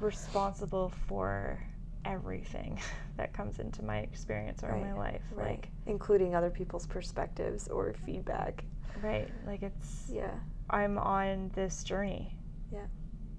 [0.00, 1.62] responsible for
[2.04, 2.80] everything
[3.16, 5.50] that comes into my experience or my life Right.
[5.50, 8.64] like including other people's perspectives or feedback.
[9.02, 10.30] right like it's Yeah.
[10.70, 12.34] I'm on this journey.
[12.72, 12.86] Yeah.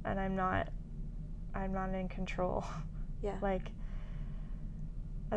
[0.05, 0.69] And I'm not
[1.55, 2.63] I'm not in control.
[3.23, 3.37] Yeah.
[3.41, 3.71] Like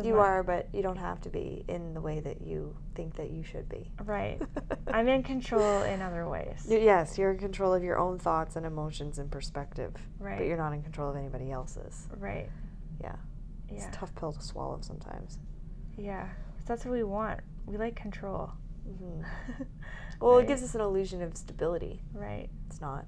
[0.05, 3.15] you mu- are, but you don't have to be in the way that you think
[3.15, 3.91] that you should be.
[4.05, 4.41] right.
[4.87, 6.65] I'm in control in other ways.
[6.67, 10.37] Yes, you're in control of your own thoughts and emotions and perspective, Right.
[10.37, 12.07] but you're not in control of anybody else's.
[12.17, 12.49] right.
[13.01, 13.15] Yeah.
[13.69, 13.89] It's Yeah.
[13.89, 15.39] a tough pill to swallow sometimes.
[15.97, 16.29] Yeah.
[16.65, 17.39] that's what we want.
[17.65, 18.51] We like control.
[18.85, 19.21] hmm
[20.19, 22.01] Well, it gives us an illusion of stability.
[22.13, 22.49] right.
[22.67, 23.05] It's not.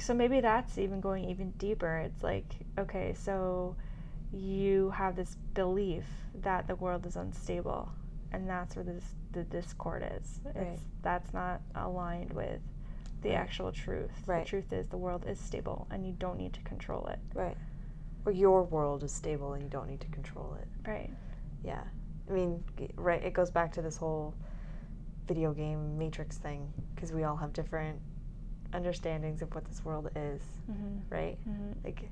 [0.00, 1.98] So maybe that's even going even deeper.
[1.98, 2.46] It's like,
[2.78, 3.76] okay, so
[4.32, 6.04] you have this belief
[6.42, 7.90] that the world is unstable,
[8.32, 10.40] and that's where this the discord is.
[10.46, 10.78] It's, Right.
[11.02, 12.60] That's not aligned with
[13.22, 13.38] the Right.
[13.38, 14.10] actual truth.
[14.26, 14.44] Right.
[14.44, 17.18] The truth is the world is stable, and you don't need to control it.
[17.34, 17.56] Right.
[18.26, 20.68] Or your world is stable and you don't need to control it.
[20.88, 21.10] Right.
[21.64, 21.82] Yeah.
[22.28, 22.62] I mean,
[22.96, 24.34] right, it goes back to this whole
[25.26, 28.00] video game matrix thing because we all have different
[28.72, 30.40] understandings of what this world is,
[30.70, 30.98] Mm-hmm.
[31.14, 31.38] right?
[31.48, 31.72] Mm-hmm.
[31.84, 32.08] Like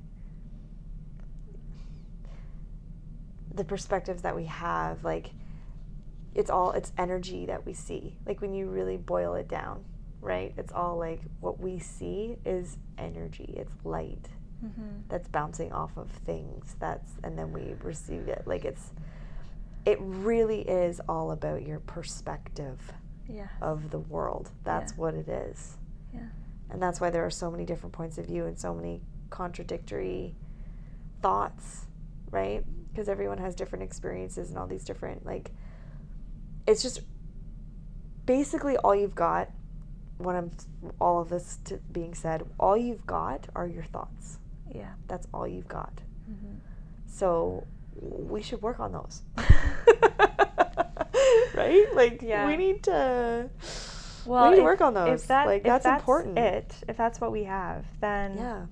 [3.54, 5.30] the perspectives that we have, like
[6.34, 8.16] it's all it's energy that we see.
[8.26, 9.84] Like when you really boil it down,
[10.20, 10.54] right?
[10.56, 13.54] It's all like what we see is energy.
[13.56, 14.28] It's light
[14.62, 15.08] Mm-hmm.
[15.08, 18.92] that's bouncing off of things that's and then we receive it like it's
[19.86, 22.92] it really is all about your perspective
[23.26, 23.46] Yeah.
[23.62, 24.98] of the world that's Yeah.
[24.98, 25.78] what it is
[26.12, 26.26] Yeah.
[26.68, 29.00] and that's why there are so many different points of view and so many
[29.30, 30.34] contradictory
[31.22, 31.86] thoughts
[32.30, 35.50] right because everyone has different experiences and all these different like
[36.66, 37.00] it's just
[38.26, 39.48] basically all you've got
[40.18, 40.50] when i'm
[41.00, 44.38] all of this to being said all you've got are your thoughts
[44.74, 44.92] Yeah.
[45.08, 45.92] that's all you've got.
[46.30, 46.56] Mm-hmm.
[47.06, 47.66] So
[48.00, 49.22] we should work on those.
[51.54, 51.86] right?
[51.94, 52.46] Like Yeah.
[52.46, 53.48] we need to
[54.26, 55.22] Well, we need to work on those.
[55.22, 56.38] If that, like if that's, that's important.
[56.38, 56.74] It.
[56.88, 58.66] If that's what we have, then Yeah.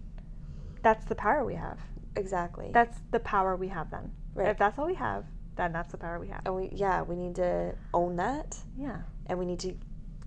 [0.82, 1.78] that's the power we have.
[2.18, 2.70] Exactly.
[2.72, 4.12] That's the power we have then.
[4.34, 4.48] Right.
[4.48, 5.24] If that's all we have,
[5.56, 6.42] then that's the power we have.
[6.46, 8.98] and we yeah, we need to own that Yeah.
[9.26, 9.74] and we need to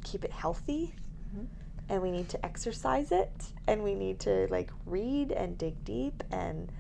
[0.04, 0.96] keep it healthy
[1.36, 1.48] Mhm.
[1.90, 6.24] and we need to exercise it and we need to like read and dig deep
[6.32, 6.72] and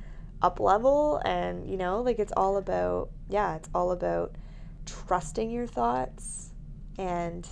[0.41, 4.35] up level and you know like it's all about yeah it's all about
[4.85, 6.51] trusting your thoughts
[6.97, 7.47] and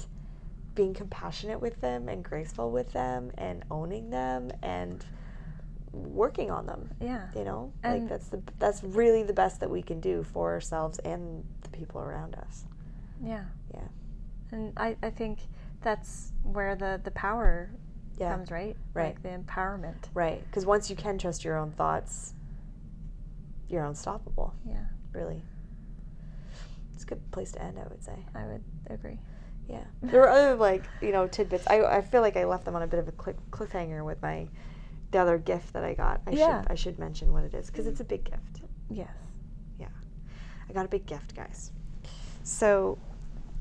[0.76, 5.06] being compassionate with them and graceful with them and owning them and
[5.92, 7.28] working on them Yeah.
[7.36, 11.00] you know like that's the that's really the best that we can do for ourselves
[11.00, 12.66] and the people around us
[13.24, 13.44] Yeah.
[13.74, 13.88] Yeah.
[14.52, 15.40] And I, I think
[15.82, 17.72] that's where the, the power
[18.18, 18.76] yeah comes, right?
[18.94, 19.16] Right.
[19.16, 19.96] Like the empowerment.
[20.14, 22.34] right because once you can trust your own thoughts
[23.68, 24.86] you're unstoppable Yeah.
[25.14, 25.42] really
[26.94, 29.20] it's a good place to end i would say I would agree.
[29.70, 32.76] yeah there were other like you know tidbits i, I feel like i left them
[32.76, 34.48] on a bit of a cliff, cliffhanger with my
[35.12, 36.62] the other gift that i got i Yeah.
[36.62, 38.62] should i should mention what it is because it's a big gift
[38.92, 39.10] Yes.
[39.80, 39.88] Yeah,
[40.68, 41.72] I got a big gift, guys.
[42.44, 42.98] So,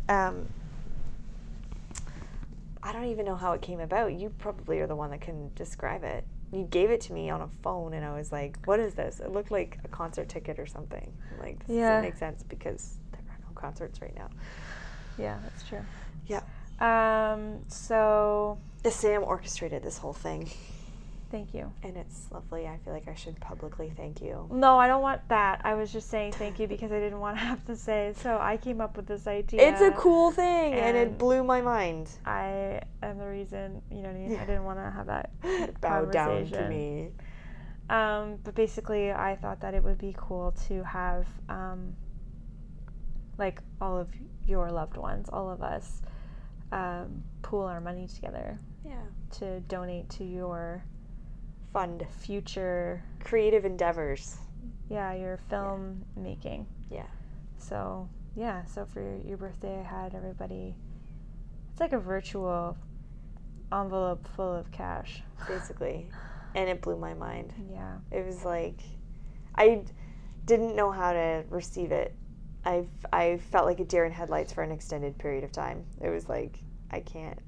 [0.08, 0.48] um,
[2.82, 4.14] I don't even know how it came about.
[4.14, 6.24] You probably are the one that can describe it.
[6.50, 9.20] You gave it to me on a phone, and I was like, "What is this?"
[9.20, 11.12] It looked like a concert ticket or something.
[11.32, 11.88] I'm like, this Yeah.
[11.90, 14.30] doesn't make sense because there are no concerts right now.
[15.18, 15.84] Yeah, that's true.
[16.26, 16.40] Yeah.
[16.80, 20.48] Um, so the Sam orchestrated this whole thing,
[21.30, 21.72] thank you.
[21.82, 22.66] and it's lovely.
[22.66, 24.48] I feel like I should publicly thank you.
[24.50, 25.60] No, I don't want that.
[25.64, 28.14] I was just saying thank you because I didn't want to have to say.
[28.20, 29.68] So I came up with this idea.
[29.68, 32.10] It's a cool thing, and, it blew my mind.
[32.26, 33.82] I am the reason.
[33.90, 34.36] You know what I mean?
[34.38, 35.30] I didn't want to have that.
[35.80, 37.10] Bow down to me.
[37.90, 41.94] Um, but basically, I thought that it would be cool to have, um,
[43.38, 44.08] like, all of
[44.46, 46.02] your loved ones, all of us,
[46.72, 49.00] um, pool our money together Yeah.
[49.38, 50.84] to donate to your
[51.72, 52.06] Fund.
[52.20, 54.36] future, Creative endeavors.
[54.88, 56.66] yeah, your film making.
[56.90, 57.06] Yeah.
[57.58, 60.74] So, yeah, so for your, your birthday, I had everybody,
[61.70, 62.76] it's like a virtual
[63.72, 65.22] envelope full of cash.
[65.46, 66.08] basically.
[66.54, 67.52] And it blew my mind.
[67.70, 67.96] Yeah.
[68.10, 68.80] It was like,
[69.54, 69.82] I
[70.46, 72.14] didn't know how to receive it.
[72.64, 75.84] I, I felt like a deer in headlights for an extended period of time.
[76.00, 76.58] It was like,
[76.90, 77.38] I can't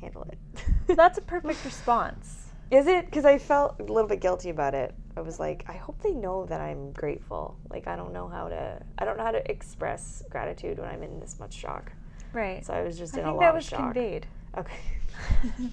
[0.00, 0.38] handle it.
[0.96, 2.43] That's a perfect response.
[2.74, 3.06] Is it?
[3.06, 4.94] Because I felt a little bit guilty about it.
[5.16, 7.56] I was like, I hope they know that I'm grateful.
[7.70, 11.04] Like, I don't know how to, I don't know how to express gratitude when I'm
[11.04, 11.92] in this much shock.
[12.32, 12.66] Right.
[12.66, 13.78] So I was just I in a lot of shock.
[13.78, 14.26] I think that was conveyed.
[14.58, 15.70] Okay.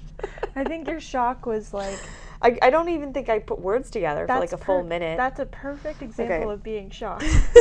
[0.56, 1.98] I think your shock was like
[2.42, 5.18] I, I don't even think I put words together for like a full minute.
[5.18, 6.54] That's a perfect example Okay.
[6.54, 7.24] of being shocked.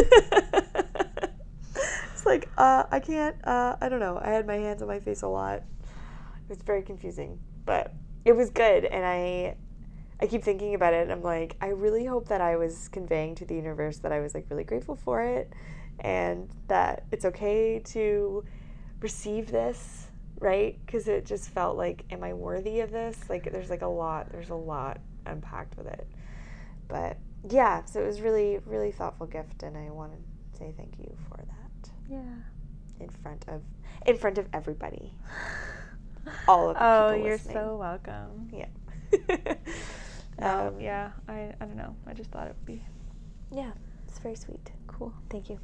[2.12, 3.36] it's like uh, I can't.
[3.46, 4.20] Uh, I don't know.
[4.22, 5.56] I had my hands on my face a lot.
[5.56, 7.94] It was very confusing, but
[8.24, 9.56] it was good, and I.
[10.22, 11.00] I keep thinking about it.
[11.04, 14.20] And I'm like, I really hope that I was conveying to the universe that I
[14.20, 15.50] was like really grateful for it,
[16.00, 18.44] and that it's okay to
[19.00, 20.78] receive this, right?
[20.84, 23.18] Because it just felt like, am I worthy of this?
[23.30, 24.30] Like, there's like a lot.
[24.30, 26.06] There's a lot unpacked with it,
[26.86, 27.16] but
[27.48, 27.82] yeah.
[27.86, 31.38] So it was really, really thoughtful gift, and I want to say thank you for
[31.38, 32.20] that yeah.
[32.98, 33.62] in front of
[34.06, 35.14] in front of everybody.
[36.48, 37.54] All of the Oh, people you're listening.
[37.56, 38.48] so welcome.
[38.52, 39.54] yeah.
[40.38, 41.10] No, um, yeah.
[41.28, 41.94] I I don't know.
[42.06, 42.82] I just thought it would be
[43.52, 43.72] yeah,
[44.08, 44.70] it's very sweet.
[44.86, 45.12] cool.
[45.28, 45.58] Thank you.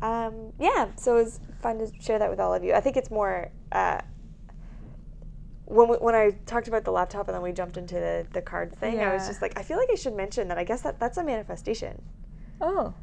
[0.00, 2.72] Um, yeah, so it was fun to share that with all of you.
[2.72, 4.00] I think it's more uh,
[5.64, 8.40] when we, when I talked about the laptop and then we jumped into the, the
[8.40, 9.00] card thing.
[9.00, 10.58] I was just like, I feel like I should mention that.
[10.58, 12.00] I guess that that's a manifestation.
[12.60, 12.94] Oh,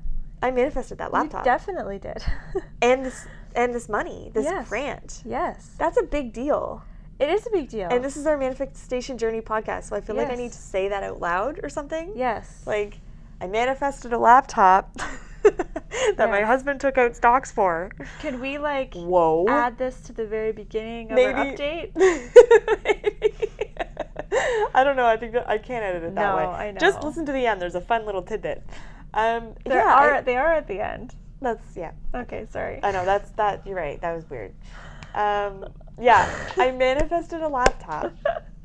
[0.45, 2.23] I manifested that laptop you definitely did.
[2.81, 4.67] and this and this money, this Yes.
[4.69, 5.21] grant.
[5.25, 6.83] yes, That's a big deal.
[7.19, 7.87] it is a big deal.
[7.89, 10.89] And this is our manifestation journey podcast, so I feel like I need to say
[10.89, 12.11] that out loud or something.
[12.15, 12.99] yes, Like,
[13.41, 14.93] I manifested a laptop
[15.43, 17.89] that my husband took out stocks for.
[18.19, 19.45] Can we like Whoa.
[19.47, 21.33] add this to the very beginning of Maybe.
[21.33, 21.91] our update?
[22.83, 23.51] Maybe.
[24.73, 25.05] I don't know.
[25.05, 26.43] I think that I can't edit it that No, way.
[26.43, 26.79] I know.
[26.79, 27.61] Just listen to the end.
[27.61, 28.63] There's a fun little tidbit.
[29.15, 31.15] Um, There yeah, are I- they are at the end.
[31.41, 31.91] that's yeah.
[32.13, 32.79] Okay, sorry.
[32.83, 33.65] I know that's that.
[33.65, 33.99] You're right.
[34.01, 34.53] That was weird.
[35.15, 35.65] Um,
[35.99, 36.27] yeah,
[36.57, 38.13] I manifested a laptop,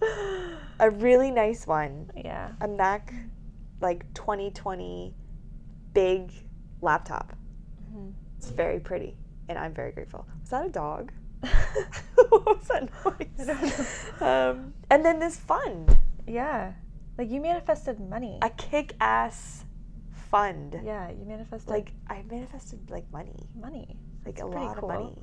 [0.81, 2.51] a really nice one, yeah.
[2.61, 3.15] a Mac,
[3.81, 5.15] like 2020,
[5.95, 6.33] big
[6.83, 7.35] laptop.
[7.93, 8.13] Mhm.
[8.39, 9.17] It's very pretty,
[9.49, 10.27] and I'm very grateful.
[10.41, 11.13] Was that a dog?
[12.29, 14.11] what was that noise?
[14.21, 15.97] Um, and then this fund,
[16.27, 16.73] Yeah.
[17.19, 18.39] Like you manifested money.
[18.43, 19.65] a kick-ass
[20.31, 20.81] fund.
[20.85, 23.99] yeah, you manifested Like I manifested like money, money.
[24.25, 24.91] like That's a lot cool.
[24.91, 25.23] of money.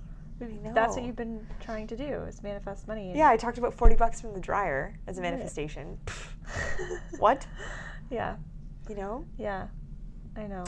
[0.73, 3.11] That's what you've been trying to do is manifest money.
[3.15, 5.97] Yeah, I talked about 40 bucks from the dryer as a manifestation.
[7.17, 7.47] what?
[8.11, 8.35] yeah.
[8.87, 9.25] You know?
[9.37, 9.67] Yeah.
[10.35, 10.63] I know.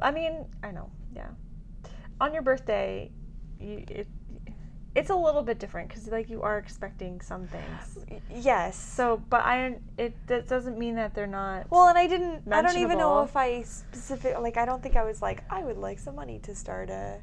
[0.00, 0.90] I mean, I know.
[1.16, 1.28] Yeah.
[2.20, 3.10] On your birthday,
[3.58, 4.06] you it,
[4.94, 8.22] it's a little bit different because like you are expecting some things.
[8.30, 8.76] Yes.
[8.76, 11.70] So, but I it that doesn't mean that they're not.
[11.70, 12.42] Well, and I didn't.
[12.50, 14.38] I don't even know if I specific.
[14.38, 17.20] Like, I don't think I was like, I would like some money to start a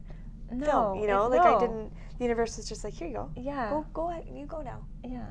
[0.51, 0.97] no, film.
[0.97, 1.91] You it- know, like I didn't.
[2.17, 3.29] The universe was just like, here you go.
[3.35, 3.69] Yeah.
[3.69, 4.25] Go, go ahead.
[4.31, 4.85] You go now.
[5.03, 5.25] Yeah.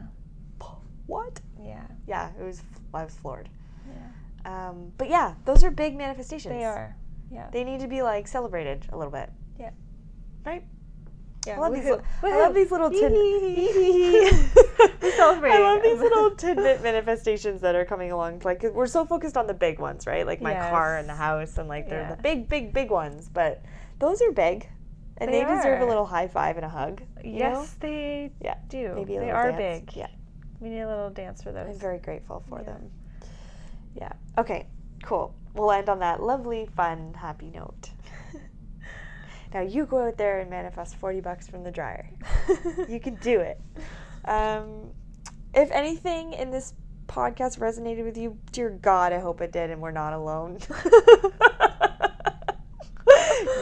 [1.06, 1.40] What?
[1.60, 1.86] Yeah.
[2.06, 2.62] Yeah, it was.
[2.94, 3.48] I was floored.
[3.86, 4.68] Yeah.
[4.68, 6.54] Um, but yeah, those are big manifestations.
[6.54, 6.96] They are.
[7.30, 7.48] Yeah.
[7.52, 9.30] They need to be like celebrated a little bit.
[9.58, 9.70] Yeah.
[10.44, 10.64] Right.
[11.46, 11.56] Yeah.
[11.56, 11.84] I love these.
[11.84, 15.58] Little, I love these little tid- We're celebrating.
[15.58, 18.42] I love these little tidbit manifestations that are coming along.
[18.44, 20.26] Like we're so focused on the big ones, right?
[20.26, 22.14] Like my car and the house, and like they're Yeah.
[22.14, 23.28] the big, big, big ones.
[23.32, 23.62] But
[23.98, 24.68] those are big,
[25.18, 27.02] and they, They deserve a little high five and a hug.
[27.24, 27.66] Yes, know?
[27.80, 28.56] they Yeah.
[28.68, 28.92] do.
[28.94, 29.84] Maybe a they are dance.
[29.86, 29.96] big.
[29.96, 30.08] Yeah.
[30.60, 31.68] We need a little dance for those.
[31.74, 32.64] I'm very grateful for Yeah.
[32.64, 32.90] them.
[33.94, 34.12] Yeah.
[34.38, 34.66] Okay.
[35.02, 35.34] Cool.
[35.54, 37.90] We'll end on that lovely, fun, happy note.
[39.52, 42.10] Now you go out there and manifest forty bucks from the dryer.
[42.88, 43.60] you can do it.
[44.24, 44.90] Um,
[45.54, 46.74] if anything in this
[47.06, 50.58] podcast resonated with you, dear God, I hope it did, and we're not alone.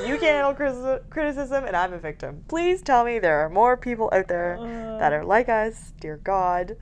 [0.07, 2.45] you can't handle criti- criticism, and I'm a victim.
[2.49, 4.59] Please tell me there are more people out there
[5.01, 6.77] that are like us, dear God.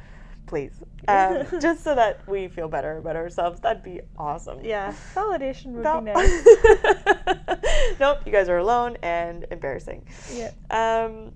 [0.46, 0.72] Please.
[1.08, 3.60] Um, just so that we feel better about ourselves.
[3.60, 4.58] That'd be awesome.
[4.64, 6.44] yeah, validation would Val- be nice.
[8.00, 10.04] nope, you guys are alone and embarrassing.
[10.34, 10.50] yeah.
[10.70, 11.32] Um,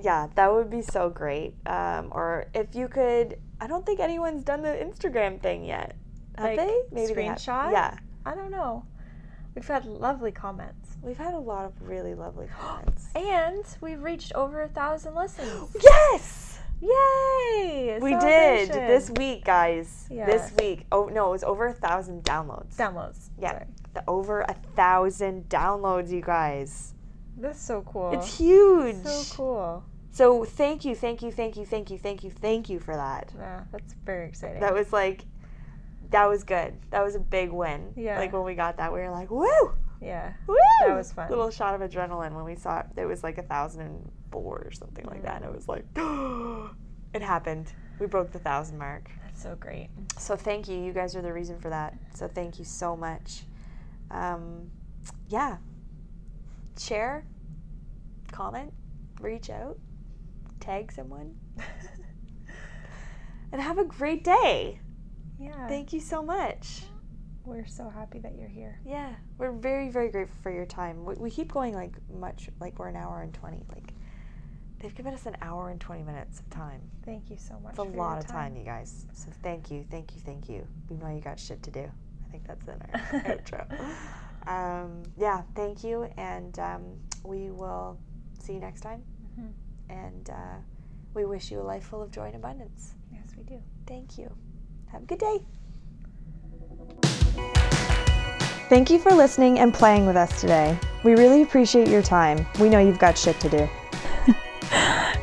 [0.00, 1.54] yeah, that would be so great.
[1.66, 5.96] Um, or if you could, I don't think anyone's done the Instagram thing yet.
[6.36, 6.80] Have Like, they?
[6.92, 7.72] Maybe they screenshot?
[7.72, 8.84] Yeah, I don't know.
[9.56, 10.96] We've had lovely comments.
[11.02, 13.08] we've had a lot of really lovely comments.
[13.16, 15.74] And we've reached over a thousand listens.
[15.82, 17.98] yes, Yay!
[18.00, 20.06] we did this week, guys.
[20.08, 20.86] This week.
[20.92, 22.76] Oh no, it was over a thousand downloads.
[22.76, 23.30] Downloads.
[23.38, 23.64] Yeah, Sorry.
[23.94, 26.94] the, over a thousand downloads, you guys.
[27.36, 28.12] That's so cool.
[28.12, 28.96] It's huge.
[29.04, 29.84] So cool.
[30.10, 33.32] So thank you, thank you, thank you, thank you, thank you, thank you for that.
[33.36, 34.60] Yeah, that's very exciting.
[34.60, 35.24] That was like,
[36.10, 36.74] that was good.
[36.90, 37.92] That was a big win.
[37.96, 38.18] Yeah.
[38.18, 40.32] Like when we got that, we were like, woo, yeah.
[40.46, 40.56] woo.
[40.86, 41.28] That was fun.
[41.28, 42.86] Little shot of adrenaline when we saw it.
[42.96, 45.42] It was like a thousand and four or something like that.
[45.42, 45.84] And it was like,
[47.14, 47.72] it happened.
[47.98, 49.10] We broke the thousand mark.
[49.24, 49.90] That's so great.
[50.18, 50.78] So thank you.
[50.78, 51.94] You guys are the reason for that.
[52.14, 53.42] So thank you so much.
[54.10, 54.70] Um,
[55.28, 55.58] yeah.
[56.78, 57.26] Share,
[58.30, 58.72] comment,
[59.20, 59.78] reach out,
[60.60, 61.34] tag someone,
[63.52, 64.80] and have a great day.
[65.40, 65.66] Yeah.
[65.66, 66.82] Thank you so much.
[67.48, 68.78] We're so happy that you're here.
[68.84, 71.06] Yeah, we're very, very grateful for your time.
[71.06, 73.64] We, we keep going like much, like we're an hour and 20.
[73.74, 73.94] Like,
[74.80, 76.82] they've given us an hour and 20 minutes of time.
[77.06, 77.70] Thank you so much.
[77.70, 79.06] It's a lot of time, you guys.
[79.14, 80.66] So thank you, thank you, thank you.
[80.90, 81.90] We know you got shit to do.
[82.26, 83.66] I think that's in our outro.
[84.46, 86.82] Um, yeah, thank you, and um,
[87.24, 87.98] we will
[88.38, 89.02] see you next time.
[89.40, 89.52] Mhm.
[89.88, 90.56] And uh,
[91.14, 92.92] we wish you a life full of joy and abundance.
[93.10, 93.62] Yes, we do.
[93.86, 94.30] Thank you.
[94.92, 95.38] Have a good day.
[98.68, 100.78] Thank you for listening and playing with us today.
[101.02, 102.46] We really appreciate your time.
[102.60, 103.68] We know you've got shit to do.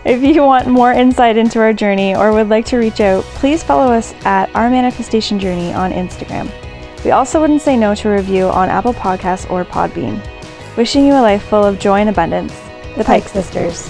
[0.05, 3.63] If you want more insight into our journey or would like to reach out, please
[3.63, 6.51] follow us at Our Manifestation Journey on Instagram.
[7.03, 10.21] We also wouldn't say no to a review on Apple Podcasts or Podbean.
[10.77, 12.53] Wishing you a life full of joy and abundance.
[12.97, 13.89] The Pike Sisters.